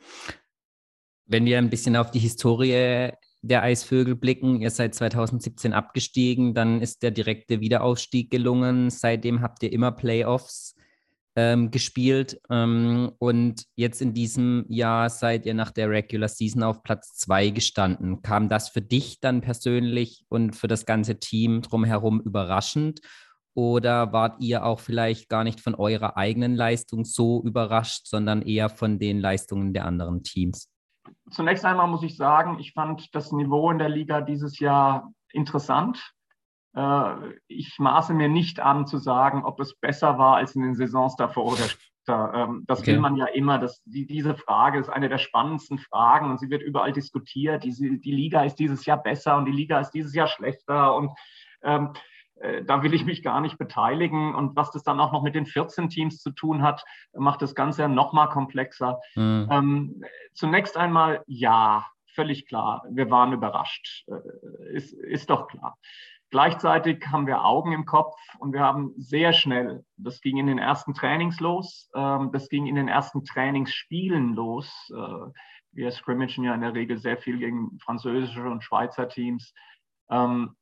Wenn 1.27 1.45
wir 1.47 1.59
ein 1.59 1.71
bisschen 1.71 1.97
auf 1.97 2.11
die 2.11 2.19
Historie 2.19 3.13
der 3.41 3.63
Eisvögel 3.63 4.15
blicken, 4.15 4.61
ihr 4.61 4.71
seid 4.71 4.95
2017 4.95 5.73
abgestiegen, 5.73 6.55
dann 6.55 6.81
ist 6.81 7.03
der 7.03 7.11
direkte 7.11 7.61
Wiederaufstieg 7.61 8.31
gelungen. 8.31 8.91
Seitdem 8.91 9.41
habt 9.41 9.63
ihr 9.63 9.73
immer 9.73 9.93
Playoffs 9.93 10.75
ähm, 11.37 11.71
gespielt. 11.71 12.41
Ähm, 12.51 13.13
und 13.19 13.65
jetzt 13.77 14.01
in 14.01 14.15
diesem 14.15 14.65
Jahr 14.69 15.11
seid 15.11 15.47
ihr 15.47 15.55
nach 15.55 15.71
der 15.71 15.91
Regular 15.91 16.29
Season 16.29 16.63
auf 16.63 16.83
Platz 16.83 17.15
zwei 17.17 17.51
gestanden. 17.51 18.23
Kam 18.23 18.49
das 18.49 18.69
für 18.69 18.83
dich 18.83 19.21
dann 19.21 19.41
persönlich 19.41 20.25
und 20.29 20.55
für 20.57 20.69
das 20.69 20.87
ganze 20.87 21.19
Team 21.19 21.63
drumherum 21.63 22.21
überraschend? 22.21 23.01
Oder 23.57 24.13
wart 24.13 24.43
ihr 24.43 24.65
auch 24.65 24.81
vielleicht 24.81 25.29
gar 25.29 25.45
nicht 25.45 25.61
von 25.61 25.77
eurer 25.77 26.17
eigenen 26.17 26.57
Leistung 26.57 27.05
so 27.05 27.41
überrascht, 27.45 28.07
sondern 28.07 28.43
eher 28.43 28.69
von 28.69 28.99
den 28.99 29.21
Leistungen 29.21 29.73
der 29.73 29.87
anderen 29.87 30.25
Teams? 30.25 30.71
Zunächst 31.31 31.65
einmal 31.65 31.87
muss 31.87 32.03
ich 32.03 32.17
sagen, 32.17 32.59
ich 32.59 32.73
fand 32.73 33.15
das 33.15 33.31
Niveau 33.31 33.71
in 33.71 33.79
der 33.79 33.89
Liga 33.89 34.21
dieses 34.23 34.59
Jahr 34.59 35.13
interessant. 35.33 36.14
Äh, 36.75 37.35
ich 37.47 37.79
maße 37.79 38.15
mir 38.15 38.29
nicht 38.29 38.61
an 38.61 38.87
zu 38.87 38.99
sagen, 38.99 39.45
ob 39.45 39.61
es 39.61 39.75
besser 39.77 40.19
war 40.19 40.37
als 40.37 40.55
in 40.55 40.63
den 40.63 40.75
Saisons 40.75 41.17
davor 41.17 41.53
oder 41.53 41.69
später. 41.69 42.33
Ähm, 42.35 42.65
das 42.67 42.81
okay. 42.81 42.93
will 42.93 43.01
man 43.01 43.17
ja 43.17 43.27
immer. 43.27 43.59
Das, 43.59 43.83
die, 43.85 44.07
diese 44.07 44.35
Frage 44.35 44.79
ist 44.79 44.89
eine 44.89 45.09
der 45.09 45.19
spannendsten 45.19 45.79
Fragen 45.79 46.31
und 46.31 46.39
sie 46.39 46.51
wird 46.51 46.63
überall 46.63 46.93
diskutiert. 46.93 47.65
Die, 47.65 48.01
die 48.01 48.13
Liga 48.13 48.45
ist 48.45 48.57
dieses 48.57 48.85
Jahr 48.85 49.03
besser 49.03 49.37
und 49.37 49.47
die 49.47 49.53
Liga 49.53 49.81
ist 49.81 49.91
dieses 49.91 50.15
Jahr 50.15 50.27
schlechter 50.27 50.95
und 50.95 51.13
ähm, 51.63 51.93
äh, 52.41 52.65
da 52.65 52.83
will 52.83 52.95
ich 52.95 53.05
mich 53.05 53.23
gar 53.23 53.41
nicht 53.41 53.59
beteiligen. 53.59 54.35
Und 54.35 54.57
was 54.57 54.71
das 54.71 54.83
dann 54.83 55.01
auch 55.01 55.13
noch 55.13 55.23
mit 55.23 55.35
den 55.35 55.47
14 55.47 55.89
Teams 55.89 56.21
zu 56.21 56.31
tun 56.31 56.63
hat, 56.63 56.85
macht 57.15 57.43
das 57.43 57.55
Ganze 57.55 57.83
ja 57.83 57.89
noch 57.89 58.13
mal 58.13 58.29
komplexer. 58.29 59.01
Mhm. 59.15 59.49
Ähm, 59.51 60.05
zunächst 60.35 60.77
einmal 60.77 61.23
ja, 61.27 61.87
völlig 62.07 62.47
klar. 62.47 62.85
Wir 62.91 63.11
waren 63.11 63.33
überrascht. 63.33 64.05
Äh, 64.09 64.75
ist, 64.75 64.93
ist 64.93 65.31
doch 65.31 65.49
klar. 65.49 65.79
Gleichzeitig 66.35 67.07
haben 67.13 67.29
wir 67.29 67.45
Augen 67.45 67.71
im 67.71 67.85
Kopf 67.85 68.17
und 68.41 68.53
wir 68.53 68.59
haben 68.59 68.93
sehr 68.97 69.33
schnell, 69.33 69.85
das 69.97 70.21
ging 70.21 70.37
in 70.37 70.49
den 70.49 70.59
ersten 70.59 70.93
Trainings 70.93 71.39
los, 71.39 71.89
ähm, 71.95 72.33
das 72.33 72.49
ging 72.49 72.67
in 72.67 72.75
den 72.75 72.89
ersten 72.89 73.25
Trainingsspielen 73.25 74.35
los. 74.35 74.91
Äh, 74.93 75.31
wir 75.71 75.93
scrimmagen 75.93 76.43
ja 76.43 76.53
in 76.53 76.63
der 76.63 76.75
Regel 76.75 76.99
sehr 76.99 77.19
viel 77.19 77.39
gegen 77.39 77.79
französische 77.79 78.43
und 78.51 78.65
Schweizer 78.65 79.09
Teams, 79.09 79.55
ähm, 80.11 80.57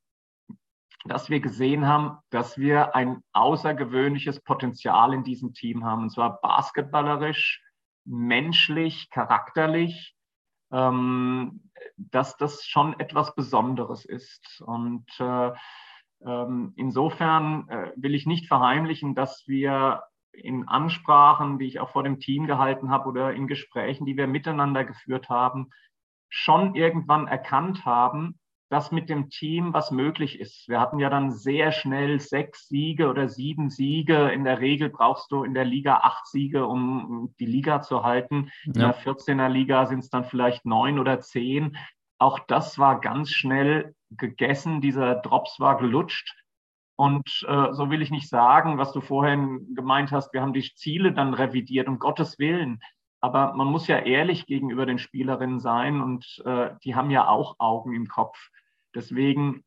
dass 1.07 1.31
wir 1.31 1.41
gesehen 1.41 1.87
haben, 1.87 2.19
dass 2.29 2.59
wir 2.59 2.95
ein 2.95 3.23
außergewöhnliches 3.33 4.41
Potenzial 4.43 5.15
in 5.15 5.25
diesem 5.25 5.55
Team 5.55 5.87
haben, 5.87 6.03
und 6.03 6.11
zwar 6.11 6.39
basketballerisch, 6.43 7.63
menschlich, 8.05 9.09
charakterlich 9.09 10.15
ähm, 10.71 11.71
dass 11.97 12.37
das 12.37 12.65
schon 12.65 12.99
etwas 12.99 13.35
Besonderes 13.35 14.05
ist. 14.05 14.63
Und 14.67 15.07
äh, 15.19 15.53
ähm, 16.25 16.73
insofern 16.77 17.69
äh, 17.69 17.93
will 17.97 18.15
ich 18.15 18.27
nicht 18.27 18.47
verheimlichen, 18.47 19.15
dass 19.15 19.45
wir 19.47 20.03
in 20.33 20.67
Ansprachen, 20.67 21.59
die 21.59 21.67
ich 21.67 21.81
auch 21.81 21.91
vor 21.91 22.05
dem 22.05 22.21
Team 22.21 22.47
gehalten 22.47 22.91
habe 22.91 23.09
oder 23.09 23.33
in 23.35 23.47
Gesprächen, 23.47 24.07
die 24.07 24.17
wir 24.17 24.27
miteinander 24.27 24.85
geführt 24.85 25.29
haben, 25.29 25.71
schon 26.29 26.75
irgendwann 26.75 27.29
erkannt 27.29 27.85
haben, 27.85 28.39
dass 28.73 28.91
mit 28.91 29.11
dem 29.11 29.29
Team 29.29 29.75
was 29.75 29.91
möglich 29.91 30.41
ist. 30.41 30.67
Wir 30.67 30.81
hatten 30.81 30.99
ja 30.99 31.11
dann 31.11 31.31
sehr 31.31 31.73
schnell 31.73 32.19
sechs 32.21 32.69
Siege 32.69 33.11
oder 33.11 33.29
sieben 33.29 33.69
Siege. 33.69 34.31
In 34.31 34.45
der 34.45 34.61
Regel 34.61 34.89
brauchst 34.89 35.31
du 35.31 35.45
in 35.45 35.53
der 35.53 35.67
Liga 35.67 35.97
acht 35.97 36.27
Siege, 36.27 36.67
um 36.67 37.35
die 37.39 37.45
Liga 37.45 37.83
zu 37.83 38.03
halten. 38.03 38.51
In 38.65 38.81
ja. 38.81 38.93
der 38.93 38.97
14er 38.97 39.51
Liga 39.51 39.85
sind 39.85 39.99
es 39.99 40.09
dann 40.09 40.25
vielleicht 40.25 40.65
neun 40.65 40.99
oder 40.99 41.21
zehn. 41.21 41.77
Auch 42.19 42.39
das 42.39 42.79
war 42.79 42.99
ganz 43.01 43.31
schnell 43.31 43.95
gegessen. 44.09 44.81
Dieser 44.81 45.17
Drops 45.17 45.61
war 45.61 45.77
gelutscht. 45.77 46.35
Und 46.97 47.45
äh, 47.47 47.75
so 47.75 47.91
will 47.91 48.01
ich 48.01 48.11
nicht 48.11 48.31
sagen, 48.31 48.79
was 48.79 48.93
du 48.93 49.03
vorhin 49.03 49.75
gemeint 49.75 50.13
hast, 50.13 50.33
wir 50.33 50.41
haben 50.41 50.55
die 50.55 50.73
Ziele 50.77 51.13
dann 51.13 51.35
revidiert, 51.35 51.89
um 51.89 51.99
Gottes 51.99 52.39
Willen. 52.39 52.81
Aber 53.21 53.53
man 53.53 53.67
muss 53.67 53.87
ja 53.87 53.99
ehrlich 53.99 54.47
gegenüber 54.47 54.87
den 54.87 54.99
Spielerinnen 54.99 55.61
sein 55.61 56.01
und 56.01 56.43
äh, 56.47 56.71
die 56.85 56.95
haben 56.95 57.11
ja 57.11 57.29
auch 57.29 57.57
Augen 57.59 57.93
im 57.93 58.09
Kopf. 58.09 58.39
Deswegen 58.95 59.65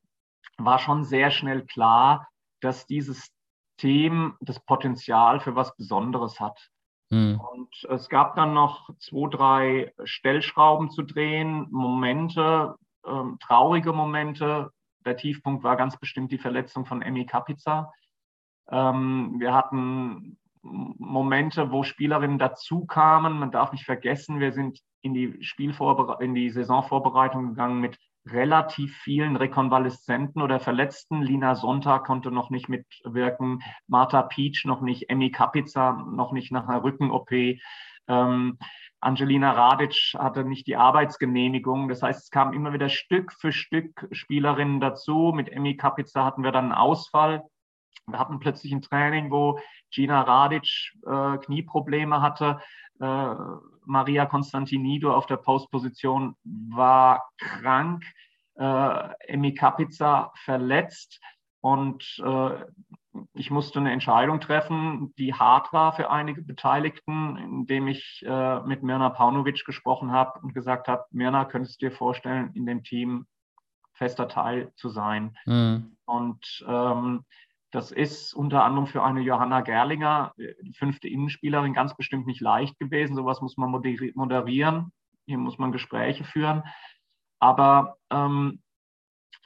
war 0.58 0.80
schon 0.80 1.04
sehr 1.04 1.32
schnell 1.32 1.66
klar, 1.66 2.28
dass 2.62 2.86
dieses 2.86 3.32
Thema 3.78 4.36
das 4.40 4.60
Potenzial 4.60 5.40
für 5.40 5.56
was 5.56 5.76
Besonderes 5.76 6.40
hat. 6.40 6.70
Mhm. 7.10 7.40
Und 7.40 7.84
es 7.90 8.10
gab 8.10 8.36
dann 8.36 8.54
noch 8.54 8.90
zwei, 9.00 9.30
drei 9.30 9.94
Stellschrauben 10.04 10.90
zu 10.90 11.04
drehen, 11.04 11.68
Momente, 11.72 12.76
ähm, 13.06 13.38
traurige 13.40 13.94
Momente. 13.94 14.72
Der 15.06 15.18
Tiefpunkt 15.18 15.64
war 15.64 15.76
ganz 15.76 15.98
bestimmt 15.98 16.32
die 16.32 16.38
Verletzung 16.38 16.86
von 16.86 17.02
Emmy 17.02 17.26
Kapica. 17.26 17.92
Ähm, 18.70 19.36
wir 19.40 19.54
hatten 19.54 20.38
Momente, 20.62 21.72
wo 21.72 21.84
Spielerinnen 21.84 22.40
dazu 22.40 22.86
kamen. 22.86 23.38
Man 23.38 23.52
darf 23.52 23.72
nicht 23.72 23.86
vergessen, 23.86 24.40
wir 24.40 24.52
sind 24.52 24.80
in 25.02 25.14
die 25.14 25.44
Spielvorbere 25.44 26.24
in 26.24 26.34
die 26.34 26.50
Saisonvorbereitung 26.50 27.50
gegangen 27.50 27.80
mit 27.80 28.00
relativ 28.28 28.96
vielen 28.98 29.36
Rekonvaleszenten 29.36 30.42
oder 30.42 30.60
Verletzten. 30.60 31.22
Lina 31.22 31.56
Sonntag 31.56 32.06
konnte 32.06 32.32
noch 32.32 32.50
nicht 32.50 32.70
mitwirken, 32.70 33.62
Martha 33.88 34.24
Peach 34.24 34.66
noch 34.66 34.82
nicht, 34.82 35.10
Emmy 35.10 35.32
Kapica 35.32 35.94
noch 35.94 36.32
nicht 36.32 36.52
nach 36.52 36.68
einer 36.68 36.84
Rücken-OP. 36.84 37.32
Ähm, 38.08 38.58
Angelina 39.00 39.52
Radic 39.52 40.16
hatte 40.18 40.44
nicht 40.44 40.66
die 40.66 40.78
Arbeitsgenehmigung. 40.78 41.90
Das 41.90 42.02
heißt, 42.02 42.24
es 42.24 42.30
kamen 42.32 42.54
immer 42.54 42.74
wieder 42.74 42.90
Stück 42.90 43.34
für 43.34 43.52
Stück 43.52 44.08
Spielerinnen 44.12 44.80
dazu. 44.80 45.32
Mit 45.36 45.50
Emmy 45.50 45.78
Kapica 45.78 46.26
hatten 46.26 46.44
wir 46.44 46.52
dann 46.52 46.66
einen 46.66 46.74
Ausfall. 46.74 47.44
Wir 48.08 48.20
hatten 48.20 48.40
plötzlich 48.40 48.72
ein 48.72 48.82
Training, 48.82 49.32
wo 49.32 49.60
Gina 49.92 50.22
Radic 50.22 50.94
äh, 51.06 51.38
Knieprobleme 51.38 52.22
hatte. 52.22 52.60
Äh, 53.00 53.36
Maria 53.86 54.26
Constantinido 54.26 55.14
auf 55.14 55.26
der 55.26 55.38
Postposition 55.38 56.36
war 56.43 57.30
krank. 57.38 58.04
Äh, 58.58 59.10
Emi 59.28 59.54
Kapica 59.54 60.32
verletzt. 60.43 61.20
Und 61.62 62.22
äh, 62.24 62.66
ich 63.34 63.50
musste 63.50 63.80
eine 63.80 63.91
Entscheidung 63.91 64.39
treffen, 64.39 65.14
die 65.18 65.34
hart 65.34 65.74
war 65.74 65.93
für 65.93 66.10
einige 66.10 66.41
Beteiligten, 66.41 67.38
indem 67.38 67.88
ich 67.88 68.24
äh, 68.26 68.60
mit 68.62 68.84
Mirna 68.84 69.10
Paunovic 69.10 69.66
gesprochen 69.66 70.12
habe 70.12 70.39
und 70.41 70.54
gesagt 70.54 70.88
habe, 70.88 71.06
Mirna, 71.12 71.46
könntest 71.46 71.82
du 71.82 71.89
dir 71.89 71.96
vorstellen, 71.96 72.52
in 72.54 72.66
dem 72.66 72.84
Team 72.84 73.26
fester 73.93 74.28
Teil 74.28 74.72
zu 74.76 74.89
sein? 74.89 75.36
Mhm. 75.46 75.98
Und 76.06 76.66
ähm, 76.68 77.26
das 77.76 77.92
ist 77.92 78.34
unter 78.34 78.64
anderem 78.64 78.88
für 78.88 79.04
eine 79.04 79.20
Johanna 79.20 79.60
Gerlinger, 79.60 80.34
die 80.38 80.74
fünfte 80.74 81.10
Innenspielerin, 81.10 81.74
ganz 81.74 81.94
bestimmt 81.94 82.26
nicht 82.26 82.40
leicht 82.40 82.80
gewesen. 82.80 83.18
Sowas 83.18 83.42
muss 83.42 83.58
man 83.58 83.70
moderieren. 83.70 84.94
Hier 85.26 85.38
muss 85.38 85.58
man 85.58 85.74
Gespräche 85.74 86.24
führen. 86.24 86.64
Aber 87.40 87.98
ähm, 88.10 88.64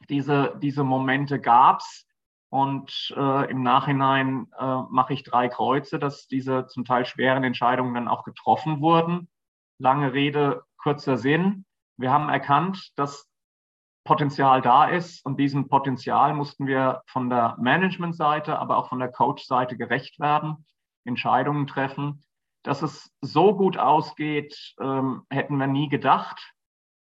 diese, 0.09 0.55
diese 0.61 0.83
Momente 0.83 1.39
gab 1.39 1.79
es. 1.79 2.05
Und 2.49 3.11
äh, 3.17 3.49
im 3.49 3.63
Nachhinein 3.63 4.45
äh, 4.59 4.81
mache 4.91 5.13
ich 5.13 5.23
drei 5.23 5.49
Kreuze, 5.49 5.97
dass 5.97 6.27
diese 6.27 6.67
zum 6.67 6.85
Teil 6.85 7.05
schweren 7.05 7.43
Entscheidungen 7.43 7.95
dann 7.95 8.07
auch 8.07 8.23
getroffen 8.23 8.79
wurden. 8.79 9.27
Lange 9.79 10.13
Rede, 10.13 10.61
kurzer 10.77 11.17
Sinn. 11.17 11.65
Wir 11.97 12.11
haben 12.11 12.29
erkannt, 12.29 12.91
dass 12.95 13.27
Potenzial 14.09 14.59
da 14.63 14.85
ist. 14.85 15.23
Und 15.23 15.39
diesem 15.39 15.67
Potenzial 15.67 16.33
mussten 16.33 16.65
wir 16.65 17.03
von 17.05 17.29
der 17.29 17.55
Management-Seite, 17.59 18.57
aber 18.57 18.77
auch 18.77 18.89
von 18.89 18.97
der 18.97 19.11
Coach-Seite 19.11 19.77
gerecht 19.77 20.19
werden, 20.19 20.65
Entscheidungen 21.05 21.67
treffen. 21.67 22.23
Dass 22.63 22.81
es 22.81 23.13
so 23.21 23.55
gut 23.55 23.77
ausgeht, 23.77 24.73
ähm, 24.81 25.27
hätten 25.29 25.57
wir 25.57 25.67
nie 25.67 25.89
gedacht. 25.89 26.55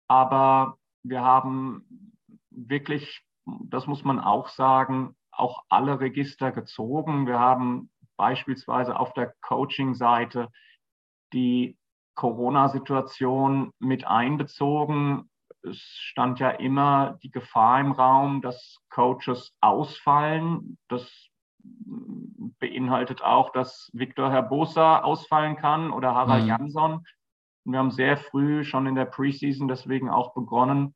Aber 0.07 0.77
wir 1.03 1.21
haben 1.21 2.15
wirklich, 2.49 3.21
das 3.45 3.85
muss 3.85 4.05
man 4.05 4.21
auch 4.21 4.47
sagen, 4.47 5.17
auch 5.29 5.65
alle 5.67 5.99
Register 5.99 6.53
gezogen. 6.53 7.27
Wir 7.27 7.37
haben 7.37 7.91
beispielsweise 8.15 8.97
auf 8.97 9.11
der 9.11 9.33
Coaching-Seite 9.41 10.47
die 11.33 11.77
Corona-Situation 12.15 13.73
mit 13.79 14.07
einbezogen 14.07 15.29
es 15.63 15.79
stand 15.81 16.39
ja 16.39 16.49
immer 16.49 17.17
die 17.23 17.31
Gefahr 17.31 17.79
im 17.79 17.91
Raum, 17.91 18.41
dass 18.41 18.77
Coaches 18.89 19.55
ausfallen. 19.61 20.77
Das 20.89 21.29
beinhaltet 22.59 23.21
auch, 23.21 23.51
dass 23.51 23.89
Victor 23.93 24.31
Herbosa 24.31 24.99
ausfallen 24.99 25.55
kann 25.55 25.91
oder 25.91 26.13
Harald 26.13 26.43
mhm. 26.43 26.49
Jansson. 26.49 27.05
Wir 27.65 27.79
haben 27.79 27.91
sehr 27.91 28.17
früh 28.17 28.63
schon 28.63 28.87
in 28.87 28.95
der 28.95 29.05
Preseason 29.05 29.67
deswegen 29.67 30.09
auch 30.09 30.33
begonnen, 30.33 30.93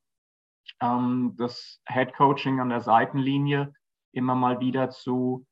ähm, 0.82 1.36
das 1.38 1.82
Head 1.88 2.14
Coaching 2.16 2.60
an 2.60 2.70
der 2.70 2.82
Seitenlinie 2.82 3.74
immer 4.12 4.36
mal 4.36 4.60
wieder 4.60 4.90
zu 4.90 5.46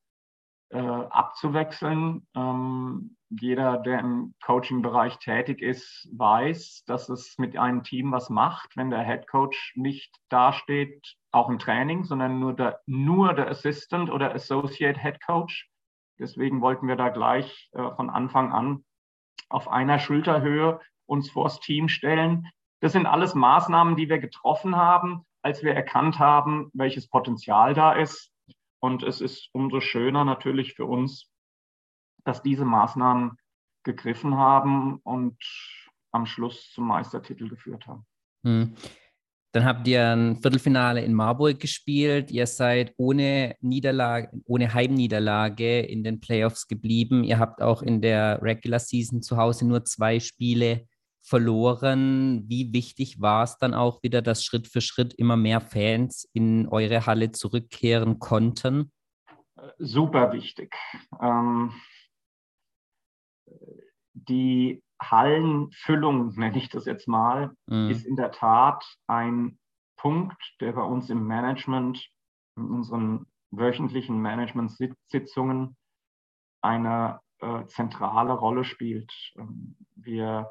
äh, 0.70 0.80
abzuwechseln. 0.80 2.28
Ähm, 2.36 3.16
jeder, 3.40 3.78
der 3.78 4.00
im 4.00 4.34
Coaching-Bereich 4.44 5.18
tätig 5.20 5.62
ist, 5.62 6.08
weiß, 6.14 6.84
dass 6.86 7.10
es 7.10 7.38
mit 7.38 7.58
einem 7.58 7.84
Team 7.84 8.12
was 8.12 8.30
macht, 8.30 8.76
wenn 8.78 8.90
der 8.90 9.04
Head 9.04 9.28
Coach 9.28 9.74
nicht 9.76 10.16
dasteht, 10.30 11.16
auch 11.32 11.50
im 11.50 11.60
Training, 11.60 12.04
sondern 12.04 12.40
nur 12.40 12.54
der, 12.54 12.82
nur 12.86 13.34
der 13.34 13.50
Assistant 13.50 14.10
oder 14.10 14.34
Associate 14.34 15.00
Head 15.00 15.22
Coach. 15.26 15.70
Deswegen 16.20 16.62
wollten 16.62 16.88
wir 16.88 16.96
da 16.96 17.10
gleich 17.10 17.70
äh, 17.74 17.92
von 17.96 18.10
Anfang 18.10 18.52
an 18.52 18.86
auf 19.50 19.68
einer 19.68 20.00
Schulterhöhe 20.00 20.80
uns 21.06 21.30
vors 21.30 21.60
Team 21.60 21.88
stellen. 21.88 22.50
Das 22.82 22.94
sind 22.94 23.06
alles 23.06 23.36
Maßnahmen, 23.36 23.96
die 23.96 24.10
wir 24.10 24.20
getroffen 24.20 24.76
haben, 24.76 25.26
als 25.42 25.64
wir 25.64 25.74
erkannt 25.74 26.20
haben, 26.20 26.70
welches 26.74 27.08
Potenzial 27.08 27.74
da 27.74 27.94
ist. 27.94 28.32
Und 28.80 29.04
es 29.04 29.22
ist 29.22 29.50
umso 29.54 29.80
schöner 29.80 30.26
natürlich 30.26 30.74
für 30.74 30.86
uns, 30.86 31.32
dass 32.26 32.42
diese 32.42 32.66
Maßnahmen 32.66 33.38
gegriffen 33.84 34.36
haben 34.36 34.98
und 35.04 35.38
am 36.12 36.26
Schluss 36.26 36.72
zum 36.72 36.88
Meistertitel 36.88 37.48
geführt 37.48 37.88
haben. 37.88 38.06
Hm. 38.44 38.76
Dann 39.56 39.64
habt 39.64 39.88
ihr 39.88 40.10
ein 40.10 40.42
Viertelfinale 40.42 41.02
in 41.02 41.14
Marburg 41.14 41.62
gespielt. 41.62 42.30
Ihr 42.30 42.46
seid 42.46 42.94
ohne 42.98 43.56
Niederlage, 43.62 44.30
ohne 44.46 44.74
Heimniederlage 44.74 45.80
in 45.80 46.04
den 46.04 46.20
Playoffs 46.20 46.68
geblieben. 46.68 47.24
Ihr 47.24 47.40
habt 47.40 47.62
auch 47.62 47.82
in 47.82 48.02
der 48.02 48.42
Regular 48.42 48.80
Season 48.80 49.22
zu 49.22 49.38
Hause 49.38 49.66
nur 49.66 49.86
zwei 49.86 50.20
Spiele 50.20 50.86
verloren. 51.22 52.44
Wie 52.48 52.74
wichtig 52.74 53.22
war 53.22 53.44
es 53.44 53.58
dann 53.58 53.74
auch 53.74 54.04
wieder, 54.04 54.22
dass 54.22 54.44
Schritt 54.44 54.68
für 54.68 54.82
Schritt 54.82 55.14
immer 55.14 55.38
mehr 55.38 55.62
Fans 55.62 56.30
in 56.34 56.68
eure 56.68 57.06
Halle 57.06 57.32
zurückkehren 57.32 58.20
konnten? 58.20 58.92
Super 59.78 60.34
wichtig. 60.34 60.76
Ähm, 61.22 61.72
die 64.16 64.82
Hallenfüllung, 65.02 66.30
nenne 66.36 66.58
ich 66.58 66.70
das 66.70 66.86
jetzt 66.86 67.08
mal, 67.08 67.56
mhm. 67.68 67.90
ist 67.90 68.06
in 68.06 68.16
der 68.16 68.32
Tat 68.32 68.84
ein 69.08 69.60
Punkt, 69.98 70.56
der 70.60 70.74
bei 70.74 70.84
uns 70.84 71.10
im 71.10 71.26
Management 71.26 72.10
in 72.58 72.66
unseren 72.66 73.26
wöchentlichen 73.52 74.22
Management-Sitzungen 74.22 75.76
eine 76.62 77.20
äh, 77.40 77.66
zentrale 77.68 78.34
Rolle 78.34 78.64
spielt. 78.64 79.12
Ähm, 79.38 79.76
wir 79.96 80.50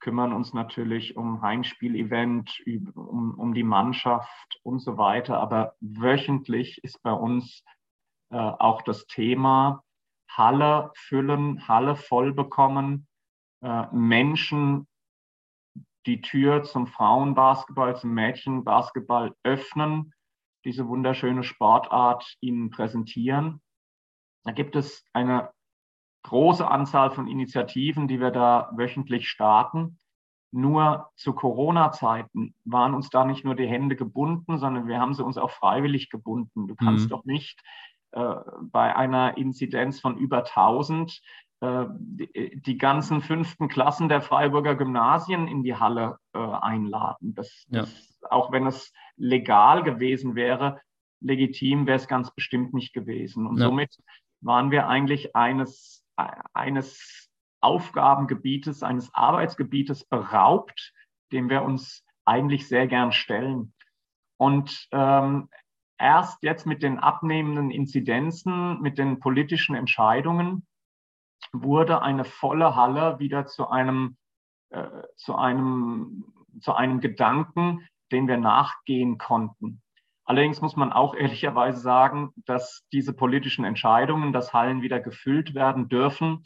kümmern 0.00 0.32
uns 0.32 0.54
natürlich 0.54 1.16
um 1.16 1.42
Heimspiel-Event, 1.42 2.62
um, 2.94 3.34
um 3.38 3.54
die 3.54 3.62
Mannschaft 3.62 4.58
und 4.62 4.80
so 4.80 4.96
weiter. 4.96 5.38
Aber 5.38 5.74
wöchentlich 5.80 6.82
ist 6.82 7.02
bei 7.02 7.12
uns 7.12 7.62
äh, 8.30 8.36
auch 8.36 8.82
das 8.82 9.06
Thema 9.06 9.82
Halle 10.36 10.90
füllen, 10.94 11.66
Halle 11.68 11.96
voll 11.96 12.32
bekommen, 12.32 13.06
äh, 13.62 13.86
Menschen 13.92 14.86
die 16.06 16.20
Tür 16.20 16.62
zum 16.62 16.86
Frauenbasketball, 16.86 17.96
zum 17.96 18.14
Mädchenbasketball 18.14 19.34
öffnen, 19.42 20.12
diese 20.64 20.88
wunderschöne 20.88 21.42
Sportart 21.42 22.36
ihnen 22.40 22.70
präsentieren. 22.70 23.60
Da 24.44 24.52
gibt 24.52 24.76
es 24.76 25.04
eine 25.12 25.50
große 26.22 26.66
Anzahl 26.66 27.10
von 27.10 27.26
Initiativen, 27.26 28.08
die 28.08 28.20
wir 28.20 28.30
da 28.30 28.70
wöchentlich 28.74 29.28
starten. 29.28 29.98
Nur 30.52 31.10
zu 31.14 31.32
Corona-Zeiten 31.32 32.54
waren 32.64 32.94
uns 32.94 33.08
da 33.10 33.24
nicht 33.24 33.44
nur 33.44 33.54
die 33.54 33.68
Hände 33.68 33.94
gebunden, 33.94 34.58
sondern 34.58 34.88
wir 34.88 34.98
haben 34.98 35.14
sie 35.14 35.24
uns 35.24 35.38
auch 35.38 35.50
freiwillig 35.50 36.10
gebunden. 36.10 36.66
Du 36.66 36.74
kannst 36.74 37.04
mhm. 37.04 37.10
doch 37.10 37.24
nicht 37.24 37.62
bei 38.12 38.96
einer 38.96 39.36
Inzidenz 39.36 40.00
von 40.00 40.16
über 40.18 40.38
1000 40.38 41.20
äh, 41.60 41.84
die, 41.90 42.60
die, 42.62 42.78
ganzen 42.78 43.20
fünften 43.20 43.68
Klassen 43.68 44.08
der 44.08 44.22
Freiburger 44.22 44.74
Gymnasien 44.74 45.46
in 45.46 45.62
die 45.62 45.76
Halle 45.76 46.18
äh, 46.32 46.38
einladen. 46.38 47.34
Das, 47.34 47.66
ja. 47.68 47.82
das, 47.82 48.18
auch 48.30 48.50
wenn 48.50 48.66
es 48.66 48.92
legal 49.16 49.82
gewesen 49.82 50.34
wäre, 50.34 50.80
legitim 51.20 51.86
wäre 51.86 51.96
es 51.96 52.08
ganz 52.08 52.34
bestimmt 52.34 52.72
nicht 52.72 52.94
gewesen. 52.94 53.46
Und 53.46 53.58
ja. 53.58 53.66
somit 53.66 53.94
waren 54.40 54.70
wir 54.70 54.88
eigentlich 54.88 55.36
eines, 55.36 56.02
eines 56.54 57.28
Aufgabengebietes, 57.60 58.82
eines 58.82 59.12
Arbeitsgebietes 59.14 60.06
beraubt, 60.06 60.94
dem 61.30 61.50
wir 61.50 61.62
uns 61.62 62.06
eigentlich 62.24 62.68
sehr 62.68 62.86
gern 62.86 63.12
stellen. 63.12 63.74
Und 64.38 64.88
ähm, 64.92 65.50
erst 66.00 66.42
jetzt 66.42 66.66
mit 66.66 66.82
den 66.82 66.98
abnehmenden 66.98 67.70
Inzidenzen, 67.70 68.80
mit 68.80 68.98
den 68.98 69.20
politischen 69.20 69.74
Entscheidungen, 69.74 70.66
wurde 71.52 72.02
eine 72.02 72.24
volle 72.24 72.76
Halle 72.76 73.18
wieder 73.18 73.46
zu 73.46 73.68
einem, 73.68 74.16
äh, 74.70 74.86
zu 75.16 75.36
einem, 75.36 76.24
zu 76.60 76.74
einem 76.74 77.00
Gedanken, 77.00 77.86
den 78.12 78.28
wir 78.28 78.36
nachgehen 78.36 79.18
konnten. 79.18 79.82
Allerdings 80.24 80.60
muss 80.60 80.76
man 80.76 80.92
auch 80.92 81.14
ehrlicherweise 81.16 81.80
sagen, 81.80 82.32
dass 82.46 82.84
diese 82.92 83.12
politischen 83.12 83.64
Entscheidungen, 83.64 84.32
dass 84.32 84.52
Hallen 84.52 84.82
wieder 84.82 85.00
gefüllt 85.00 85.54
werden 85.54 85.88
dürfen, 85.88 86.44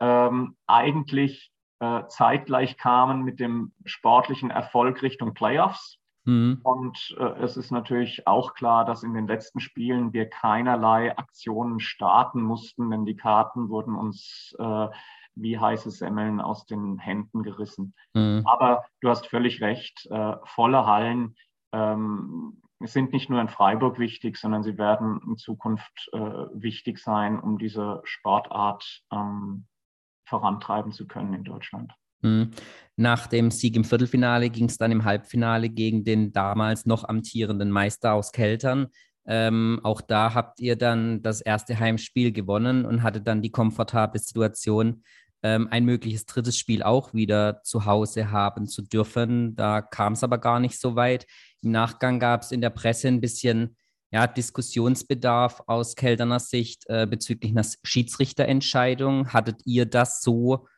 ähm, 0.00 0.56
eigentlich 0.66 1.50
äh, 1.80 2.06
zeitgleich 2.08 2.76
kamen 2.78 3.22
mit 3.22 3.40
dem 3.40 3.72
sportlichen 3.84 4.50
Erfolg 4.50 5.02
Richtung 5.02 5.34
Playoffs. 5.34 5.98
Mhm. 6.26 6.60
Und 6.62 7.16
äh, 7.18 7.42
es 7.42 7.56
ist 7.56 7.70
natürlich 7.70 8.26
auch 8.26 8.54
klar, 8.54 8.84
dass 8.84 9.02
in 9.02 9.14
den 9.14 9.26
letzten 9.26 9.60
Spielen 9.60 10.12
wir 10.12 10.28
keinerlei 10.28 11.16
Aktionen 11.16 11.80
starten 11.80 12.42
mussten, 12.42 12.90
denn 12.90 13.06
die 13.06 13.16
Karten 13.16 13.68
wurden 13.68 13.94
uns 13.94 14.54
äh, 14.58 14.88
wie 15.36 15.58
heiße 15.58 15.90
Semmeln 15.90 16.40
aus 16.40 16.66
den 16.66 16.98
Händen 16.98 17.42
gerissen. 17.42 17.94
Mhm. 18.14 18.42
Aber 18.44 18.84
du 19.00 19.08
hast 19.08 19.28
völlig 19.28 19.60
recht, 19.60 20.06
äh, 20.10 20.34
volle 20.44 20.84
Hallen 20.84 21.36
ähm, 21.72 22.60
sind 22.80 23.12
nicht 23.12 23.30
nur 23.30 23.40
in 23.40 23.48
Freiburg 23.48 23.98
wichtig, 23.98 24.36
sondern 24.36 24.62
sie 24.62 24.76
werden 24.78 25.20
in 25.26 25.36
Zukunft 25.36 26.10
äh, 26.12 26.18
wichtig 26.18 26.98
sein, 26.98 27.38
um 27.38 27.58
diese 27.58 28.00
Sportart 28.04 29.02
ähm, 29.12 29.66
vorantreiben 30.28 30.92
zu 30.92 31.06
können 31.06 31.34
in 31.34 31.44
Deutschland. 31.44 31.92
Mhm. 32.22 32.50
Nach 32.96 33.26
dem 33.26 33.50
Sieg 33.50 33.76
im 33.76 33.84
Viertelfinale 33.84 34.48
ging 34.48 34.66
es 34.66 34.78
dann 34.78 34.90
im 34.90 35.04
Halbfinale 35.04 35.68
gegen 35.68 36.04
den 36.04 36.32
damals 36.32 36.86
noch 36.86 37.04
amtierenden 37.04 37.70
Meister 37.70 38.14
aus 38.14 38.32
Keltern. 38.32 38.88
Ähm, 39.26 39.80
auch 39.82 40.00
da 40.00 40.32
habt 40.34 40.60
ihr 40.60 40.76
dann 40.76 41.20
das 41.20 41.40
erste 41.40 41.78
Heimspiel 41.78 42.32
gewonnen 42.32 42.86
und 42.86 43.02
hattet 43.02 43.26
dann 43.26 43.42
die 43.42 43.50
komfortable 43.50 44.20
Situation, 44.20 45.02
ähm, 45.42 45.68
ein 45.70 45.84
mögliches 45.84 46.24
drittes 46.24 46.56
Spiel 46.56 46.82
auch 46.82 47.12
wieder 47.12 47.62
zu 47.62 47.84
Hause 47.84 48.30
haben 48.30 48.66
zu 48.66 48.82
dürfen. 48.82 49.56
Da 49.56 49.82
kam 49.82 50.14
es 50.14 50.24
aber 50.24 50.38
gar 50.38 50.60
nicht 50.60 50.80
so 50.80 50.96
weit. 50.96 51.26
Im 51.62 51.72
Nachgang 51.72 52.18
gab 52.18 52.42
es 52.42 52.52
in 52.52 52.60
der 52.60 52.70
Presse 52.70 53.08
ein 53.08 53.20
bisschen 53.20 53.76
ja, 54.10 54.26
Diskussionsbedarf 54.26 55.62
aus 55.66 55.96
Kelterner 55.96 56.40
Sicht 56.40 56.84
äh, 56.86 57.06
bezüglich 57.06 57.50
einer 57.50 57.66
Schiedsrichterentscheidung. 57.82 59.32
Hattet 59.32 59.60
ihr 59.66 59.84
das 59.84 60.22
so 60.22 60.68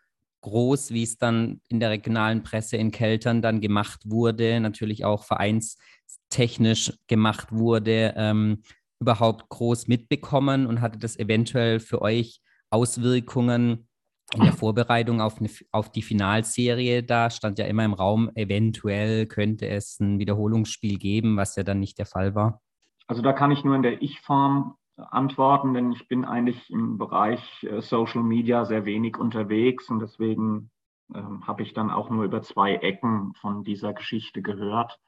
groß, 0.41 0.93
wie 0.93 1.03
es 1.03 1.19
dann 1.19 1.61
in 1.69 1.81
der 1.81 1.91
regionalen 1.91 2.43
Presse 2.43 2.77
in 2.77 2.91
Keltern 2.91 3.43
dann 3.43 3.61
gemacht 3.61 4.03
wurde, 4.05 4.61
natürlich 4.61 5.05
auch 5.05 5.25
vereinstechnisch 5.25 6.93
gemacht 7.07 7.53
wurde, 7.53 8.15
ähm, 8.17 8.63
überhaupt 9.01 9.49
groß 9.49 9.89
mitbekommen 9.89 10.67
und 10.67 10.81
hatte 10.81 10.99
das 10.99 11.19
eventuell 11.19 11.81
für 11.81 12.03
euch 12.03 12.41
Auswirkungen 12.71 13.89
in 14.35 14.43
der 14.43 14.53
Vorbereitung 14.53 15.21
auf, 15.21 15.39
eine, 15.39 15.51
auf 15.73 15.91
die 15.91 16.03
Finalserie? 16.03 17.03
Da 17.03 17.31
stand 17.31 17.59
ja 17.59 17.67
immer 17.67 17.85
im 17.85 17.95
Raum, 17.95 18.31
eventuell 18.35 19.27
könnte 19.27 19.69
es 19.69 19.99
ein 20.01 20.19
Wiederholungsspiel 20.19 20.99
geben, 20.99 21.37
was 21.37 21.57
ja 21.57 21.63
dann 21.63 21.81
nicht 21.81 21.99
der 21.99 22.07
Fall 22.07 22.35
war. 22.35 22.61
Also 23.07 23.23
da 23.23 23.33
kann 23.33 23.51
ich 23.51 23.65
nur 23.65 23.75
in 23.75 23.83
der 23.83 24.03
Ich-Form 24.03 24.77
antworten, 24.99 25.75
denn 25.75 25.93
ich 25.93 26.09
bin 26.09 26.25
eigentlich 26.25 26.71
im 26.71 26.99
Bereich 26.99 27.63
äh, 27.65 27.81
Social 27.81 28.23
Media 28.23 28.65
sehr 28.65 28.85
wenig 28.85 29.17
unterwegs 29.17 29.89
und 29.91 30.01
deswegen 30.01 30.71
ähm, 31.15 31.47
habe 31.47 31.63
ich 31.63 31.73
dann 31.73 31.91
auch 31.91 32.11
nur 32.11 32.25
über 32.25 32.43
zwei 32.43 32.75
Ecken 32.75 33.33
von 33.35 33.65
dieser 33.65 33.93
Geschichte 33.93 34.43
gehört. 34.43 35.01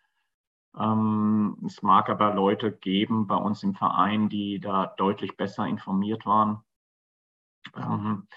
Ähm, 0.79 1.59
es 1.67 1.83
mag 1.83 2.09
aber 2.09 2.35
Leute 2.35 2.73
geben 2.73 3.27
bei 3.27 3.37
uns 3.37 3.63
im 3.63 3.75
Verein, 3.75 4.29
die 4.29 4.61
da 4.61 4.87
deutlich 4.87 5.37
besser 5.37 5.67
informiert 5.67 6.25
waren. 6.25 6.63
Ähm, 7.77 8.29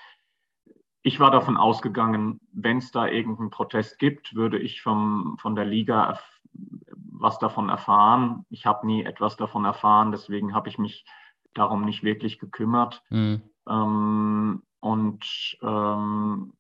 ich 1.03 1.19
war 1.19 1.31
davon 1.31 1.57
ausgegangen, 1.57 2.39
wenn 2.51 2.77
es 2.77 2.91
da 2.91 3.07
irgendeinen 3.07 3.49
Protest 3.49 3.99
gibt, 3.99 4.35
würde 4.35 4.57
ich 4.57 4.81
vom, 4.81 5.37
von 5.37 5.55
der 5.55 5.65
Liga 5.65 6.17
was 6.53 7.39
davon 7.39 7.69
erfahren. 7.69 8.45
Ich 8.49 8.65
habe 8.65 8.87
nie 8.87 9.03
etwas 9.03 9.35
davon 9.35 9.65
erfahren, 9.65 10.11
deswegen 10.11 10.53
habe 10.55 10.69
ich 10.69 10.77
mich 10.77 11.05
darum 11.53 11.83
nicht 11.85 12.03
wirklich 12.03 12.39
gekümmert. 12.39 13.03
Mhm. 13.09 13.41
Ähm, 13.67 14.63
und 14.79 15.57
ähm, 15.61 16.53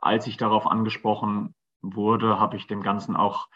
als 0.00 0.26
ich 0.26 0.36
darauf 0.36 0.66
angesprochen 0.66 1.54
wurde, 1.82 2.38
habe 2.38 2.56
ich 2.56 2.66
dem 2.66 2.82
Ganzen 2.82 3.16
auch 3.16 3.48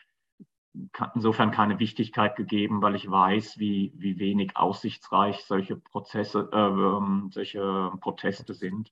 insofern 1.15 1.51
keine 1.51 1.79
Wichtigkeit 1.79 2.35
gegeben, 2.37 2.83
weil 2.83 2.97
ich 2.97 3.09
weiß, 3.09 3.59
wie, 3.59 3.93
wie 3.97 4.19
wenig 4.19 4.57
aussichtsreich 4.57 5.45
solche 5.45 5.77
Prozesse, 5.77 6.49
äh, 6.53 6.57
ähm, 6.57 7.31
solche 7.33 7.93
Proteste 8.01 8.55
sind. 8.55 8.91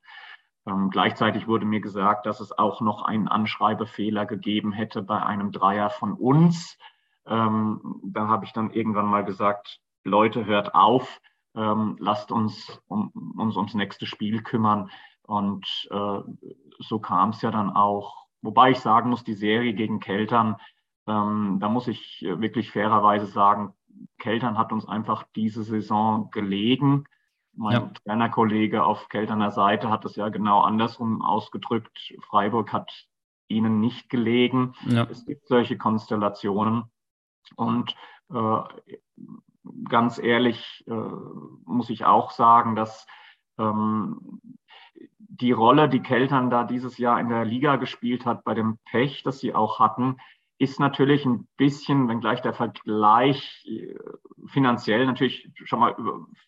Ähm, 0.67 0.91
gleichzeitig 0.91 1.49
wurde 1.49 1.67
mir 1.67 1.81
gesagt, 1.81 2.27
dass 2.27 2.41
es 2.41 2.57
auch 2.57 2.81
noch 2.81 3.03
einen 3.03 3.27
Anschreibefehler 3.27 4.27
gegeben 4.27 4.73
hätte 4.73 5.03
bei 5.03 5.23
einem 5.23 5.51
Dreier 5.51 5.91
von 5.91 6.13
uns. 6.13 6.79
Ähm, 7.27 8.01
da 8.05 8.29
habe 8.29 8.45
ich 8.45 8.53
dann 8.53 8.71
irgendwann 8.71 9.07
mal 9.07 9.25
gesagt, 9.25 9.81
Leute, 10.05 10.47
hört 10.47 10.75
auf, 10.75 11.21
ähm, 11.55 11.96
lasst 11.98 12.32
uns 12.32 12.80
um, 12.88 13.11
uns 13.38 13.57
ums 13.57 13.74
nächste 13.74 14.07
Spiel 14.07 14.42
kümmern. 14.42 14.90
Und 15.22 15.88
äh, 15.90 16.18
so 16.78 16.98
kam 16.98 17.30
es 17.30 17.42
ja 17.42 17.50
dann 17.50 17.70
auch. 17.70 18.26
Wobei 18.42 18.70
ich 18.70 18.80
sagen 18.80 19.11
muss, 19.11 19.24
die 19.24 19.34
Serie 19.34 19.72
gegen 19.72 20.00
Keltern, 20.00 20.57
ähm, 21.07 21.59
da 21.61 21.68
muss 21.68 21.88
ich 21.88 22.22
wirklich 22.22 22.70
fairerweise 22.70 23.26
sagen, 23.26 23.72
Keltern 24.18 24.59
hat 24.59 24.72
uns 24.72 24.86
einfach 24.86 25.24
diese 25.36 25.62
Saison 25.62 26.30
gelegen. 26.30 27.05
Mein 27.55 27.72
ja. 27.72 27.92
Trainerkollege 28.05 28.84
auf 28.84 29.09
Kelterner 29.09 29.50
Seite 29.50 29.90
hat 29.90 30.05
es 30.05 30.16
ja 30.16 30.28
genau 30.30 30.62
andersrum 30.62 31.22
ausgedrückt. 31.22 32.14
Freiburg 32.22 32.72
hat 32.72 32.90
ihnen 33.48 33.80
nicht 33.80 34.09
gelegen. 34.09 34.74
Ja. 34.86 35.07
Es 35.11 35.26
gibt 35.26 35.46
solche 35.46 35.76
Konstellationen. 35.76 36.84
Und 37.57 37.94
äh, 38.32 38.61
ganz 39.89 40.19
ehrlich 40.19 40.85
äh, 40.87 40.93
muss 40.93 41.91
ich 41.91 42.05
auch 42.05 42.31
sagen, 42.31 42.75
dass 42.77 43.07
ähm, 43.59 44.41
die 45.19 45.53
Rolle, 45.53 45.89
die 45.89 46.01
Keltern 46.03 46.51
da 46.51 46.65
dieses 46.65 46.99
Jahr 46.99 47.19
in 47.21 47.29
der 47.29 47.45
Liga 47.45 47.77
gespielt 47.77 48.27
hat, 48.27 48.45
bei 48.45 48.55
dem 48.55 48.79
Pech, 48.91 49.23
das 49.23 49.41
sie 49.41 49.55
auch 49.55 49.79
hatten, 49.79 50.17
ist 50.59 50.79
natürlich 50.79 51.27
ein 51.27 51.49
bisschen, 51.57 52.09
wenngleich 52.09 52.41
der 52.41 52.55
Vergleich 52.55 53.67
äh, 53.67 53.97
finanziell 54.47 55.07
natürlich 55.07 55.51
schon 55.65 55.81
mal 55.81 55.97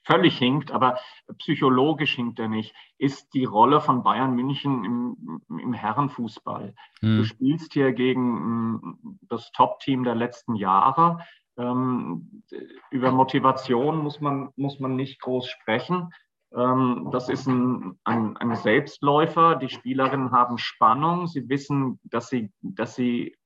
völlig 0.05 0.39
hinkt, 0.39 0.71
aber 0.71 0.99
psychologisch 1.39 2.15
hinkt 2.15 2.39
er 2.39 2.49
nicht, 2.49 2.75
ist 2.97 3.35
die 3.35 3.45
Rolle 3.45 3.81
von 3.81 4.05
Bayern 4.05 4.37
München 4.37 4.85
im, 4.85 5.41
im 5.49 5.73
Herrenfußball. 5.73 6.75
Hm. 7.01 7.17
Du 7.17 7.25
spielst 7.25 7.73
hier 7.73 7.93
gegen 7.93 8.77
mm, 8.77 9.19
das 9.23 9.51
Top-Team 9.51 10.05
der 10.05 10.15
letzten 10.15 10.55
Jahre 10.55 11.19
über 11.57 13.13
Motivation 13.13 13.99
muss 13.99 14.21
man, 14.21 14.51
muss 14.57 14.81
man 14.81 14.97
nicht 14.97 15.21
groß 15.21 15.49
sprechen. 15.49 16.11
Ähm, 16.55 17.09
das 17.13 17.29
ist 17.29 17.47
ein, 17.47 17.99
ein, 18.05 18.37
ein, 18.37 18.55
Selbstläufer. 18.57 19.57
Die 19.57 19.69
Spielerinnen 19.69 20.33
haben 20.33 20.59
Spannung. 20.59 21.27
Sie 21.27 21.49
wissen, 21.49 22.01
dass 22.05 22.29
sie, 22.29 22.53
dass 22.63 22.95
sie 22.95 23.37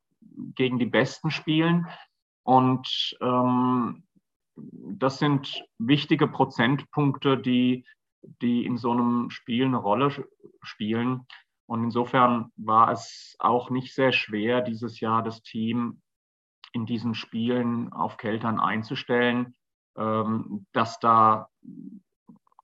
gegen 0.55 0.79
die 0.79 0.87
Besten 0.87 1.31
spielen. 1.31 1.87
Und 2.43 3.17
ähm, 3.21 4.05
das 4.57 5.19
sind 5.19 5.65
wichtige 5.79 6.29
Prozentpunkte, 6.29 7.39
die, 7.39 7.85
die 8.43 8.65
in 8.65 8.77
so 8.77 8.91
einem 8.91 9.31
Spiel 9.31 9.65
eine 9.67 9.77
Rolle 9.77 10.11
spielen. 10.63 11.27
Und 11.67 11.85
insofern 11.85 12.53
war 12.57 12.91
es 12.91 13.37
auch 13.39 13.71
nicht 13.71 13.95
sehr 13.95 14.13
schwer, 14.13 14.63
dieses 14.63 15.01
Jahr 15.01 15.23
das 15.23 15.43
Team 15.43 16.01
in 16.73 16.87
diesen 16.87 17.15
Spielen 17.15 17.93
auf 17.93 18.17
Keltern 18.17 18.61
einzustellen, 18.61 19.55
ähm, 19.97 20.67
dass 20.73 20.99
da 21.01 21.49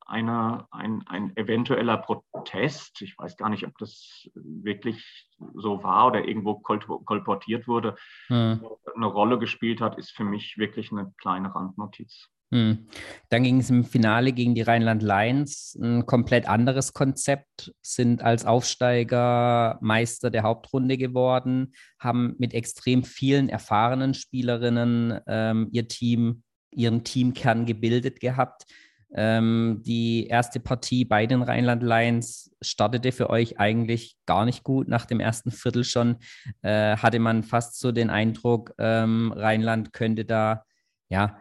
eine, 0.06 0.66
ein, 0.70 1.02
ein 1.06 1.36
eventueller 1.36 1.96
Protest, 1.96 3.00
ich 3.02 3.18
weiß 3.18 3.36
gar 3.36 3.48
nicht, 3.48 3.66
ob 3.66 3.76
das 3.78 4.28
wirklich 4.34 5.30
so 5.54 5.82
war 5.82 6.08
oder 6.08 6.24
irgendwo 6.24 6.56
kolportiert 6.56 7.66
wurde, 7.66 7.96
hm. 8.28 8.64
eine 8.94 9.06
Rolle 9.06 9.38
gespielt 9.38 9.80
hat, 9.80 9.98
ist 9.98 10.10
für 10.10 10.24
mich 10.24 10.58
wirklich 10.58 10.92
eine 10.92 11.12
kleine 11.18 11.54
Randnotiz. 11.54 12.28
Hm. 12.52 12.86
Dann 13.30 13.42
ging 13.42 13.58
es 13.58 13.70
im 13.70 13.84
Finale 13.84 14.32
gegen 14.32 14.54
die 14.54 14.62
Rheinland 14.62 15.02
Lions. 15.02 15.76
Ein 15.82 16.06
komplett 16.06 16.48
anderes 16.48 16.92
Konzept, 16.92 17.72
sind 17.82 18.22
als 18.22 18.44
Aufsteiger 18.44 19.78
Meister 19.80 20.30
der 20.30 20.42
Hauptrunde 20.42 20.96
geworden, 20.96 21.74
haben 21.98 22.34
mit 22.38 22.54
extrem 22.54 23.02
vielen 23.02 23.48
erfahrenen 23.48 24.14
Spielerinnen 24.14 25.20
ähm, 25.26 25.68
ihr 25.72 25.88
Team, 25.88 26.42
ihren 26.70 27.02
Teamkern 27.04 27.66
gebildet 27.66 28.20
gehabt. 28.20 28.64
Ähm, 29.16 29.82
die 29.86 30.26
erste 30.26 30.58
Partie 30.58 31.04
bei 31.04 31.26
den 31.26 31.42
Rheinland 31.42 31.84
Lions 31.84 32.50
startete 32.60 33.12
für 33.12 33.30
euch 33.30 33.60
eigentlich 33.60 34.16
gar 34.26 34.44
nicht 34.44 34.64
gut. 34.64 34.88
Nach 34.88 35.06
dem 35.06 35.20
ersten 35.20 35.52
Viertel 35.52 35.84
schon 35.84 36.16
äh, 36.62 36.96
hatte 36.96 37.20
man 37.20 37.44
fast 37.44 37.78
so 37.78 37.92
den 37.92 38.10
Eindruck, 38.10 38.74
ähm, 38.78 39.32
Rheinland 39.34 39.92
könnte 39.92 40.24
da 40.24 40.64
ja 41.08 41.38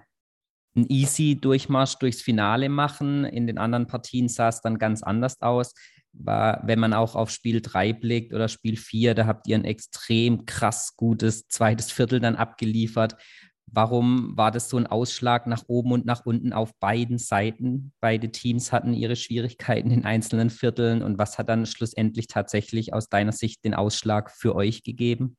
einen 0.75 0.87
easy 0.89 1.37
Durchmarsch 1.39 1.95
durchs 1.95 2.21
Finale 2.21 2.69
machen. 2.69 3.25
In 3.25 3.47
den 3.47 3.57
anderen 3.57 3.87
Partien 3.87 4.27
sah 4.27 4.49
es 4.49 4.61
dann 4.61 4.77
ganz 4.77 5.03
anders 5.03 5.41
aus. 5.41 5.73
War, 6.13 6.61
wenn 6.65 6.79
man 6.79 6.93
auch 6.93 7.15
auf 7.15 7.31
Spiel 7.31 7.61
3 7.61 7.93
blickt 7.93 8.33
oder 8.33 8.47
Spiel 8.47 8.77
4, 8.77 9.15
da 9.15 9.25
habt 9.25 9.47
ihr 9.47 9.55
ein 9.55 9.65
extrem 9.65 10.45
krass 10.45 10.95
gutes 10.95 11.47
zweites 11.47 11.91
Viertel 11.91 12.19
dann 12.19 12.35
abgeliefert. 12.35 13.17
Warum 13.65 14.37
war 14.37 14.51
das 14.51 14.69
so 14.69 14.77
ein 14.77 14.85
Ausschlag 14.85 15.47
nach 15.47 15.63
oben 15.67 15.93
und 15.93 16.05
nach 16.05 16.25
unten 16.27 16.53
auf 16.53 16.77
beiden 16.79 17.17
Seiten? 17.17 17.91
Beide 18.01 18.31
Teams 18.31 18.71
hatten 18.71 18.93
ihre 18.93 19.15
Schwierigkeiten 19.15 19.89
in 19.89 20.05
einzelnen 20.05 20.51
Vierteln. 20.51 21.01
Und 21.01 21.17
was 21.17 21.39
hat 21.39 21.49
dann 21.49 21.65
schlussendlich 21.65 22.27
tatsächlich 22.27 22.93
aus 22.93 23.09
deiner 23.09 23.31
Sicht 23.31 23.65
den 23.65 23.73
Ausschlag 23.73 24.29
für 24.29 24.55
euch 24.55 24.83
gegeben? 24.83 25.37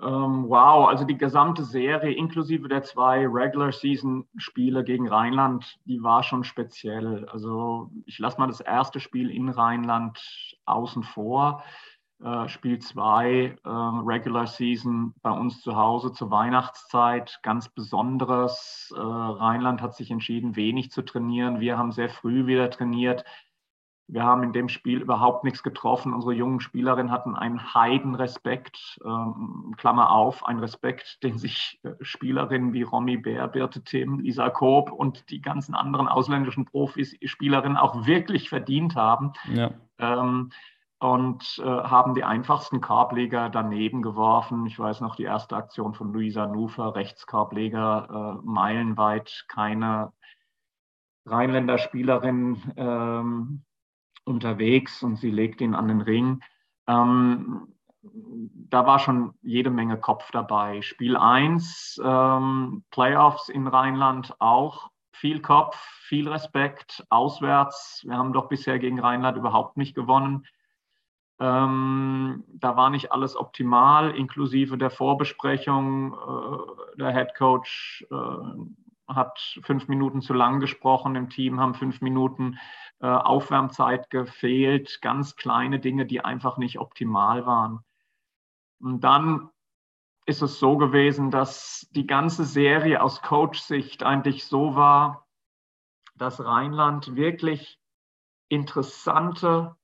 Ähm, 0.00 0.44
wow, 0.48 0.88
also 0.88 1.04
die 1.04 1.18
gesamte 1.18 1.64
Serie 1.64 2.12
inklusive 2.12 2.68
der 2.68 2.84
zwei 2.84 3.26
Regular 3.26 3.72
Season 3.72 4.28
Spiele 4.36 4.84
gegen 4.84 5.08
Rheinland, 5.08 5.78
die 5.86 6.02
war 6.02 6.22
schon 6.22 6.44
speziell. 6.44 7.28
Also 7.30 7.90
ich 8.06 8.18
lasse 8.18 8.38
mal 8.38 8.46
das 8.46 8.60
erste 8.60 9.00
Spiel 9.00 9.30
in 9.30 9.48
Rheinland 9.48 10.56
außen 10.66 11.02
vor. 11.02 11.64
Äh, 12.22 12.48
Spiel 12.48 12.80
2, 12.80 13.30
äh, 13.30 13.56
Regular 13.64 14.46
Season 14.46 15.14
bei 15.22 15.30
uns 15.30 15.62
zu 15.62 15.76
Hause 15.76 16.12
zur 16.12 16.30
Weihnachtszeit, 16.30 17.38
ganz 17.42 17.68
Besonderes. 17.68 18.92
Äh, 18.96 19.00
Rheinland 19.00 19.82
hat 19.82 19.94
sich 19.94 20.10
entschieden, 20.10 20.56
wenig 20.56 20.90
zu 20.90 21.02
trainieren. 21.02 21.60
Wir 21.60 21.78
haben 21.78 21.92
sehr 21.92 22.08
früh 22.08 22.46
wieder 22.46 22.70
trainiert. 22.70 23.24
Wir 24.10 24.24
haben 24.24 24.42
in 24.42 24.54
dem 24.54 24.70
Spiel 24.70 25.02
überhaupt 25.02 25.44
nichts 25.44 25.62
getroffen. 25.62 26.14
Unsere 26.14 26.32
jungen 26.32 26.60
Spielerinnen 26.60 27.12
hatten 27.12 27.36
einen 27.36 27.74
Heidenrespekt, 27.74 28.98
ähm, 29.04 29.74
Klammer 29.76 30.10
auf, 30.10 30.46
ein 30.46 30.58
Respekt, 30.58 31.22
den 31.22 31.36
sich 31.36 31.78
äh, 31.82 31.90
Spielerinnen 32.00 32.72
wie 32.72 32.82
Romy 32.82 33.18
Bär, 33.18 33.46
Birte 33.48 33.84
Tim, 33.84 34.20
Lisa 34.20 34.48
Koop 34.48 34.90
und 34.90 35.28
die 35.28 35.42
ganzen 35.42 35.74
anderen 35.74 36.08
ausländischen 36.08 36.64
Profis, 36.64 37.18
Spielerinnen 37.22 37.76
auch 37.76 38.06
wirklich 38.06 38.48
verdient 38.48 38.96
haben. 38.96 39.34
Ja. 39.52 39.72
Ähm, 39.98 40.50
und 41.00 41.60
äh, 41.62 41.64
haben 41.64 42.14
die 42.14 42.24
einfachsten 42.24 42.80
Korbleger 42.80 43.50
daneben 43.50 44.00
geworfen. 44.02 44.66
Ich 44.66 44.78
weiß 44.78 45.00
noch 45.02 45.16
die 45.16 45.24
erste 45.24 45.54
Aktion 45.54 45.94
von 45.94 46.12
Luisa 46.12 46.46
Nufer, 46.46 46.94
Rechtskorbleger, 46.94 48.40
äh, 48.42 48.46
meilenweit 48.46 49.44
keine 49.48 50.12
Rheinländer 51.26 51.78
Spielerin 51.78 52.62
ähm, 52.76 53.64
unterwegs 54.28 55.02
und 55.02 55.16
sie 55.16 55.30
legt 55.30 55.60
ihn 55.60 55.74
an 55.74 55.88
den 55.88 56.00
Ring. 56.00 56.40
Ähm, 56.86 57.74
da 58.02 58.86
war 58.86 58.98
schon 58.98 59.34
jede 59.42 59.70
Menge 59.70 59.98
Kopf 59.98 60.30
dabei. 60.30 60.82
Spiel 60.82 61.16
1, 61.16 62.00
ähm, 62.04 62.84
Playoffs 62.90 63.48
in 63.48 63.66
Rheinland 63.66 64.34
auch 64.38 64.90
viel 65.12 65.40
Kopf, 65.40 65.76
viel 66.02 66.28
Respekt, 66.28 67.04
auswärts. 67.10 68.04
Wir 68.06 68.16
haben 68.16 68.32
doch 68.32 68.48
bisher 68.48 68.78
gegen 68.78 69.00
Rheinland 69.00 69.36
überhaupt 69.36 69.76
nicht 69.76 69.94
gewonnen. 69.94 70.46
Ähm, 71.40 72.44
da 72.48 72.76
war 72.76 72.90
nicht 72.90 73.12
alles 73.12 73.36
optimal, 73.36 74.16
inklusive 74.16 74.78
der 74.78 74.90
Vorbesprechung. 74.90 76.14
Äh, 76.14 76.96
der 76.98 77.12
Head 77.12 77.34
Coach 77.36 78.06
äh, 78.10 78.14
hat 79.08 79.58
fünf 79.62 79.88
Minuten 79.88 80.20
zu 80.20 80.34
lang 80.34 80.60
gesprochen, 80.60 81.16
im 81.16 81.30
Team 81.30 81.60
haben 81.60 81.74
fünf 81.74 82.00
Minuten 82.00 82.58
äh, 83.00 83.06
Aufwärmzeit 83.06 84.10
gefehlt, 84.10 85.00
ganz 85.00 85.36
kleine 85.36 85.80
Dinge, 85.80 86.06
die 86.06 86.24
einfach 86.24 86.58
nicht 86.58 86.78
optimal 86.78 87.46
waren. 87.46 87.80
Und 88.80 89.00
dann 89.00 89.50
ist 90.26 90.42
es 90.42 90.58
so 90.58 90.76
gewesen, 90.76 91.30
dass 91.30 91.88
die 91.92 92.06
ganze 92.06 92.44
Serie 92.44 93.02
aus 93.02 93.22
Coach-Sicht 93.22 94.02
eigentlich 94.02 94.44
so 94.44 94.76
war, 94.76 95.26
dass 96.16 96.44
Rheinland 96.44 97.16
wirklich 97.16 97.80
interessante 98.48 99.76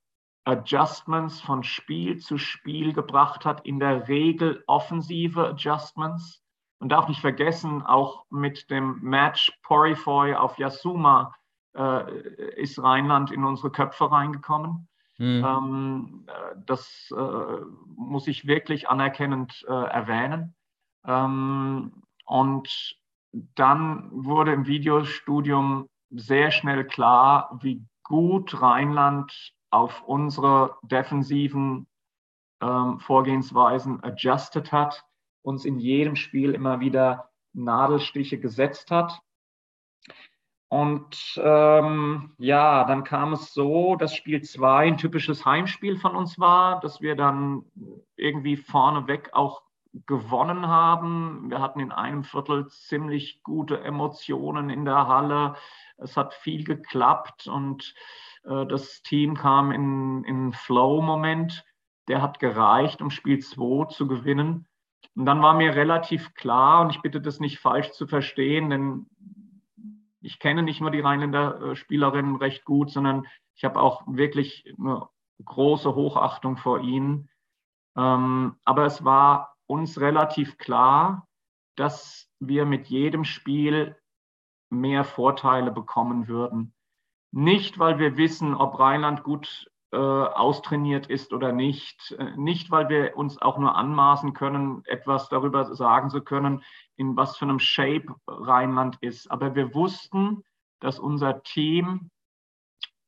Adjustments 0.43 1.41
von 1.41 1.63
Spiel 1.63 2.19
zu 2.19 2.37
Spiel 2.37 2.93
gebracht 2.93 3.45
hat, 3.45 3.65
in 3.65 3.79
der 3.79 4.07
Regel 4.07 4.63
offensive 4.67 5.47
Adjustments. 5.47 6.44
Man 6.79 6.89
darf 6.89 7.07
nicht 7.07 7.21
vergessen, 7.21 7.81
auch 7.81 8.25
mit 8.29 8.69
dem 8.69 8.99
Match 9.01 9.51
Porifoy 9.63 10.35
auf 10.35 10.57
Yasuma 10.57 11.33
äh, 11.75 12.51
ist 12.55 12.81
Rheinland 12.81 13.31
in 13.31 13.43
unsere 13.43 13.71
Köpfe 13.71 14.11
reingekommen. 14.11 14.87
Mhm. 15.17 15.45
Ähm, 15.45 16.27
das 16.65 17.13
äh, 17.15 17.65
muss 17.95 18.27
ich 18.27 18.47
wirklich 18.47 18.89
anerkennend 18.89 19.65
äh, 19.67 19.71
erwähnen. 19.71 20.53
Ähm, 21.05 22.03
und 22.25 22.97
dann 23.55 24.09
wurde 24.11 24.53
im 24.53 24.67
Videostudium 24.67 25.87
sehr 26.09 26.51
schnell 26.51 26.85
klar, 26.85 27.57
wie 27.61 27.85
gut 28.03 28.61
Rheinland 28.61 29.53
auf 29.69 30.03
unsere 30.03 30.77
defensiven 30.83 31.87
ähm, 32.61 32.99
Vorgehensweisen 32.99 34.03
adjusted 34.03 34.71
hat, 34.71 35.03
uns 35.45 35.63
in 35.63 35.79
jedem 35.79 36.15
Spiel 36.15 36.53
immer 36.53 36.79
wieder 36.79 37.29
Nadelstiche 37.53 38.39
gesetzt 38.39 38.91
hat. 38.91 39.21
Und 40.67 41.39
ähm, 41.41 42.33
ja, 42.37 42.83
dann 42.85 43.03
kam 43.03 43.33
es 43.33 43.53
so, 43.53 43.95
dass 43.95 44.15
Spiel 44.15 44.41
2 44.41 44.87
ein 44.87 44.97
typisches 44.97 45.45
Heimspiel 45.45 45.97
von 45.97 46.15
uns 46.15 46.39
war, 46.39 46.79
dass 46.79 46.99
wir 46.99 47.15
dann 47.15 47.63
irgendwie 48.17 48.57
vorneweg 48.57 49.29
auch 49.33 49.61
gewonnen 50.07 50.67
haben. 50.67 51.49
Wir 51.49 51.61
hatten 51.61 51.79
in 51.79 51.91
einem 51.91 52.23
Viertel 52.23 52.67
ziemlich 52.67 53.41
gute 53.43 53.79
Emotionen 53.81 54.69
in 54.69 54.83
der 54.83 55.07
Halle. 55.07 55.55
Es 55.97 56.17
hat 56.17 56.33
viel 56.33 56.63
geklappt 56.63 57.47
und 57.47 57.93
äh, 58.43 58.65
das 58.65 59.03
Team 59.03 59.35
kam 59.35 59.71
in, 59.71 60.23
in 60.23 60.51
Flow-Moment. 60.51 61.63
Der 62.07 62.21
hat 62.21 62.39
gereicht, 62.39 63.01
um 63.01 63.11
Spiel 63.11 63.39
2 63.39 63.85
zu 63.89 64.07
gewinnen. 64.07 64.67
Und 65.15 65.25
dann 65.25 65.41
war 65.41 65.53
mir 65.53 65.75
relativ 65.75 66.33
klar, 66.33 66.81
und 66.81 66.89
ich 66.89 67.01
bitte 67.01 67.21
das 67.21 67.39
nicht 67.39 67.59
falsch 67.59 67.91
zu 67.91 68.05
verstehen, 68.05 68.69
denn 68.69 69.05
ich 70.21 70.39
kenne 70.39 70.63
nicht 70.63 70.81
nur 70.81 70.91
die 70.91 70.99
Rheinländer 70.99 71.75
Spielerinnen 71.75 72.35
recht 72.35 72.65
gut, 72.65 72.89
sondern 72.89 73.25
ich 73.55 73.63
habe 73.63 73.79
auch 73.79 74.03
wirklich 74.07 74.73
eine 74.77 75.07
große 75.43 75.95
Hochachtung 75.95 76.57
vor 76.57 76.81
ihnen. 76.81 77.29
Ähm, 77.95 78.57
aber 78.65 78.85
es 78.85 79.05
war 79.05 79.55
uns 79.67 79.99
relativ 79.99 80.57
klar, 80.57 81.27
dass 81.75 82.29
wir 82.39 82.65
mit 82.65 82.87
jedem 82.87 83.23
Spiel 83.23 83.95
mehr 84.69 85.03
Vorteile 85.03 85.71
bekommen 85.71 86.27
würden. 86.27 86.73
Nicht, 87.31 87.79
weil 87.79 87.99
wir 87.99 88.17
wissen, 88.17 88.55
ob 88.55 88.79
Rheinland 88.79 89.23
gut 89.23 89.69
äh, 89.91 89.97
austrainiert 89.97 91.07
ist 91.07 91.31
oder 91.31 91.51
nicht. 91.51 92.15
Äh, 92.17 92.35
nicht, 92.35 92.71
weil 92.71 92.89
wir 92.89 93.15
uns 93.15 93.41
auch 93.41 93.57
nur 93.59 93.75
anmaßen 93.75 94.33
können, 94.33 94.83
etwas 94.85 95.29
darüber 95.29 95.73
sagen 95.73 96.09
zu 96.09 96.21
können, 96.21 96.63
in 96.97 97.15
was 97.15 97.37
für 97.37 97.45
einem 97.45 97.59
Shape 97.59 98.15
Rheinland 98.27 98.97
ist. 99.01 99.31
Aber 99.31 99.55
wir 99.55 99.73
wussten, 99.73 100.43
dass 100.79 100.99
unser 100.99 101.43
Team 101.43 102.09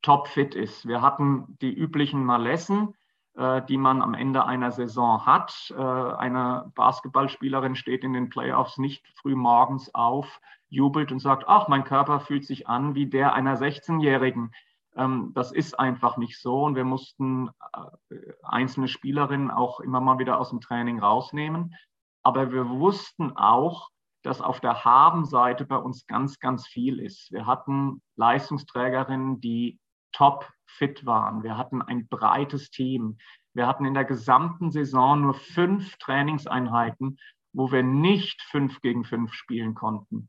topfit 0.02 0.54
ist. 0.54 0.86
Wir 0.86 1.02
hatten 1.02 1.58
die 1.60 1.74
üblichen 1.74 2.24
Malessen, 2.24 2.94
äh, 3.34 3.60
die 3.62 3.76
man 3.76 4.00
am 4.00 4.14
Ende 4.14 4.44
einer 4.46 4.70
Saison 4.70 5.26
hat. 5.26 5.74
Eine 5.76 6.72
Basketballspielerin 6.74 7.74
steht 7.74 8.04
in 8.04 8.12
den 8.12 8.30
Playoffs 8.30 8.78
nicht 8.78 9.04
früh 9.16 9.34
morgens 9.34 9.94
auf, 9.94 10.40
jubelt 10.68 11.12
und 11.12 11.18
sagt, 11.18 11.44
ach, 11.48 11.68
mein 11.68 11.84
Körper 11.84 12.20
fühlt 12.20 12.46
sich 12.46 12.68
an 12.68 12.94
wie 12.94 13.06
der 13.06 13.34
einer 13.34 13.58
16-Jährigen. 13.58 14.52
Ähm, 14.98 15.32
das 15.34 15.52
ist 15.52 15.78
einfach 15.78 16.16
nicht 16.16 16.40
so 16.40 16.64
und 16.64 16.74
wir 16.74 16.84
mussten 16.84 17.50
äh, 18.10 18.16
einzelne 18.42 18.88
Spielerinnen 18.88 19.50
auch 19.50 19.80
immer 19.80 20.00
mal 20.00 20.18
wieder 20.18 20.38
aus 20.40 20.50
dem 20.50 20.60
Training 20.60 20.98
rausnehmen. 20.98 21.74
Aber 22.24 22.52
wir 22.52 22.68
wussten 22.68 23.36
auch, 23.36 23.88
dass 24.22 24.40
auf 24.40 24.60
der 24.60 24.84
Habenseite 24.84 25.64
bei 25.64 25.76
uns 25.76 26.06
ganz, 26.06 26.40
ganz 26.40 26.66
viel 26.66 26.98
ist. 26.98 27.30
Wir 27.30 27.46
hatten 27.46 28.02
Leistungsträgerinnen, 28.16 29.40
die 29.40 29.78
top 30.12 30.50
fit 30.66 31.06
waren. 31.06 31.44
Wir 31.44 31.56
hatten 31.56 31.80
ein 31.80 32.08
breites 32.08 32.70
Team. 32.70 33.18
Wir 33.54 33.68
hatten 33.68 33.84
in 33.84 33.94
der 33.94 34.04
gesamten 34.04 34.72
Saison 34.72 35.22
nur 35.22 35.34
fünf 35.34 35.96
Trainingseinheiten, 35.98 37.18
wo 37.52 37.70
wir 37.70 37.84
nicht 37.84 38.42
fünf 38.42 38.80
gegen 38.80 39.04
fünf 39.04 39.32
spielen 39.32 39.74
konnten. 39.74 40.28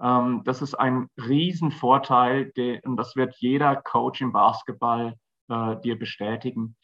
Ähm, 0.00 0.42
das 0.44 0.62
ist 0.62 0.74
ein 0.74 1.08
Riesenvorteil 1.16 2.52
und 2.84 2.96
das 2.96 3.16
wird 3.16 3.34
jeder 3.38 3.76
Coach 3.76 4.20
im 4.20 4.32
Basketball 4.32 5.16
äh, 5.48 5.76
dir 5.80 5.98
bestätigen. 5.98 6.76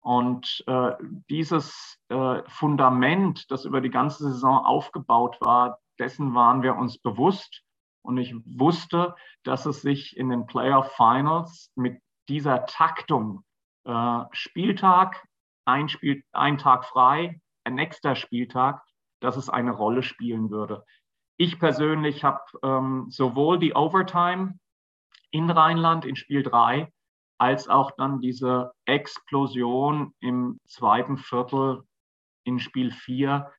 Und 0.00 0.64
äh, 0.66 0.92
dieses 1.30 1.98
äh, 2.08 2.42
Fundament, 2.48 3.50
das 3.50 3.64
über 3.64 3.80
die 3.80 3.90
ganze 3.90 4.24
Saison 4.24 4.64
aufgebaut 4.64 5.36
war, 5.40 5.78
dessen 5.98 6.34
waren 6.34 6.62
wir 6.62 6.74
uns 6.74 6.98
bewusst. 6.98 7.62
Und 8.04 8.18
ich 8.18 8.34
wusste, 8.44 9.14
dass 9.44 9.64
es 9.64 9.82
sich 9.82 10.16
in 10.16 10.28
den 10.28 10.46
Playoff 10.46 10.92
Finals 10.96 11.70
mit 11.76 12.00
dieser 12.28 12.66
Taktung 12.66 13.44
äh, 13.84 14.24
Spieltag, 14.32 15.24
ein, 15.64 15.88
Spiel, 15.88 16.24
ein 16.32 16.58
Tag 16.58 16.84
frei, 16.84 17.40
ein 17.64 17.76
nächster 17.76 18.16
Spieltag, 18.16 18.82
dass 19.20 19.36
es 19.36 19.48
eine 19.48 19.70
Rolle 19.70 20.02
spielen 20.02 20.50
würde. 20.50 20.84
Ich 21.42 21.58
persönlich 21.58 22.22
habe 22.22 22.40
ähm, 22.62 23.06
sowohl 23.10 23.58
die 23.58 23.74
Overtime 23.74 24.60
in 25.32 25.50
Rheinland 25.50 26.04
in 26.04 26.14
Spiel 26.14 26.44
3 26.44 26.88
als 27.36 27.66
auch 27.66 27.90
dann 27.96 28.20
diese 28.20 28.70
Explosion 28.84 30.14
im 30.20 30.60
zweiten 30.68 31.18
Viertel 31.18 31.82
in 32.44 32.60
Spiel 32.60 32.92
4 32.92 33.52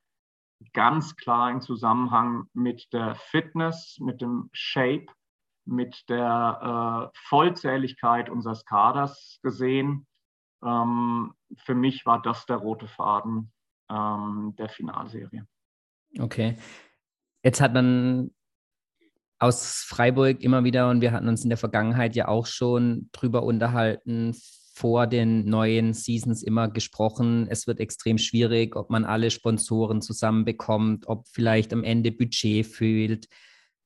ganz 0.71 1.17
klar 1.17 1.51
im 1.51 1.59
Zusammenhang 1.59 2.45
mit 2.53 2.87
der 2.93 3.15
Fitness, 3.15 3.97
mit 3.99 4.21
dem 4.21 4.49
Shape, 4.53 5.07
mit 5.65 6.07
der 6.07 7.11
äh, 7.11 7.17
Vollzähligkeit 7.27 8.29
unseres 8.29 8.63
Kaders 8.63 9.39
gesehen. 9.43 10.07
Ähm, 10.63 11.33
für 11.65 11.75
mich 11.75 12.05
war 12.05 12.21
das 12.21 12.45
der 12.45 12.55
rote 12.55 12.87
Faden 12.87 13.51
ähm, 13.89 14.55
der 14.57 14.69
Finalserie. 14.69 15.45
Okay. 16.17 16.57
Jetzt 17.43 17.61
hat 17.61 17.73
man 17.73 18.31
aus 19.37 19.83
Freiburg 19.85 20.41
immer 20.41 20.63
wieder, 20.63 20.89
und 20.89 21.01
wir 21.01 21.11
hatten 21.11 21.27
uns 21.27 21.43
in 21.43 21.49
der 21.49 21.57
Vergangenheit 21.57 22.15
ja 22.15 22.29
auch 22.29 22.45
schon 22.45 23.09
drüber 23.11 23.43
unterhalten, 23.43 24.33
vor 24.73 25.05
den 25.05 25.45
neuen 25.45 25.93
Seasons 25.93 26.41
immer 26.41 26.67
gesprochen. 26.67 27.47
Es 27.49 27.67
wird 27.67 27.79
extrem 27.79 28.17
schwierig, 28.17 28.75
ob 28.75 28.89
man 28.89 29.05
alle 29.05 29.29
Sponsoren 29.29 30.01
zusammenbekommt, 30.01 31.07
ob 31.07 31.27
vielleicht 31.27 31.73
am 31.73 31.83
Ende 31.83 32.11
Budget 32.11 32.65
fehlt. 32.65 33.27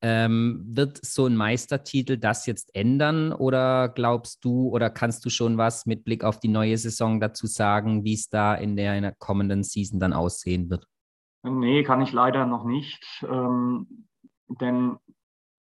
Ähm, 0.01 0.63
wird 0.67 1.03
so 1.03 1.25
ein 1.25 1.35
Meistertitel 1.35 2.17
das 2.17 2.45
jetzt 2.45 2.73
ändern 2.75 3.33
oder 3.33 3.89
glaubst 3.89 4.45
du 4.45 4.69
oder 4.69 4.91
kannst 4.91 5.25
du 5.25 5.29
schon 5.29 5.57
was 5.57 5.87
mit 5.87 6.03
Blick 6.03 6.23
auf 6.23 6.39
die 6.39 6.49
neue 6.49 6.77
Saison 6.77 7.19
dazu 7.19 7.47
sagen, 7.47 8.03
wie 8.03 8.13
es 8.13 8.29
da 8.29 8.53
in 8.53 8.75
der, 8.75 9.15
kommenden 9.17 9.63
Season 9.63 9.99
dann 9.99 10.13
aussehen 10.13 10.69
wird? 10.69 10.85
Nee, 11.43 11.83
kann 11.83 12.01
ich 12.01 12.11
leider 12.11 12.45
noch 12.45 12.63
nicht. 12.63 13.25
Ähm, 13.27 14.07
denn 14.47 14.97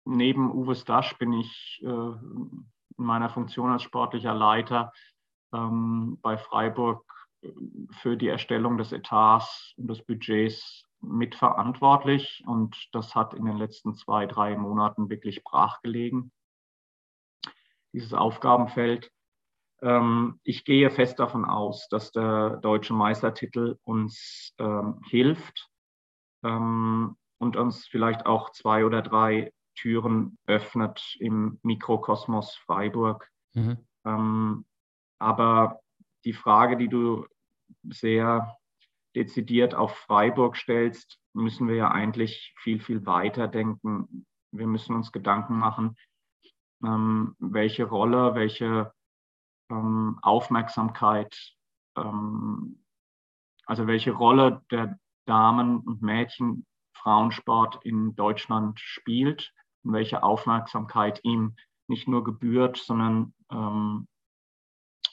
neben 0.05 0.51
Uwe 0.51 0.75
Stasch 0.75 1.17
bin 1.17 1.33
ich 1.33 1.79
äh, 1.83 1.87
in 1.87 2.65
meiner 2.97 3.29
Funktion 3.29 3.71
als 3.71 3.83
sportlicher 3.83 4.33
Leiter 4.33 4.91
ähm, 5.53 6.17
bei 6.21 6.37
Freiburg 6.37 7.05
äh, 7.41 7.51
für 8.01 8.17
die 8.17 8.27
Erstellung 8.27 8.77
des 8.77 8.91
Etats 8.91 9.73
und 9.77 9.87
des 9.87 10.03
Budgets 10.05 10.83
mitverantwortlich. 11.01 12.43
Und 12.45 12.89
das 12.91 13.15
hat 13.15 13.33
in 13.33 13.45
den 13.45 13.57
letzten 13.57 13.95
zwei, 13.95 14.25
drei 14.25 14.55
Monaten 14.57 15.09
wirklich 15.09 15.43
brachgelegen, 15.43 16.31
dieses 17.93 18.13
Aufgabenfeld. 18.13 19.11
Ähm, 19.81 20.39
ich 20.43 20.63
gehe 20.63 20.89
fest 20.89 21.19
davon 21.19 21.45
aus, 21.45 21.87
dass 21.89 22.11
der 22.11 22.57
deutsche 22.57 22.93
Meistertitel 22.93 23.77
uns 23.83 24.53
ähm, 24.59 25.01
hilft 25.09 25.69
ähm, 26.43 27.15
und 27.39 27.55
uns 27.57 27.87
vielleicht 27.87 28.25
auch 28.25 28.51
zwei 28.51 28.85
oder 28.85 29.01
drei 29.01 29.51
Türen 29.75 30.37
öffnet 30.45 31.15
im 31.19 31.59
Mikrokosmos 31.63 32.55
Freiburg. 32.57 33.27
Mhm. 33.53 33.77
Ähm, 34.05 34.65
aber 35.19 35.79
die 36.25 36.33
Frage, 36.33 36.77
die 36.77 36.87
du 36.87 37.25
sehr 37.89 38.57
dezidiert 39.15 39.73
auf 39.73 39.95
Freiburg 39.97 40.55
stellst, 40.57 41.19
müssen 41.33 41.67
wir 41.67 41.75
ja 41.75 41.91
eigentlich 41.91 42.53
viel, 42.59 42.79
viel 42.79 43.05
weiter 43.05 43.47
denken. 43.47 44.25
Wir 44.51 44.67
müssen 44.67 44.95
uns 44.95 45.11
Gedanken 45.11 45.57
machen, 45.57 45.95
ähm, 46.83 47.35
welche 47.39 47.85
Rolle, 47.85 48.35
welche 48.35 48.93
ähm, 49.71 50.19
Aufmerksamkeit, 50.21 51.35
ähm, 51.97 52.83
also 53.65 53.87
welche 53.87 54.11
Rolle 54.11 54.63
der 54.69 54.99
Damen- 55.25 55.79
und 55.79 56.01
Mädchen 56.01 56.65
Frauensport 56.93 57.83
in 57.83 58.15
Deutschland 58.15 58.79
spielt 58.79 59.53
und 59.83 59.93
welche 59.93 60.23
Aufmerksamkeit 60.23 61.19
ihm 61.23 61.55
nicht 61.87 62.07
nur 62.07 62.23
gebührt, 62.23 62.77
sondern 62.77 63.33
ähm, 63.51 64.07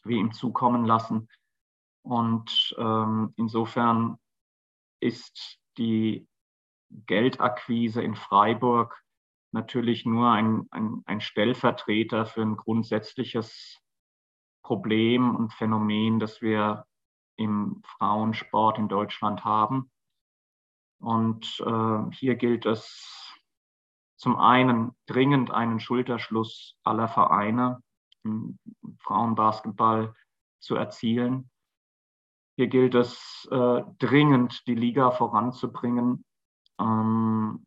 wir 0.04 0.18
ihm 0.18 0.32
zukommen 0.32 0.84
lassen. 0.84 1.28
Und 2.02 2.74
ähm, 2.78 3.32
insofern 3.36 4.18
ist 5.00 5.58
die 5.76 6.26
Geldakquise 6.90 8.02
in 8.02 8.16
Freiburg 8.16 9.02
natürlich 9.52 10.04
nur 10.04 10.30
ein, 10.30 10.66
ein, 10.70 11.02
ein 11.06 11.20
Stellvertreter 11.20 12.26
für 12.26 12.42
ein 12.42 12.56
grundsätzliches 12.56 13.80
Problem 14.68 15.34
und 15.34 15.54
Phänomen, 15.54 16.18
das 16.20 16.42
wir 16.42 16.84
im 17.36 17.80
Frauensport 17.96 18.76
in 18.76 18.86
Deutschland 18.86 19.42
haben. 19.42 19.90
Und 21.00 21.58
äh, 21.64 22.14
hier 22.14 22.34
gilt 22.34 22.66
es 22.66 23.34
zum 24.18 24.36
einen 24.36 24.94
dringend 25.06 25.50
einen 25.50 25.80
Schulterschluss 25.80 26.76
aller 26.84 27.08
Vereine 27.08 27.82
im 28.24 28.58
Frauenbasketball 28.98 30.14
zu 30.60 30.74
erzielen. 30.74 31.50
Hier 32.56 32.66
gilt 32.66 32.94
es 32.94 33.48
äh, 33.50 33.82
dringend, 33.98 34.66
die 34.66 34.74
Liga 34.74 35.12
voranzubringen 35.12 36.26
ähm, 36.78 37.64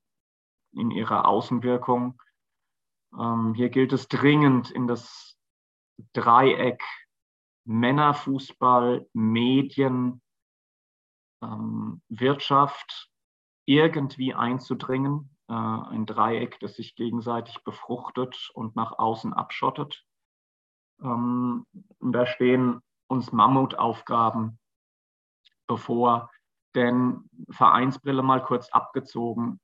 in 0.74 0.92
ihrer 0.92 1.28
Außenwirkung. 1.28 2.22
Ähm, 3.20 3.56
hier 3.56 3.70
gilt 3.70 3.92
es 3.92 4.08
dringend, 4.08 4.70
in 4.70 4.86
das 4.86 5.31
Dreieck 6.14 6.84
Männerfußball, 7.66 9.08
Medien, 9.14 10.22
ähm, 11.44 12.02
Wirtschaft 12.10 13.10
irgendwie 13.66 14.34
einzudringen. 14.34 15.36
Äh, 15.48 15.54
ein 15.54 16.06
Dreieck, 16.06 16.60
das 16.60 16.76
sich 16.76 16.96
gegenseitig 16.96 17.64
befruchtet 17.64 18.50
und 18.54 18.76
nach 18.76 18.98
außen 18.98 19.34
abschottet. 19.34 20.04
Ähm, 21.02 21.66
da 22.00 22.26
stehen 22.26 22.82
uns 23.08 23.32
Mammutaufgaben 23.32 24.60
bevor. 25.68 26.30
Denn 26.74 27.30
Vereinsbrille 27.50 28.24
mal 28.24 28.42
kurz 28.42 28.70
abgezogen, 28.70 29.60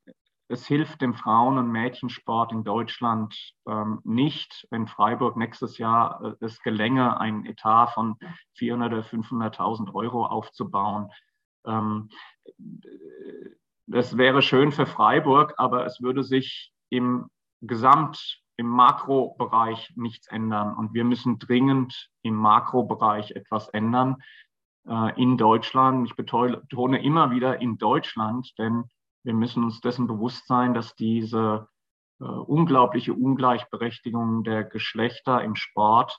es 0.49 0.65
hilft 0.65 1.01
dem 1.01 1.13
Frauen- 1.13 1.57
und 1.57 1.71
Mädchensport 1.71 2.51
in 2.51 2.63
Deutschland 2.63 3.53
ähm, 3.67 3.99
nicht, 4.03 4.67
wenn 4.71 4.87
Freiburg 4.87 5.35
nächstes 5.35 5.77
Jahr 5.77 6.23
äh, 6.23 6.45
es 6.45 6.61
gelänge, 6.61 7.19
einen 7.19 7.45
Etat 7.45 7.87
von 7.87 8.15
400.000 8.57 8.85
oder 8.85 9.01
500.000 9.01 9.93
Euro 9.93 10.25
aufzubauen. 10.25 11.09
Ähm, 11.65 12.09
das 13.87 14.17
wäre 14.17 14.41
schön 14.41 14.71
für 14.71 14.85
Freiburg, 14.85 15.53
aber 15.57 15.85
es 15.85 16.01
würde 16.01 16.23
sich 16.23 16.71
im 16.89 17.29
Gesamt 17.61 18.41
im 18.55 18.67
Makrobereich 18.67 19.93
nichts 19.95 20.27
ändern. 20.27 20.75
Und 20.75 20.93
wir 20.93 21.03
müssen 21.03 21.39
dringend 21.39 22.09
im 22.21 22.35
Makrobereich 22.35 23.31
etwas 23.31 23.67
ändern 23.69 24.23
äh, 24.87 25.21
in 25.21 25.37
Deutschland. 25.37 26.07
Ich 26.07 26.15
betone 26.15 27.03
immer 27.03 27.31
wieder 27.31 27.61
in 27.61 27.77
Deutschland, 27.77 28.53
denn 28.57 28.85
wir 29.27 29.33
müssen 29.33 29.65
uns 29.65 29.81
dessen 29.81 30.07
bewusst 30.07 30.47
sein, 30.47 30.73
dass 30.73 30.95
diese 30.95 31.67
äh, 32.21 32.23
unglaubliche 32.23 33.13
Ungleichberechtigung 33.13 34.45
der 34.45 34.63
Geschlechter 34.63 35.43
im 35.43 35.55
Sport 35.55 36.17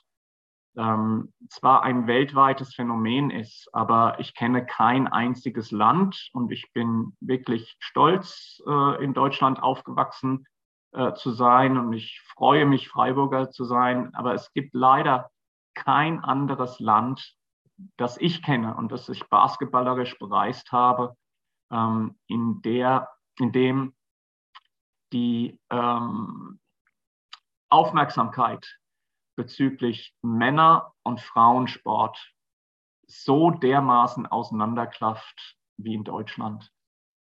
ähm, 0.77 1.33
zwar 1.49 1.81
ein 1.81 2.05
weltweites 2.05 2.75
Phänomen 2.75 3.31
ist, 3.31 3.67
aber 3.73 4.19
ich 4.19 4.35
kenne 4.35 4.63
kein 4.63 5.07
einziges 5.07 5.71
Land 5.71 6.29
und 6.33 6.51
ich 6.51 6.71
bin 6.71 7.17
wirklich 7.19 7.75
stolz, 7.79 8.61
äh, 8.67 9.03
in 9.03 9.15
Deutschland 9.15 9.63
aufgewachsen 9.63 10.45
äh, 10.91 11.13
zu 11.13 11.31
sein 11.31 11.79
und 11.79 11.93
ich 11.93 12.21
freue 12.35 12.67
mich, 12.67 12.89
Freiburger 12.89 13.49
zu 13.49 13.63
sein. 13.63 14.13
Aber 14.13 14.35
es 14.35 14.53
gibt 14.53 14.75
leider 14.75 15.31
kein 15.73 16.23
anderes 16.23 16.79
Land, 16.79 17.33
das 17.97 18.17
ich 18.17 18.43
kenne 18.43 18.75
und 18.75 18.91
das 18.91 19.09
ich 19.09 19.27
basketballerisch 19.29 20.19
bereist 20.19 20.71
habe, 20.71 21.15
ähm, 21.71 22.17
in, 22.27 22.61
der, 22.61 23.09
in 23.37 23.51
dem 23.51 23.95
die 25.11 25.59
ähm, 25.69 26.59
Aufmerksamkeit 27.69 28.79
bezüglich 29.35 30.15
Männer- 30.21 30.93
und 31.03 31.21
Frauensport 31.21 32.33
so 33.07 33.51
dermaßen 33.51 34.27
auseinanderklafft 34.27 35.57
wie 35.77 35.93
in 35.95 36.03
Deutschland. 36.03 36.71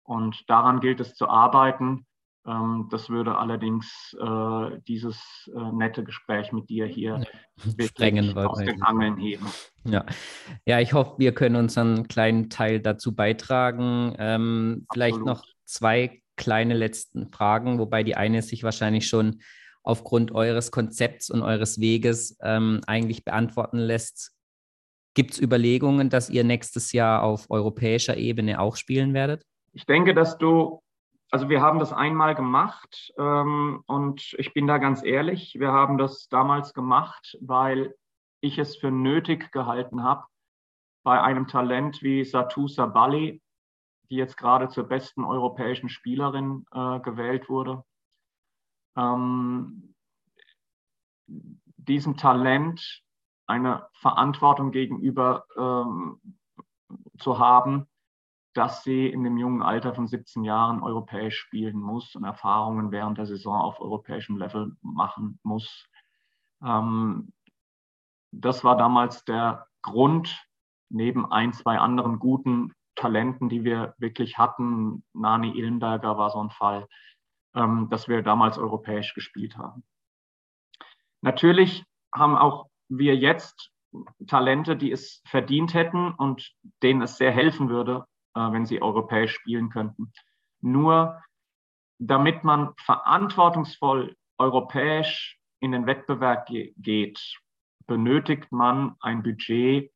Und 0.03 0.49
daran 0.49 0.79
gilt 0.79 0.99
es 0.99 1.15
zu 1.15 1.27
arbeiten. 1.27 2.05
Ähm, 2.45 2.87
das 2.91 3.09
würde 3.09 3.37
allerdings 3.37 4.15
äh, 4.19 4.79
dieses 4.87 5.49
äh, 5.55 5.71
nette 5.71 6.03
Gespräch 6.03 6.51
mit 6.51 6.69
dir 6.69 6.85
hier 6.85 7.23
Sprengen, 7.79 8.37
aus 8.37 8.59
den 8.59 8.81
Angeln 8.81 9.17
heben. 9.17 9.45
Ja. 9.85 10.05
ja, 10.65 10.79
ich 10.79 10.93
hoffe, 10.93 11.15
wir 11.17 11.33
können 11.33 11.55
unseren 11.55 12.07
kleinen 12.07 12.49
Teil 12.49 12.79
dazu 12.79 13.15
beitragen. 13.15 14.15
Ähm, 14.17 14.85
vielleicht 14.91 15.19
noch 15.19 15.43
zwei 15.65 16.21
kleine 16.35 16.73
letzten 16.73 17.31
Fragen, 17.31 17.79
wobei 17.79 18.03
die 18.03 18.15
eine 18.15 18.41
sich 18.41 18.63
wahrscheinlich 18.63 19.07
schon 19.07 19.41
aufgrund 19.83 20.31
eures 20.31 20.71
Konzepts 20.71 21.29
und 21.29 21.41
eures 21.43 21.79
Weges 21.79 22.37
ähm, 22.41 22.81
eigentlich 22.87 23.25
beantworten 23.25 23.77
lässt. 23.77 24.31
Gibt 25.13 25.33
es 25.33 25.41
Überlegungen, 25.41 26.09
dass 26.09 26.29
ihr 26.29 26.43
nächstes 26.43 26.91
Jahr 26.91 27.21
auf 27.21 27.49
europäischer 27.49 28.17
Ebene 28.17 28.59
auch 28.59 28.77
spielen 28.77 29.13
werdet? 29.13 29.45
Ich 29.73 29.85
denke, 29.85 30.13
dass 30.13 30.37
du, 30.37 30.81
also 31.33 31.49
wir 31.49 31.61
haben 31.63 31.79
das 31.79 31.91
einmal 31.91 32.35
gemacht 32.35 33.11
ähm, 33.17 33.83
und 33.87 34.35
ich 34.37 34.53
bin 34.53 34.67
da 34.67 34.77
ganz 34.77 35.03
ehrlich, 35.03 35.55
wir 35.57 35.71
haben 35.71 35.97
das 35.97 36.27
damals 36.27 36.75
gemacht, 36.75 37.39
weil 37.41 37.95
ich 38.39 38.59
es 38.59 38.75
für 38.75 38.91
nötig 38.91 39.51
gehalten 39.51 40.03
habe, 40.03 40.27
bei 41.03 41.19
einem 41.19 41.47
Talent 41.47 42.03
wie 42.03 42.23
Satu 42.23 42.67
Sabali, 42.67 43.41
die 44.11 44.15
jetzt 44.15 44.37
gerade 44.37 44.69
zur 44.69 44.83
besten 44.83 45.25
europäischen 45.25 45.89
Spielerin 45.89 46.67
äh, 46.71 46.99
gewählt 46.99 47.49
wurde, 47.49 47.83
ähm, 48.95 49.95
diesem 51.25 52.15
Talent 52.15 53.01
eine 53.47 53.87
Verantwortung 53.95 54.69
gegenüber 54.69 55.47
ähm, 55.57 56.37
zu 57.17 57.39
haben, 57.39 57.87
dass 58.53 58.83
sie 58.83 59.07
in 59.07 59.23
dem 59.23 59.37
jungen 59.37 59.61
Alter 59.61 59.93
von 59.93 60.07
17 60.07 60.43
Jahren 60.43 60.81
europäisch 60.81 61.37
spielen 61.37 61.79
muss 61.79 62.15
und 62.15 62.23
Erfahrungen 62.23 62.91
während 62.91 63.17
der 63.17 63.25
Saison 63.25 63.59
auf 63.59 63.79
europäischem 63.79 64.37
Level 64.37 64.75
machen 64.81 65.39
muss. 65.43 65.87
Ähm, 66.63 67.33
das 68.31 68.63
war 68.63 68.77
damals 68.77 69.25
der 69.25 69.67
Grund, 69.81 70.47
neben 70.89 71.31
ein, 71.31 71.53
zwei 71.53 71.77
anderen 71.77 72.19
guten 72.19 72.73
Talenten, 72.95 73.49
die 73.49 73.63
wir 73.63 73.95
wirklich 73.97 74.37
hatten. 74.37 75.03
Nani 75.13 75.57
Illenberger 75.57 76.17
war 76.17 76.29
so 76.29 76.41
ein 76.41 76.51
Fall, 76.51 76.87
ähm, 77.55 77.89
dass 77.89 78.07
wir 78.07 78.21
damals 78.21 78.57
europäisch 78.57 79.13
gespielt 79.13 79.57
haben. 79.57 79.83
Natürlich 81.21 81.83
haben 82.13 82.37
auch 82.37 82.67
wir 82.89 83.15
jetzt 83.15 83.71
Talente, 84.27 84.75
die 84.75 84.91
es 84.91 85.21
verdient 85.25 85.73
hätten 85.73 86.11
und 86.11 86.53
denen 86.81 87.01
es 87.01 87.17
sehr 87.17 87.31
helfen 87.31 87.69
würde, 87.69 88.05
wenn 88.33 88.65
sie 88.65 88.81
europäisch 88.81 89.33
spielen 89.33 89.69
könnten. 89.69 90.11
Nur 90.61 91.21
damit 91.99 92.43
man 92.43 92.73
verantwortungsvoll 92.77 94.15
europäisch 94.37 95.39
in 95.59 95.71
den 95.71 95.85
Wettbewerb 95.85 96.47
ge 96.47 96.73
geht, 96.77 97.39
benötigt 97.87 98.51
man 98.51 98.95
ein 98.99 99.23
Budget 99.23 99.91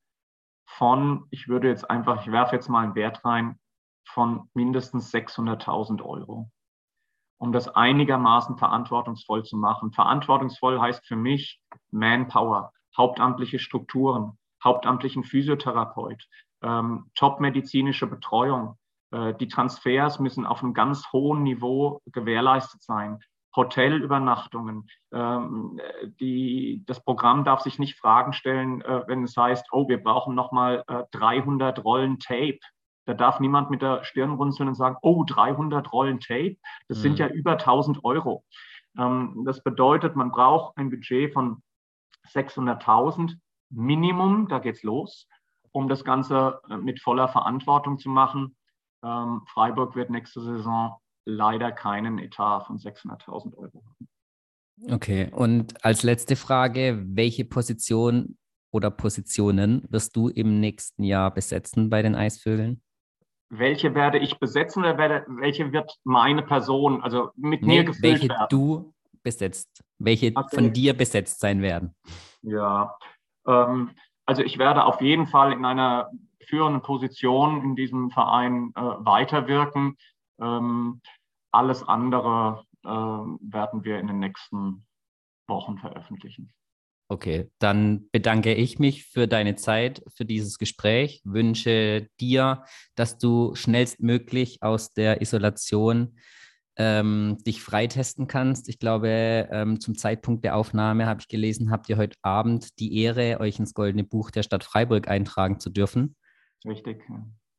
von, 0.66 1.26
ich 1.30 1.48
würde 1.48 1.68
jetzt 1.68 1.90
einfach, 1.90 2.22
ich 2.22 2.32
werfe 2.32 2.56
jetzt 2.56 2.68
mal 2.68 2.84
einen 2.84 2.94
Wert 2.94 3.24
rein, 3.24 3.58
von 4.06 4.48
mindestens 4.54 5.12
600.000 5.12 6.02
Euro 6.02 6.50
um 7.38 7.52
das 7.52 7.68
einigermaßen 7.68 8.58
verantwortungsvoll 8.58 9.44
zu 9.44 9.56
machen. 9.56 9.92
Verantwortungsvoll 9.92 10.80
heißt 10.80 11.06
für 11.06 11.16
mich 11.16 11.60
Manpower, 11.90 12.72
hauptamtliche 12.96 13.60
Strukturen, 13.60 14.38
hauptamtlichen 14.62 15.24
Physiotherapeut, 15.24 16.26
ähm, 16.62 17.10
top-medizinische 17.14 18.06
Betreuung. 18.06 18.76
Äh, 19.10 19.34
die 19.34 19.48
Transfers 19.48 20.18
müssen 20.18 20.46
auf 20.46 20.62
einem 20.62 20.74
ganz 20.74 21.12
hohen 21.12 21.42
Niveau 21.42 22.00
gewährleistet 22.06 22.82
sein. 22.82 23.20
Hotelübernachtungen. 23.56 24.88
Ähm, 25.12 25.80
die, 26.20 26.84
das 26.86 27.02
Programm 27.02 27.44
darf 27.44 27.60
sich 27.62 27.78
nicht 27.78 27.98
Fragen 27.98 28.32
stellen, 28.32 28.82
äh, 28.82 29.02
wenn 29.06 29.24
es 29.24 29.36
heißt, 29.36 29.66
oh, 29.72 29.88
wir 29.88 30.02
brauchen 30.02 30.34
nochmal 30.34 30.84
äh, 30.86 31.04
300 31.12 31.82
Rollen 31.84 32.18
Tape 32.18 32.58
da 33.08 33.14
darf 33.14 33.40
niemand 33.40 33.70
mit 33.70 33.80
der 33.80 34.04
Stirn 34.04 34.32
runzeln 34.32 34.68
und 34.68 34.74
sagen, 34.74 34.98
oh, 35.00 35.24
300 35.24 35.90
Rollen 35.94 36.20
Tape, 36.20 36.58
das 36.88 36.98
mhm. 36.98 37.02
sind 37.02 37.18
ja 37.18 37.28
über 37.28 37.52
1000 37.52 38.04
Euro. 38.04 38.44
Ähm, 38.98 39.44
das 39.46 39.62
bedeutet, 39.62 40.14
man 40.14 40.30
braucht 40.30 40.76
ein 40.76 40.90
Budget 40.90 41.32
von 41.32 41.62
600.000 42.34 43.38
Minimum, 43.70 44.48
da 44.48 44.58
geht's 44.58 44.82
los, 44.82 45.26
um 45.72 45.88
das 45.88 46.04
Ganze 46.04 46.60
äh, 46.70 46.76
mit 46.76 47.00
voller 47.00 47.28
Verantwortung 47.28 47.98
zu 47.98 48.08
machen. 48.08 48.56
Ähm, 49.04 49.42
Freiburg 49.46 49.96
wird 49.96 50.10
nächste 50.10 50.40
Saison 50.40 50.98
leider 51.24 51.72
keinen 51.72 52.18
Etat 52.18 52.60
von 52.66 52.78
600.000 52.78 53.56
Euro 53.56 53.82
haben. 53.84 54.92
Okay, 54.92 55.30
und 55.32 55.84
als 55.84 56.02
letzte 56.04 56.36
Frage, 56.36 57.02
welche 57.04 57.44
Position 57.44 58.38
oder 58.70 58.90
Positionen 58.90 59.84
wirst 59.90 60.14
du 60.14 60.28
im 60.28 60.60
nächsten 60.60 61.02
Jahr 61.02 61.32
besetzen 61.32 61.90
bei 61.90 62.02
den 62.02 62.14
Eisvögeln? 62.14 62.80
welche 63.50 63.94
werde 63.94 64.18
ich 64.18 64.38
besetzen 64.38 64.80
oder 64.80 64.98
werde, 64.98 65.24
welche 65.28 65.72
wird 65.72 65.98
meine 66.04 66.42
Person, 66.42 67.02
also 67.02 67.30
mit 67.36 67.62
nee, 67.62 67.78
mir 67.78 67.84
gefüllt 67.84 68.02
welche 68.02 68.28
werden? 68.28 68.46
du 68.50 68.94
besetzt, 69.22 69.82
welche 69.98 70.32
okay. 70.34 70.54
von 70.54 70.72
dir 70.72 70.96
besetzt 70.96 71.40
sein 71.40 71.62
werden. 71.62 71.94
Ja, 72.42 72.96
ähm, 73.46 73.90
also 74.28 74.42
ich 74.42 74.58
werde 74.58 74.84
auf 74.84 75.00
jeden 75.00 75.26
Fall 75.26 75.52
in 75.52 75.64
einer 75.64 76.10
führenden 76.44 76.82
Position 76.82 77.62
in 77.62 77.76
diesem 77.76 78.10
Verein 78.10 78.72
äh, 78.76 78.80
weiterwirken. 78.80 79.96
Ähm, 80.38 81.00
alles 81.50 81.82
andere 81.82 82.62
äh, 82.84 82.88
werden 82.88 83.84
wir 83.84 83.98
in 83.98 84.06
den 84.06 84.18
nächsten 84.18 84.86
Wochen 85.48 85.78
veröffentlichen. 85.78 86.52
Okay, 87.10 87.50
dann 87.58 88.10
bedanke 88.12 88.52
ich 88.52 88.78
mich 88.78 89.06
für 89.06 89.26
deine 89.26 89.56
Zeit, 89.56 90.02
für 90.14 90.26
dieses 90.26 90.58
Gespräch, 90.58 91.22
wünsche 91.24 92.10
dir, 92.20 92.64
dass 92.96 93.16
du 93.16 93.54
schnellstmöglich 93.54 94.62
aus 94.62 94.92
der 94.92 95.22
Isolation 95.22 96.18
ähm, 96.78 97.38
dich 97.44 97.62
freitesten 97.62 98.28
kannst. 98.28 98.68
Ich 98.68 98.78
glaube, 98.78 99.48
ähm, 99.50 99.80
zum 99.80 99.96
Zeitpunkt 99.96 100.44
der 100.44 100.56
Aufnahme 100.56 101.06
habe 101.06 101.20
ich 101.20 101.28
gelesen, 101.28 101.70
habt 101.70 101.88
ihr 101.88 101.96
heute 101.96 102.16
Abend 102.22 102.78
die 102.78 103.02
Ehre, 103.02 103.40
euch 103.40 103.58
ins 103.58 103.74
Goldene 103.74 104.04
Buch 104.04 104.30
der 104.30 104.44
Stadt 104.44 104.62
Freiburg 104.62 105.08
eintragen 105.08 105.58
zu 105.58 105.70
dürfen. 105.70 106.16
Richtig. 106.64 107.02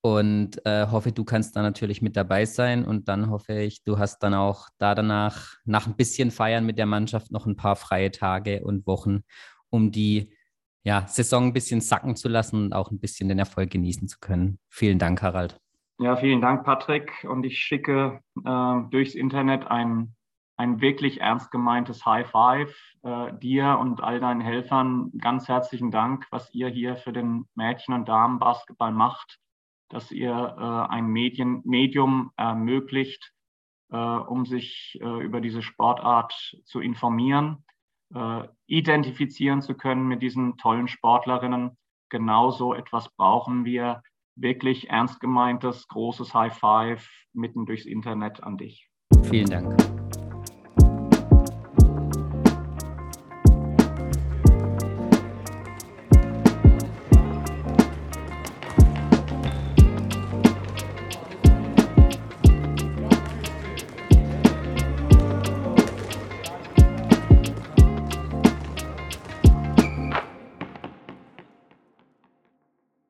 Und 0.02 0.66
äh, 0.66 0.88
hoffe, 0.88 1.12
du 1.12 1.26
kannst 1.26 1.58
da 1.58 1.62
natürlich 1.62 2.02
mit 2.02 2.16
dabei 2.16 2.46
sein. 2.46 2.86
Und 2.86 3.10
dann 3.10 3.30
hoffe 3.30 3.60
ich, 3.60 3.84
du 3.84 4.00
hast 4.00 4.20
dann 4.20 4.34
auch 4.34 4.70
da 4.78 4.96
danach, 4.96 5.56
nach 5.66 5.88
ein 5.88 5.96
bisschen 5.96 6.32
Feiern 6.32 6.66
mit 6.66 6.78
der 6.78 6.86
Mannschaft, 6.86 7.32
noch 7.32 7.46
ein 7.46 7.58
paar 7.58 7.76
freie 7.76 8.12
Tage 8.12 8.64
und 8.64 8.88
Wochen, 8.88 9.24
um 9.70 9.92
die 9.92 10.34
ja, 10.84 11.06
Saison 11.08 11.48
ein 11.48 11.54
bisschen 11.54 11.82
sacken 11.82 12.16
zu 12.16 12.30
lassen 12.30 12.64
und 12.64 12.74
auch 12.74 12.92
ein 12.92 13.00
bisschen 13.00 13.28
den 13.28 13.40
Erfolg 13.40 13.72
genießen 13.72 14.08
zu 14.08 14.20
können. 14.20 14.60
Vielen 14.70 14.98
Dank, 14.98 15.22
Harald. 15.22 15.60
Ja, 16.00 16.16
vielen 16.16 16.42
Dank, 16.42 16.64
Patrick. 16.66 17.26
Und 17.30 17.46
ich 17.46 17.60
schicke 17.60 18.22
äh, 18.44 18.82
durchs 18.90 19.16
Internet 19.16 19.68
ein, 19.68 20.16
ein 20.58 20.82
wirklich 20.82 21.22
ernst 21.22 21.52
gemeintes 21.52 22.06
High 22.06 22.30
Five 22.30 22.76
äh, 23.04 23.34
dir 23.38 23.78
und 23.80 24.02
all 24.02 24.20
deinen 24.20 24.42
Helfern. 24.42 25.12
Ganz 25.20 25.48
herzlichen 25.48 25.92
Dank, 25.92 26.26
was 26.32 26.54
ihr 26.54 26.70
hier 26.70 26.96
für 26.96 27.14
den 27.14 27.46
Mädchen- 27.56 27.94
und 27.94 28.08
Damenbasketball 28.08 28.92
macht 28.92 29.40
dass 29.90 30.12
ihr 30.12 30.32
äh, 30.32 30.92
ein 30.94 31.08
Medien, 31.08 31.62
Medium 31.66 32.32
ermöglicht, 32.38 33.34
äh, 33.92 33.98
um 33.98 34.46
sich 34.46 34.98
äh, 35.02 35.24
über 35.24 35.42
diese 35.42 35.62
Sportart 35.62 36.58
zu 36.64 36.80
informieren, 36.80 37.66
äh, 38.14 38.48
identifizieren 38.68 39.62
zu 39.62 39.76
können 39.76 40.08
mit 40.08 40.22
diesen 40.22 40.58
tollen 40.58 40.88
Sportlerinnen. 40.88 41.78
Genauso 42.10 42.74
etwas 42.74 43.10
brauchen 43.10 43.66
wir. 43.66 44.04
Wirklich 44.42 44.90
ernst 44.90 45.20
gemeintes, 45.20 45.86
großes 45.90 46.34
High 46.34 46.58
Five 46.58 47.10
mitten 47.34 47.66
durchs 47.66 47.86
Internet 47.86 48.42
an 48.42 48.56
dich. 48.56 48.90
Vielen 49.24 49.50
Dank. 49.50 49.76